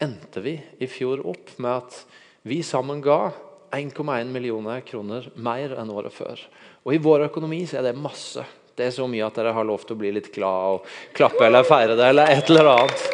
endte 0.01 0.41
vi 0.41 0.57
i 0.81 0.87
fjor 0.89 1.21
opp 1.27 1.53
med 1.61 1.83
at 1.83 1.99
vi 2.45 2.61
sammen 2.65 3.01
ga 3.01 3.31
1,1 3.75 4.31
millioner 4.31 4.81
kroner 4.85 5.29
mer 5.35 5.75
enn 5.77 5.91
året 5.91 6.13
før. 6.13 6.41
Og 6.85 6.95
I 6.95 7.01
vår 7.01 7.27
økonomi 7.29 7.63
så 7.67 7.79
er 7.79 7.89
det 7.89 7.97
masse. 7.99 8.43
Det 8.75 8.87
er 8.87 8.95
så 8.95 9.07
mye 9.07 9.25
at 9.25 9.37
dere 9.37 9.53
har 9.55 9.67
lov 9.67 9.85
til 9.85 9.95
å 9.95 9.99
bli 9.99 10.11
litt 10.15 10.31
glad 10.35 10.75
og 10.75 10.89
klappe 11.15 11.45
eller 11.45 11.67
feire 11.67 11.95
det 11.95 12.09
eller 12.11 12.31
et 12.31 12.51
eller 12.51 12.71
annet. 12.73 13.05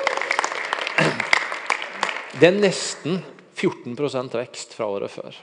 Det 2.40 2.48
er 2.48 2.58
nesten 2.58 3.20
14% 3.62 4.38
vekst 4.42 4.76
fra 4.78 4.90
året 4.90 5.14
før. 5.14 5.38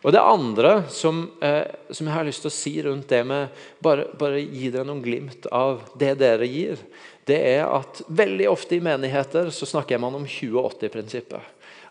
Og 0.00 0.12
Det 0.12 0.20
andre 0.20 0.84
som, 0.88 1.30
eh, 1.42 1.66
som, 1.90 2.06
jeg 2.06 2.14
har 2.14 2.24
lyst 2.24 2.40
til 2.40 2.48
å 2.48 2.56
si 2.56 2.82
rundt 2.82 3.08
det 3.08 3.20
med 3.26 3.48
bare, 3.84 4.06
bare 4.16 4.40
gi 4.40 4.70
dere 4.70 4.86
noen 4.88 5.02
glimt 5.04 5.46
av 5.52 5.82
det 5.98 6.14
dere 6.22 6.46
gir, 6.48 6.80
det 7.28 7.36
er 7.36 7.66
at 7.68 8.00
veldig 8.08 8.48
ofte 8.48 8.78
i 8.78 8.80
menigheter 8.80 9.50
så 9.52 9.68
snakker 9.68 10.00
man 10.00 10.16
om 10.16 10.24
20-80-prinsippet. 10.24 11.42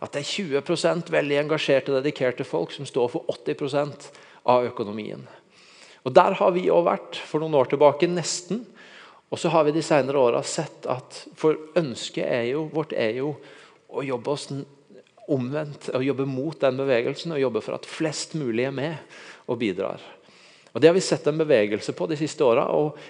At 0.01 0.15
det 0.15 0.23
er 0.23 0.63
20% 0.63 1.11
veldig 1.11 1.37
engasjerte, 1.43 1.93
dedikerte 1.99 2.47
folk 2.47 2.73
som 2.73 2.87
står 2.87 3.11
for 3.13 3.29
80% 3.29 4.09
av 4.49 4.65
økonomien. 4.65 5.27
Og 6.03 6.13
Der 6.15 6.33
har 6.39 6.51
vi 6.55 6.69
òg 6.71 6.87
vært 6.87 7.19
for 7.27 7.43
noen 7.43 7.53
år 7.59 7.69
tilbake, 7.69 8.07
nesten. 8.07 8.65
Og 9.29 9.37
så 9.37 9.51
har 9.53 9.67
vi 9.67 9.75
de 9.75 9.83
senere 9.85 10.17
åra 10.17 10.41
sett 10.41 10.87
at 10.89 11.27
for 11.37 11.59
ønsket 11.77 12.25
er 12.25 12.47
jo, 12.55 12.65
vårt 12.73 12.95
er 12.97 13.19
jo 13.19 13.35
å 13.89 14.01
jobbe 14.01 14.33
oss 14.33 14.47
omvendt 15.31 15.91
og 15.93 16.05
jobbe 16.05 16.25
mot 16.29 16.57
den 16.61 16.79
bevegelsen 16.79 17.35
og 17.35 17.43
jobbe 17.43 17.63
for 17.65 17.77
at 17.77 17.89
flest 17.89 18.35
mulig 18.39 18.67
er 18.67 18.75
med 18.75 19.19
og 19.49 19.59
bidrar. 19.61 20.01
Og 20.69 20.81
Det 20.81 20.87
har 20.87 20.93
vi 20.93 21.01
sett 21.01 21.25
en 21.27 21.39
bevegelse 21.39 21.93
på 21.97 22.05
de 22.07 22.15
siste 22.19 22.45
åra. 22.45 22.67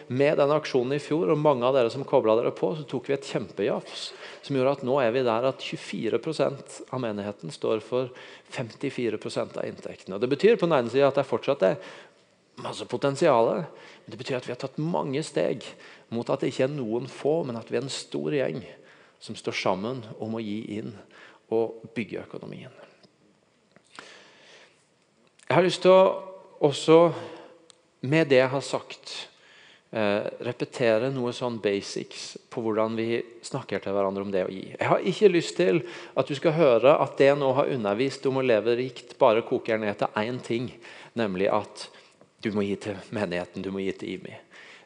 Med 0.07 0.37
den 0.39 0.51
aksjonen 0.55 0.95
i 0.95 1.01
fjor 1.03 1.33
og 1.33 1.41
mange 1.41 1.67
av 1.67 1.75
dere 1.75 1.91
som 1.91 2.05
kobla 2.07 2.37
dere 2.39 2.53
på, 2.55 2.71
så 2.77 2.85
tok 2.87 3.09
vi 3.09 3.17
et 3.17 3.27
kjempejafs 3.27 4.05
som 4.45 4.55
gjorde 4.55 4.77
at 4.77 4.85
nå 4.87 4.95
er 5.03 5.11
vi 5.11 5.25
der 5.27 5.49
at 5.49 5.59
24% 5.59 6.77
av 6.87 7.03
menigheten 7.03 7.51
står 7.51 7.83
for 7.83 8.13
54% 8.55 9.59
av 9.59 9.67
inntektene. 9.67 10.15
Og 10.15 10.23
Det 10.23 10.31
betyr 10.31 10.55
på 10.55 10.69
den 10.69 10.77
ene 10.79 10.93
siden 10.93 11.11
at 11.11 11.19
det 11.19 11.27
fortsatt 11.27 11.67
er 11.67 11.81
masse 12.63 12.87
potensial. 12.87 13.51
Men 13.59 14.15
det 14.15 14.21
betyr 14.23 14.39
at 14.39 14.47
vi 14.47 14.55
har 14.55 14.63
tatt 14.63 14.79
mange 14.79 15.23
steg 15.27 15.67
mot 16.15 16.29
at 16.31 16.39
det 16.39 16.53
ikke 16.53 16.69
er 16.69 16.77
noen 16.79 17.11
få, 17.11 17.41
men 17.43 17.59
at 17.59 17.67
vi 17.67 17.77
er 17.77 17.83
en 17.83 17.91
stor 17.91 18.31
gjeng 18.35 18.63
som 19.19 19.35
står 19.35 19.57
sammen 19.59 20.05
om 20.23 20.37
å 20.37 20.43
gi 20.43 20.61
inn 20.79 20.93
og 21.55 21.89
bygge 21.95 22.23
økonomien. 22.23 22.73
Jeg 25.49 25.55
har 25.57 25.65
lyst 25.65 25.81
til 25.81 25.95
å 25.95 26.29
også, 26.59 26.97
med 28.05 28.27
det 28.29 28.41
jeg 28.41 28.51
har 28.51 28.63
sagt, 28.63 29.13
eh, 29.91 30.27
repetere 30.45 31.09
noe 31.13 31.31
sånn 31.33 31.59
basics 31.63 32.37
på 32.51 32.61
hvordan 32.63 32.97
vi 32.99 33.21
snakker 33.41 33.81
til 33.81 33.95
hverandre 33.95 34.25
om 34.25 34.33
det 34.33 34.43
å 34.45 34.51
gi. 34.51 34.75
Jeg 34.75 34.89
har 34.91 35.05
ikke 35.11 35.31
lyst 35.31 35.55
til 35.57 35.81
at 36.15 36.27
du 36.27 36.35
skal 36.35 36.57
høre 36.57 36.97
at 36.99 37.15
det 37.17 37.31
jeg 37.31 37.39
nå 37.39 37.53
har 37.57 37.71
undervist 37.71 38.27
om 38.29 38.37
å 38.37 38.45
leve 38.45 38.75
rikt, 38.79 39.17
bare 39.17 39.45
koker 39.47 39.79
ned 39.79 39.97
til 39.97 40.19
én 40.19 40.41
ting, 40.43 40.69
nemlig 41.17 41.49
at 41.51 41.87
du 42.43 42.51
må 42.55 42.63
gi 42.63 42.75
til 42.79 42.99
menigheten, 43.15 43.63
du 43.63 43.71
må 43.71 43.81
gi 43.83 43.95
til 43.95 44.13
IMI. 44.15 44.37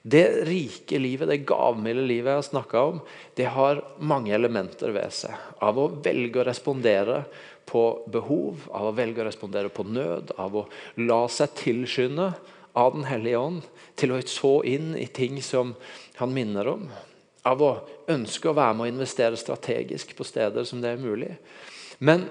Det 0.05 0.45
rike 0.45 0.99
livet, 0.99 1.29
det 1.31 1.45
gavmilde 1.47 2.03
livet 2.03 2.33
jeg 2.33 2.39
har 2.41 2.47
snakka 2.49 2.79
om, 2.89 2.97
det 3.39 3.45
har 3.55 3.79
mange 4.03 4.33
elementer 4.35 4.91
ved 4.91 5.13
seg. 5.15 5.31
Av 5.63 5.77
å 5.79 5.85
velge 6.03 6.41
å 6.41 6.43
respondere 6.43 7.21
på 7.63 7.83
behov, 8.11 8.65
av 8.75 8.89
å 8.89 8.97
velge 8.97 9.23
å 9.23 9.27
respondere 9.29 9.71
på 9.71 9.85
nød, 9.87 10.33
av 10.35 10.57
å 10.59 10.65
la 10.99 11.21
seg 11.31 11.55
tilskynde 11.55 12.33
av 12.73 12.95
Den 12.97 13.05
hellige 13.05 13.37
ånd 13.37 13.65
til 13.95 14.11
å 14.11 14.19
så 14.25 14.53
inn 14.65 14.95
i 14.97 15.05
ting 15.05 15.37
som 15.45 15.75
han 16.17 16.34
minner 16.34 16.67
om. 16.67 16.88
Av 17.47 17.61
å 17.61 17.71
ønske 18.11 18.49
å 18.49 18.57
være 18.57 18.75
med 18.75 18.88
å 18.88 18.91
investere 18.91 19.39
strategisk 19.39 20.15
på 20.17 20.25
steder 20.28 20.65
som 20.67 20.82
det 20.82 20.91
er 20.91 20.99
mulig. 20.99 21.32
Men, 22.03 22.25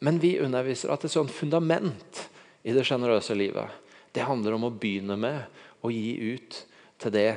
men 0.00 0.22
vi 0.22 0.36
underviser 0.40 0.94
at 0.94 1.04
et 1.04 1.12
sånt 1.12 1.34
fundament 1.34 2.24
i 2.62 2.72
det 2.72 2.86
sjenerøse 2.86 3.34
livet, 3.34 3.68
det 4.14 4.24
handler 4.24 4.56
om 4.56 4.68
å 4.70 4.72
begynne 4.72 5.18
med 5.18 5.60
å 5.82 5.90
gi 5.92 6.14
ut 6.36 6.62
til 7.00 7.14
det 7.14 7.30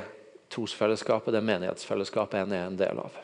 trosfellesskapet, 0.53 1.34
det 1.34 1.43
menighetsfellesskapet 1.45 2.43
en 2.43 2.55
er 2.55 2.68
en 2.68 2.80
del 2.80 2.99
av. 3.01 3.16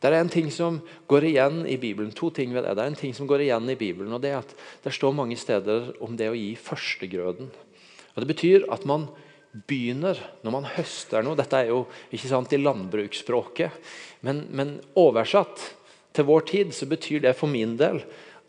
Det 0.00 0.08
er 0.08 0.16
en 0.16 0.32
ting 0.32 0.48
som 0.52 0.78
går 1.10 1.26
igjen 1.28 1.64
i 1.68 1.76
Bibelen. 1.80 2.12
To 2.16 2.30
ting 2.32 2.54
ved 2.54 2.64
det. 2.64 2.72
Det 2.76 2.84
er 2.84 2.92
en 2.92 3.00
ting 3.02 3.12
som 3.16 3.28
går 3.28 3.44
igjen 3.44 3.66
i 3.68 3.76
Bibelen, 3.76 4.12
og 4.16 4.22
det 4.24 4.30
er 4.32 4.38
at 4.40 4.54
det 4.84 4.94
står 4.96 5.12
mange 5.16 5.36
steder 5.36 5.90
om 6.00 6.14
det 6.16 6.30
å 6.30 6.38
gi 6.38 6.54
førstegrøden. 6.56 7.50
Og 8.14 8.22
Det 8.22 8.30
betyr 8.30 8.64
at 8.72 8.86
man 8.88 9.10
begynner, 9.68 10.16
når 10.46 10.54
man 10.54 10.68
høster 10.76 11.24
noe 11.26 11.36
Dette 11.36 11.58
er 11.58 11.72
jo 11.72 11.82
ikke 12.14 12.30
sant 12.30 12.52
i 12.54 12.60
landbruksspråket, 12.60 13.92
men, 14.24 14.44
men 14.54 14.76
oversatt 14.98 15.62
til 16.14 16.26
vår 16.26 16.46
tid 16.48 16.74
så 16.74 16.88
betyr 16.90 17.24
det 17.26 17.36
for 17.38 17.50
min 17.50 17.76
del 17.78 18.00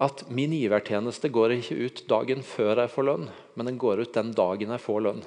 at 0.01 0.23
min 0.33 0.53
givertjeneste 0.55 1.29
går 1.33 1.57
ikke 1.59 1.77
ut 1.77 2.03
dagen 2.09 2.45
før 2.45 2.83
jeg 2.83 2.93
får 2.93 3.05
lønn, 3.05 3.27
men 3.57 3.69
den 3.69 3.81
går 3.81 4.05
ut 4.05 4.15
den 4.15 4.31
dagen 4.37 4.73
jeg 4.73 4.81
får 4.81 5.03
lønn. 5.07 5.25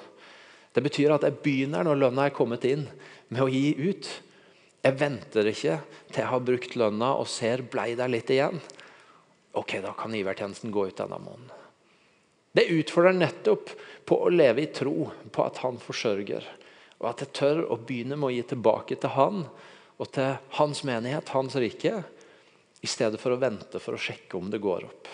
Det 0.75 0.83
betyr 0.83 1.13
at 1.15 1.23
jeg 1.23 1.39
begynner 1.43 1.87
når 1.87 2.01
lønna 2.01 2.27
er 2.27 2.35
kommet 2.35 2.65
inn, 2.67 2.83
med 3.31 3.45
å 3.45 3.49
gi 3.49 3.71
ut. 3.79 4.09
Jeg 4.83 4.99
venter 4.99 5.47
ikke 5.49 5.77
til 6.11 6.19
jeg 6.21 6.29
har 6.29 6.43
brukt 6.45 6.75
lønna 6.77 7.13
og 7.17 7.29
ser 7.31 7.63
blei 7.71 7.93
der 7.97 8.11
litt 8.11 8.31
igjen. 8.33 8.59
Ok, 9.55 9.77
da 9.81 9.93
kan 9.95 10.13
givertjenesten 10.13 10.73
gå 10.75 10.89
ut 10.89 10.99
denne 10.99 11.19
måneden. 11.23 11.53
Det 12.55 12.67
utfordrer 12.71 13.15
nettopp 13.15 13.71
på 14.07 14.17
å 14.23 14.31
leve 14.31 14.63
i 14.63 14.71
tro 14.71 15.09
på 15.31 15.43
at 15.43 15.57
han 15.63 15.79
forsørger. 15.81 16.43
Og 17.01 17.07
at 17.09 17.23
jeg 17.23 17.33
tør 17.35 17.63
å 17.71 17.79
begynne 17.79 18.19
med 18.19 18.29
å 18.29 18.35
gi 18.35 18.43
tilbake 18.51 18.99
til 18.99 19.11
han 19.15 19.41
og 19.95 20.11
til 20.15 20.37
hans 20.59 20.83
menighet, 20.87 21.31
hans 21.35 21.55
rike, 21.59 22.03
i 22.83 22.87
stedet 22.87 23.19
for 23.19 23.33
å 23.33 23.39
vente 23.41 23.79
for 23.81 23.95
å 23.95 23.99
sjekke 23.99 24.37
om 24.37 24.51
det 24.51 24.61
går 24.63 24.85
opp. 24.87 25.09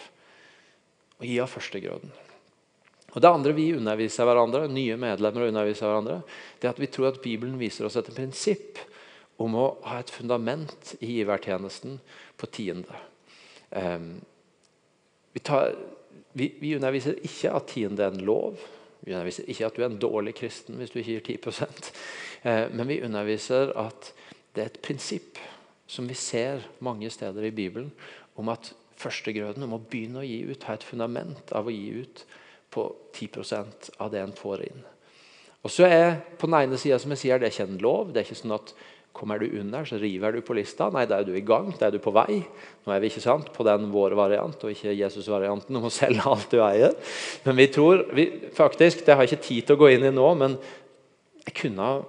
Og 1.21 1.25
gi 1.29 1.37
av 1.41 1.49
førstegrøden. 1.53 2.13
Og 3.11 3.21
Det 3.21 3.29
andre 3.29 3.53
vi 3.55 3.73
underviser 3.75 4.27
hverandre, 4.27 4.67
nye 4.71 4.95
medlemmer 4.99 5.49
underviser 5.49 5.89
hverandre, 5.89 6.21
det 6.59 6.67
er 6.69 6.75
at 6.75 6.79
vi 6.79 6.89
tror 6.91 7.11
at 7.11 7.21
Bibelen 7.23 7.59
viser 7.59 7.87
oss 7.87 7.97
et 7.99 8.11
prinsipp 8.15 8.79
om 9.41 9.55
å 9.57 9.65
ha 9.87 9.99
et 9.99 10.13
fundament 10.13 10.93
i 11.01 11.17
givertjenesten 11.17 11.97
på 12.39 12.49
tiende. 12.53 12.99
Um, 13.71 14.21
vi, 15.33 15.41
tar, 15.43 15.73
vi, 16.37 16.51
vi, 16.61 16.75
underviser 16.77 17.19
ikke 17.25 17.53
at 17.57 17.69
tiende 17.71 18.05
er 18.05 18.15
en 18.15 18.25
lov. 18.27 18.59
Vi 19.01 19.15
underviser 19.15 19.47
ikke 19.49 19.67
at 19.67 19.77
du 19.77 19.83
er 19.83 19.89
en 19.89 20.01
dårlig 20.01 20.35
kristen 20.37 20.77
hvis 20.79 20.93
du 20.93 20.99
ikke 21.01 21.17
gir 21.33 21.47
10 21.49 21.71
eh, 22.43 22.67
Men 22.69 22.85
vi 22.87 23.01
underviser 23.01 23.73
at 23.79 24.11
det 24.53 24.63
er 24.63 24.69
et 24.69 24.83
prinsipp 24.83 25.39
som 25.91 26.07
vi 26.07 26.15
ser 26.15 26.63
mange 26.79 27.09
steder 27.11 27.43
i 27.43 27.51
Bibelen, 27.51 27.89
om 28.39 28.51
at 28.53 28.71
førstegrøden 29.01 29.65
om 29.65 29.75
å 29.75 29.81
begynne 29.81 30.21
å 30.21 30.27
gi 30.27 30.43
ut, 30.47 30.67
ha 30.69 30.77
et 30.77 30.85
fundament 30.85 31.51
av 31.57 31.67
å 31.67 31.73
gi 31.73 32.03
ut 32.03 32.23
på 32.71 32.87
10% 33.13 33.91
av 34.01 34.11
det 34.13 34.23
en 34.23 34.33
får 34.35 34.65
inn. 34.69 34.81
Og 35.61 35.69
så 35.69 35.85
er 35.85 36.15
på 36.39 36.49
den 36.49 36.57
ene 36.63 36.79
sida 36.81 36.97
som 36.99 37.13
jeg 37.13 37.21
sier, 37.21 37.41
det 37.41 37.49
er 37.49 37.53
ikke 37.53 37.69
en 37.69 37.83
lov. 37.83 38.09
Det 38.09 38.21
er 38.21 38.29
ikke 38.29 38.41
sånn 38.41 38.57
at 38.57 38.73
Kommer 39.11 39.39
du 39.39 39.59
under, 39.59 39.83
så 39.83 39.97
river 39.99 40.31
du 40.31 40.41
på 40.41 40.55
lista. 40.55 40.87
Nei, 40.87 41.03
da 41.03 41.17
er 41.19 41.25
du 41.27 41.33
i 41.35 41.43
gang. 41.43 41.67
Da 41.75 41.89
er 41.89 41.91
du 41.91 41.99
på 41.99 42.13
vei. 42.15 42.37
Nå 42.85 42.93
er 42.93 43.01
vi 43.03 43.09
ikke 43.11 43.23
sant 43.23 43.49
på 43.51 43.65
den 43.67 43.89
vår 43.91 44.15
variant, 44.15 44.63
og 44.63 44.71
ikke 44.71 44.93
Jesus-varianten 44.95 45.75
om 45.75 45.89
å 45.89 45.91
selge 45.91 46.23
alt 46.31 46.47
du 46.53 46.61
eier. 46.63 46.95
Men 47.43 47.59
vi 47.59 47.67
tror 47.75 48.05
vi, 48.15 48.29
faktisk, 48.55 49.03
Det 49.05 49.17
har 49.17 49.27
jeg 49.27 49.33
ikke 49.33 49.47
tid 49.49 49.67
til 49.67 49.75
å 49.75 49.81
gå 49.83 49.91
inn 49.91 50.07
i 50.07 50.13
nå, 50.15 50.29
men 50.39 50.55
jeg 51.43 51.57
kunne 51.59 51.89
ha 51.89 51.99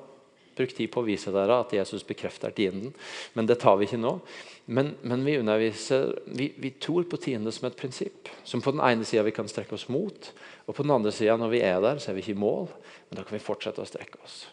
brukt 0.55 0.77
tid 0.79 0.93
på 0.93 1.03
å 1.03 1.09
vise 1.09 1.35
dere 1.35 1.59
at 1.65 1.75
Jesus 1.75 2.07
bekrefter 2.07 2.55
tienden. 2.55 2.95
Men 3.35 3.51
det 3.51 3.59
tar 3.59 3.81
vi 3.81 3.91
ikke 3.91 3.99
nå. 3.99 4.21
Men, 4.65 4.95
men 5.03 5.25
vi 5.27 5.39
underviser, 5.41 6.13
vi, 6.27 6.53
vi, 6.57 6.71
tror 6.71 7.05
på 7.11 7.19
tiende 7.19 7.53
som 7.53 7.67
et 7.67 7.77
prinsipp. 7.77 8.31
Som 8.47 8.63
på 8.63 8.75
den 8.75 8.83
ene 8.85 9.07
sida 9.09 9.25
vi 9.27 9.35
kan 9.35 9.51
strekke 9.51 9.75
oss 9.75 9.89
mot, 9.91 10.31
og 10.67 10.77
på 10.77 10.87
den 10.87 10.95
andre 10.95 11.13
sida 11.15 11.35
når 11.41 11.51
vi 11.53 11.63
er 11.67 11.81
der, 11.83 11.99
så 11.99 12.11
er 12.11 12.19
vi 12.19 12.23
ikke 12.25 12.37
i 12.37 12.43
mål. 12.43 12.71
Men 13.11 13.19
da 13.19 13.27
kan 13.27 13.37
vi 13.37 13.43
fortsette 13.43 13.83
å 13.83 13.89
strekke 13.89 14.23
oss. 14.23 14.45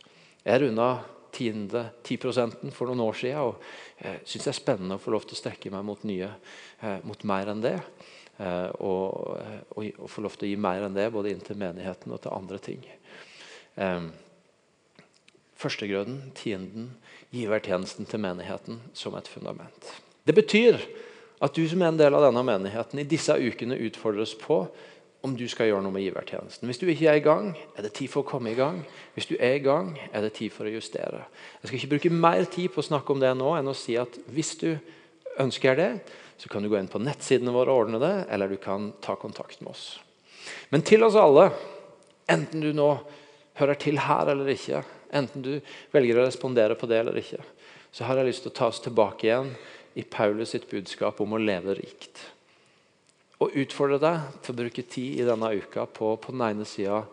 Jeg 0.42 0.64
runda 0.64 0.92
tiende, 1.36 1.90
10% 2.04 2.72
for 2.74 2.90
noen 2.90 3.04
år 3.06 3.20
siden. 3.20 3.52
Og 3.52 4.00
jeg 4.02 4.16
eh, 4.16 4.24
syns 4.26 4.48
det 4.48 4.54
er 4.54 4.58
spennende 4.58 4.98
å 4.98 5.04
få 5.04 5.14
lov 5.14 5.28
til 5.28 5.38
å 5.38 5.42
strekke 5.44 5.74
meg 5.74 5.86
mot 5.86 6.08
nye, 6.10 6.32
eh, 6.82 6.98
mot 7.06 7.28
mer 7.30 7.54
enn 7.54 7.62
det. 7.64 7.76
Eh, 8.40 8.70
og, 8.80 9.38
og, 9.76 9.84
og, 9.86 10.08
få 10.10 10.26
lov 10.26 10.40
til 10.40 10.50
å 10.50 10.52
gi 10.54 10.64
mer 10.64 10.88
enn 10.88 10.98
det, 10.98 11.10
både 11.14 11.34
inn 11.34 11.44
til 11.46 11.60
menigheten 11.60 12.16
og 12.16 12.24
til 12.24 12.34
andre 12.34 12.60
ting. 12.64 12.90
Førstegrøden, 15.60 16.30
tienden, 16.38 16.94
givertjenesten 17.36 18.08
til 18.08 18.22
menigheten 18.24 18.80
som 18.96 19.18
et 19.20 19.28
fundament. 19.28 19.92
Det 20.24 20.36
betyr 20.38 20.80
at 21.44 21.56
du 21.56 21.66
som 21.68 21.82
er 21.84 21.92
en 21.92 22.00
del 22.00 22.16
av 22.16 22.24
denne 22.28 22.44
menigheten, 22.48 23.00
i 23.00 23.08
disse 23.08 23.36
ukene 23.36 23.80
utfordres 23.88 24.36
på 24.40 24.64
om 25.24 25.34
du 25.36 25.46
skal 25.52 25.68
gjøre 25.68 25.84
noe 25.84 25.92
med 25.92 26.06
givertjenesten. 26.06 26.68
Hvis 26.70 26.80
du 26.80 26.86
ikke 26.88 27.10
er 27.12 27.20
i 27.20 27.24
gang, 27.24 27.52
er 27.76 27.84
det 27.84 27.92
tid 27.98 28.12
for 28.12 28.24
å 28.24 28.30
komme 28.30 28.54
i 28.54 28.58
gang. 28.58 28.80
Hvis 29.16 29.28
du 29.28 29.36
er 29.36 29.58
i 29.58 29.64
gang, 29.64 29.92
er 30.16 30.24
det 30.24 30.32
tid 30.38 30.54
for 30.56 30.68
å 30.68 30.72
justere. 30.72 31.26
Jeg 31.60 31.68
skal 31.68 31.80
ikke 31.80 31.92
bruke 31.96 32.14
mer 32.16 32.46
tid 32.48 32.72
på 32.72 32.80
å 32.80 32.88
snakke 32.88 33.12
om 33.12 33.20
det 33.24 33.34
nå 33.36 33.52
enn 33.58 33.72
å 33.72 33.76
si 33.76 33.98
at 34.00 34.16
hvis 34.32 34.54
du 34.62 34.70
ønsker 35.40 35.76
det, 35.80 35.90
så 36.40 36.52
kan 36.52 36.64
du 36.64 36.72
gå 36.72 36.80
inn 36.80 36.92
på 36.92 37.02
nettsidene 37.04 37.52
våre 37.52 37.74
og 37.74 37.84
ordne 37.84 38.00
det, 38.00 38.14
eller 38.32 38.48
du 38.48 38.56
kan 38.64 38.94
ta 39.04 39.18
kontakt 39.20 39.60
med 39.60 39.74
oss. 39.74 40.00
Men 40.72 40.86
til 40.88 41.04
oss 41.04 41.20
alle, 41.20 41.50
enten 42.32 42.64
du 42.64 42.72
nå 42.76 42.94
hører 43.60 43.80
til 43.80 44.00
her 44.00 44.32
eller 44.32 44.48
ikke, 44.56 44.86
enten 45.16 45.46
du 45.46 45.54
velger 45.94 46.20
å 46.20 46.26
respondere 46.28 46.78
på 46.80 46.90
det 46.90 47.00
eller 47.02 47.22
ikke, 47.22 47.42
så 47.92 48.06
har 48.06 48.20
jeg 48.20 48.30
lyst 48.30 48.46
til 48.46 48.54
å 48.54 48.60
ta 48.60 48.68
oss 48.70 48.82
tilbake 48.84 49.28
igjen 49.28 49.54
i 49.98 50.06
Paulus 50.06 50.54
sitt 50.54 50.70
budskap 50.70 51.22
om 51.24 51.34
å 51.34 51.42
leve 51.42 51.78
rikt 51.80 52.28
og 53.40 53.56
utfordre 53.56 54.00
deg 54.04 54.40
til 54.44 54.54
å 54.54 54.60
bruke 54.60 54.84
tid 54.84 55.22
i 55.22 55.28
denne 55.28 55.52
uka 55.56 55.86
på 55.88 56.12
på 56.20 56.36
den 56.36 56.44
ene 56.44 56.68
sida 56.68 57.04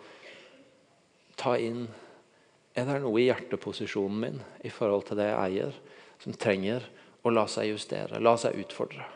ta 1.38 1.56
inn 1.60 1.86
Er 2.76 2.84
det 2.84 2.98
noe 3.00 3.22
i 3.22 3.30
hjerteposisjonen 3.30 4.16
min 4.20 4.34
i 4.60 4.68
forhold 4.68 5.06
til 5.08 5.16
det 5.16 5.30
jeg 5.30 5.38
eier, 5.46 5.76
som 6.20 6.34
trenger 6.36 6.84
å 7.24 7.30
la 7.32 7.46
seg 7.48 7.70
justere, 7.70 8.20
la 8.20 8.34
seg 8.36 8.58
utfordre? 8.60 9.06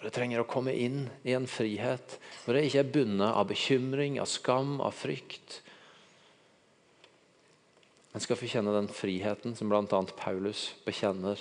Det 0.00 0.12
trenger 0.16 0.40
å 0.40 0.46
komme 0.48 0.72
inn 0.72 1.02
i 1.20 1.34
en 1.36 1.44
frihet 1.44 2.16
hvor 2.46 2.56
jeg 2.56 2.70
ikke 2.70 2.80
er 2.80 2.94
bundet 2.94 3.28
av 3.28 3.44
bekymring, 3.50 4.16
av 4.24 4.30
skam, 4.32 4.78
av 4.80 4.96
frykt. 4.96 5.58
En 8.14 8.22
skal 8.22 8.38
få 8.38 8.46
kjenne 8.46 8.72
den 8.76 8.86
friheten 8.94 9.56
som 9.58 9.70
bl.a. 9.70 10.00
Paulus 10.14 10.68
bekjenner 10.86 11.40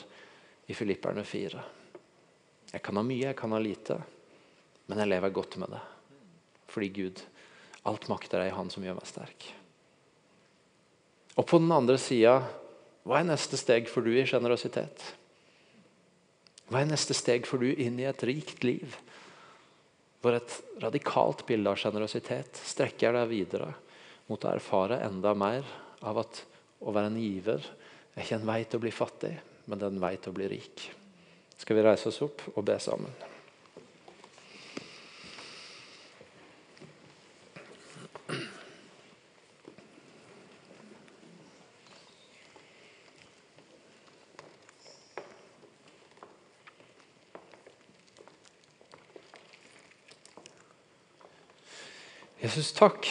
i 0.65 0.73
Filipperne 0.73 1.21
4. 1.25 1.61
Jeg 2.73 2.81
kan 2.81 2.97
ha 2.97 3.03
mye, 3.05 3.27
jeg 3.27 3.37
kan 3.37 3.53
ha 3.53 3.59
lite. 3.61 3.99
Men 4.89 5.03
jeg 5.03 5.11
lever 5.11 5.35
godt 5.35 5.59
med 5.61 5.69
det. 5.75 5.81
Fordi 6.73 6.89
Gud, 6.95 7.21
alt 7.85 8.07
makter 8.09 8.41
er 8.41 8.49
i 8.49 8.55
Han 8.57 8.71
som 8.73 8.85
gjør 8.85 8.97
meg 8.97 9.05
sterk. 9.05 9.45
Og 11.37 11.45
på 11.49 11.59
den 11.61 11.71
andre 11.73 11.99
sida, 12.01 12.39
hva 13.05 13.19
er 13.19 13.27
neste 13.27 13.59
steg 13.59 13.89
for 13.91 14.05
du 14.05 14.09
i 14.15 14.25
sjenerøsitet? 14.25 15.03
Hva 16.71 16.81
er 16.81 16.89
neste 16.89 17.13
steg 17.13 17.45
for 17.45 17.61
du 17.61 17.69
inn 17.69 17.99
i 18.01 18.07
et 18.09 18.25
rikt 18.25 18.65
liv? 18.65 18.97
Hvor 20.23 20.39
et 20.39 20.55
radikalt 20.81 21.43
bilde 21.45 21.69
av 21.69 21.77
sjenerøsitet 21.77 22.63
strekker 22.65 23.13
deg 23.13 23.29
videre 23.29 23.69
mot 24.31 24.41
å 24.41 24.53
erfare 24.55 25.01
enda 25.05 25.35
mer 25.37 25.67
av 26.01 26.21
at 26.23 26.41
å 26.83 26.93
være 26.93 27.11
en 27.11 27.19
giver 27.21 27.65
er 28.13 28.23
ikke 28.23 28.39
en 28.39 28.49
vei 28.49 28.61
til 28.67 28.79
å 28.79 28.83
bli 28.85 28.93
fattig, 28.93 29.33
men 29.65 29.79
det 29.79 29.87
er 29.87 29.95
en 29.95 30.03
vei 30.03 30.15
til 30.19 30.33
å 30.33 30.37
bli 30.37 30.49
rik. 30.51 30.87
Skal 31.57 31.79
vi 31.79 31.85
reise 31.85 32.11
oss 32.11 32.23
opp 32.25 32.43
og 32.53 32.65
be 32.67 32.79
sammen? 32.81 33.13
Jesus, 52.43 52.73
takk. 52.75 53.07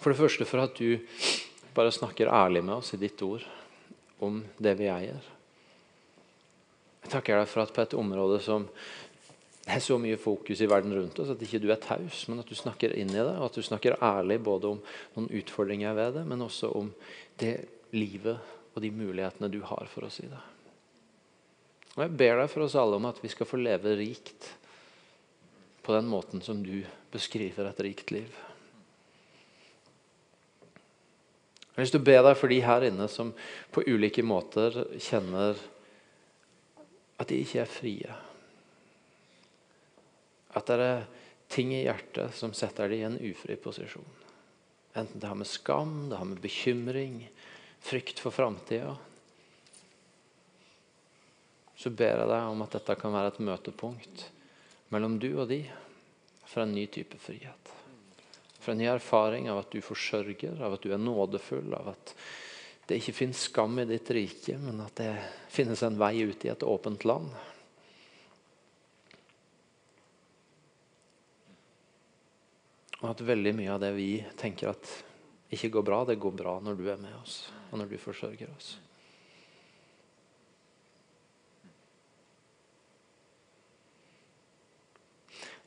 For 0.00 0.10
det 0.10 0.18
første 0.18 0.46
for 0.48 0.64
at 0.64 0.72
du 0.80 0.96
bare 1.74 1.92
snakker 1.94 2.30
ærlig 2.30 2.64
med 2.64 2.78
oss 2.78 2.94
i 2.94 3.00
ditt 3.00 3.20
ord 3.26 3.44
om 4.24 4.42
det 4.62 4.76
vi 4.78 4.90
eier. 4.90 5.32
Jeg 7.04 7.12
takker 7.12 7.36
deg 7.36 7.50
for 7.50 7.64
at 7.64 7.74
på 7.74 7.82
et 7.84 7.96
område 7.98 8.38
som 8.42 8.68
det 9.64 9.78
er 9.78 9.80
så 9.80 9.96
mye 9.96 10.20
fokus 10.20 10.60
i 10.60 10.68
verden 10.68 10.92
rundt 10.92 11.18
oss, 11.22 11.30
at 11.32 11.40
ikke 11.40 11.60
du 11.62 11.70
er 11.72 11.80
taus, 11.80 12.26
men 12.28 12.42
at 12.42 12.48
du 12.48 12.56
snakker 12.56 12.92
inn 13.00 13.08
i 13.08 13.16
det, 13.16 13.36
og 13.38 13.46
at 13.46 13.56
du 13.56 13.64
snakker 13.64 13.96
ærlig 13.96 14.36
både 14.44 14.74
om 14.74 14.82
noen 15.14 15.28
utfordringer 15.40 15.96
ved 15.96 16.18
det, 16.18 16.24
men 16.28 16.44
også 16.44 16.68
om 16.76 16.90
det 17.40 17.54
livet 17.96 18.36
og 18.74 18.82
de 18.84 18.90
mulighetene 18.92 19.48
du 19.48 19.62
har 19.64 19.88
for 19.88 20.04
oss 20.04 20.20
i 20.20 20.28
det. 20.28 20.42
Og 21.94 22.02
Jeg 22.02 22.16
ber 22.20 22.42
deg 22.42 22.50
for 22.52 22.66
oss 22.66 22.76
alle 22.76 22.98
om 22.98 23.08
at 23.08 23.22
vi 23.22 23.30
skal 23.32 23.48
få 23.48 23.60
leve 23.62 23.94
rikt 23.96 24.50
på 25.84 25.94
den 25.96 26.10
måten 26.12 26.44
som 26.44 26.60
du 26.64 26.82
beskriver 27.12 27.70
et 27.70 27.82
rikt 27.86 28.12
liv. 28.12 28.36
Jeg 31.74 31.80
har 31.80 31.86
lyst 31.88 31.96
til 31.96 32.04
å 32.04 32.06
be 32.06 32.18
deg 32.22 32.36
for 32.38 32.54
de 32.54 32.60
her 32.62 32.84
inne 32.86 33.06
som 33.10 33.32
på 33.74 33.82
ulike 33.90 34.22
måter 34.22 34.76
kjenner 35.02 35.58
at 37.18 37.26
de 37.30 37.40
ikke 37.42 37.64
er 37.64 37.70
frie. 37.70 38.18
At 40.54 40.70
det 40.70 40.78
er 40.78 41.02
ting 41.50 41.74
i 41.74 41.82
hjertet 41.82 42.38
som 42.38 42.54
setter 42.54 42.94
dem 42.94 43.00
i 43.00 43.08
en 43.08 43.18
ufri 43.32 43.58
posisjon. 43.58 44.06
Enten 44.94 45.18
det 45.18 45.26
har 45.26 45.38
med 45.38 45.50
skam, 45.50 45.96
det 46.10 46.20
har 46.20 46.30
med 46.30 46.38
bekymring, 46.42 47.24
frykt 47.82 48.22
for 48.22 48.30
framtida. 48.30 48.94
Så 51.74 51.90
ber 51.90 52.22
jeg 52.22 52.30
deg 52.30 52.52
om 52.54 52.62
at 52.62 52.78
dette 52.78 53.00
kan 53.02 53.18
være 53.18 53.34
et 53.34 53.42
møtepunkt 53.50 54.28
mellom 54.94 55.18
du 55.18 55.32
og 55.34 55.48
de 55.50 55.64
for 56.46 56.62
en 56.62 56.76
ny 56.78 56.86
type 56.86 57.18
frihet. 57.18 57.73
For 58.64 58.72
en 58.72 58.78
ny 58.80 58.86
erfaring 58.88 59.50
av 59.52 59.58
at 59.60 59.74
du 59.74 59.82
forsørger, 59.84 60.56
av 60.64 60.78
at 60.78 60.84
du 60.84 60.94
er 60.94 61.00
nådefull, 61.00 61.74
av 61.76 61.90
at 61.92 62.14
det 62.88 62.96
ikke 62.96 63.12
finnes 63.16 63.42
skam 63.50 63.76
i 63.80 63.84
ditt 63.88 64.08
rike, 64.16 64.56
men 64.60 64.80
at 64.80 64.96
det 64.96 65.10
finnes 65.52 65.82
en 65.84 65.98
vei 66.00 66.14
ut 66.24 66.46
i 66.48 66.52
et 66.52 66.64
åpent 66.64 67.04
land. 67.04 67.28
Og 73.02 73.10
at 73.10 73.20
veldig 73.20 73.52
mye 73.58 73.74
av 73.74 73.82
det 73.84 73.92
vi 73.98 74.08
tenker 74.40 74.72
at 74.72 74.88
ikke 75.52 75.74
går 75.76 75.84
bra, 75.84 76.00
det 76.08 76.16
går 76.24 76.32
bra 76.40 76.56
når 76.64 76.80
du 76.80 76.88
er 76.88 77.04
med 77.04 77.12
oss, 77.20 77.50
og 77.68 77.82
når 77.82 77.92
du 77.92 77.98
forsørger 78.00 78.48
oss. 78.56 78.72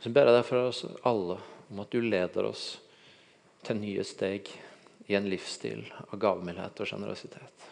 Så 0.01 0.09
ber 0.13 0.29
jeg 0.29 0.39
deg 0.39 0.49
for 0.49 0.71
oss 0.71 0.83
alle 1.05 1.37
om 1.69 1.85
at 1.85 1.93
du 1.93 2.01
leder 2.01 2.49
oss 2.49 2.65
til 3.65 3.79
nye 3.79 4.03
steg 4.07 4.51
i 5.07 5.15
en 5.15 5.29
livsstil 5.31 5.85
av 6.07 6.19
gavmildhet 6.19 6.81
og 6.83 6.89
sjenerøsitet. 6.89 7.67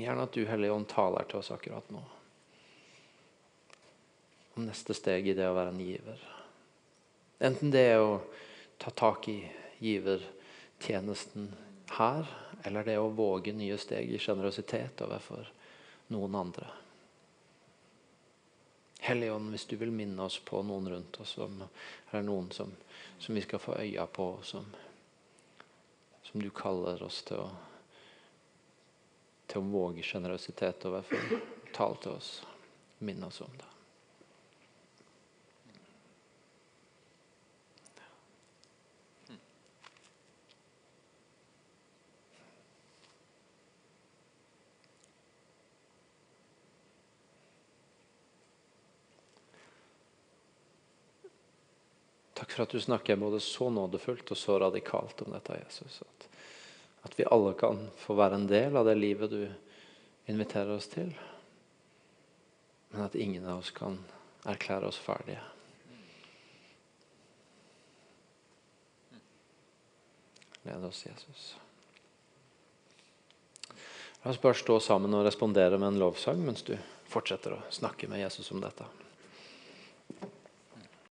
Gjerne 0.00 0.24
at 0.24 0.34
du, 0.34 0.44
Hellige 0.48 0.72
Ånd, 0.72 0.88
taler 0.88 1.28
til 1.28 1.42
oss 1.42 1.52
akkurat 1.52 1.90
nå. 1.92 2.02
Om 4.56 4.66
neste 4.66 4.96
steg 4.96 5.28
i 5.28 5.36
det 5.36 5.48
å 5.48 5.56
være 5.56 5.72
en 5.74 5.82
giver. 5.84 6.22
Enten 7.42 7.72
det 7.74 7.84
er 7.92 8.00
å 8.00 8.20
ta 8.80 8.92
tak 8.96 9.28
i 9.28 9.38
givertjenesten 9.82 11.50
her, 11.98 12.28
eller 12.64 12.86
det 12.86 12.98
å 13.00 13.10
våge 13.12 13.54
nye 13.56 13.76
steg 13.80 14.12
i 14.12 14.20
sjenerøsitet 14.22 15.04
overfor 15.04 15.48
noen 16.12 16.36
andre. 16.38 16.68
Hellige 19.12 19.34
Ånd, 19.36 19.52
hvis 19.52 19.68
du 19.68 19.76
vil 19.76 19.92
minne 19.92 20.24
oss 20.24 20.38
på 20.40 20.62
noen 20.64 20.88
rundt 20.88 21.20
oss, 21.20 21.36
eller 21.36 22.24
noen 22.24 22.48
som, 22.56 22.72
som 23.20 23.36
vi 23.36 23.44
skal 23.44 23.60
få 23.60 23.76
øya 23.82 24.08
på, 24.08 24.32
som 24.48 24.72
som 26.32 26.42
du 26.42 26.50
kaller 26.50 27.02
oss 27.02 27.18
til 27.28 27.42
å, 27.42 27.48
til 29.52 29.60
å 29.60 29.68
våge 29.68 30.04
sjenerøsitet 30.06 30.86
overfor. 30.88 31.34
Tal 31.76 31.98
til 32.00 32.16
oss. 32.16 32.30
Minn 33.04 33.20
oss 33.26 33.42
om 33.44 33.52
det. 33.58 33.68
Takk 52.40 52.51
for 52.62 52.66
at 52.66 52.70
du 52.70 52.80
snakker 52.80 53.16
både 53.16 53.40
så 53.40 53.70
nådefullt 53.70 54.30
og 54.30 54.36
så 54.36 54.58
radikalt 54.58 55.22
om 55.22 55.32
dette, 55.32 55.56
Jesus. 55.64 56.02
At, 56.02 56.28
at, 57.02 57.18
vi 57.18 57.24
alle 57.26 57.56
kan 57.58 57.88
få 57.98 58.14
være 58.14 58.38
en 58.38 58.46
del 58.46 58.78
av 58.78 58.86
det 58.86 58.94
livet 58.94 59.32
du 59.34 59.50
inviterer 60.30 60.70
oss 60.70 60.86
til. 60.86 61.10
Men 62.94 63.02
at 63.08 63.18
ingen 63.18 63.48
av 63.50 63.64
oss 63.64 63.74
kan 63.74 63.98
erklære 64.46 64.92
oss 64.92 65.02
ferdige. 65.02 65.42
Led 70.62 70.86
oss, 70.86 71.02
Jesus. 71.10 71.52
La 74.22 74.30
oss 74.30 74.38
bare 74.38 74.54
stå 74.54 74.78
sammen 74.78 75.18
og 75.18 75.26
respondere 75.26 75.82
med 75.82 75.96
en 75.96 76.04
lovsang 76.06 76.46
mens 76.46 76.62
du 76.62 76.76
fortsetter 77.10 77.58
å 77.58 77.64
snakke 77.74 78.06
med 78.06 78.22
Jesus 78.22 78.54
om 78.54 78.62
dette. 78.62 78.86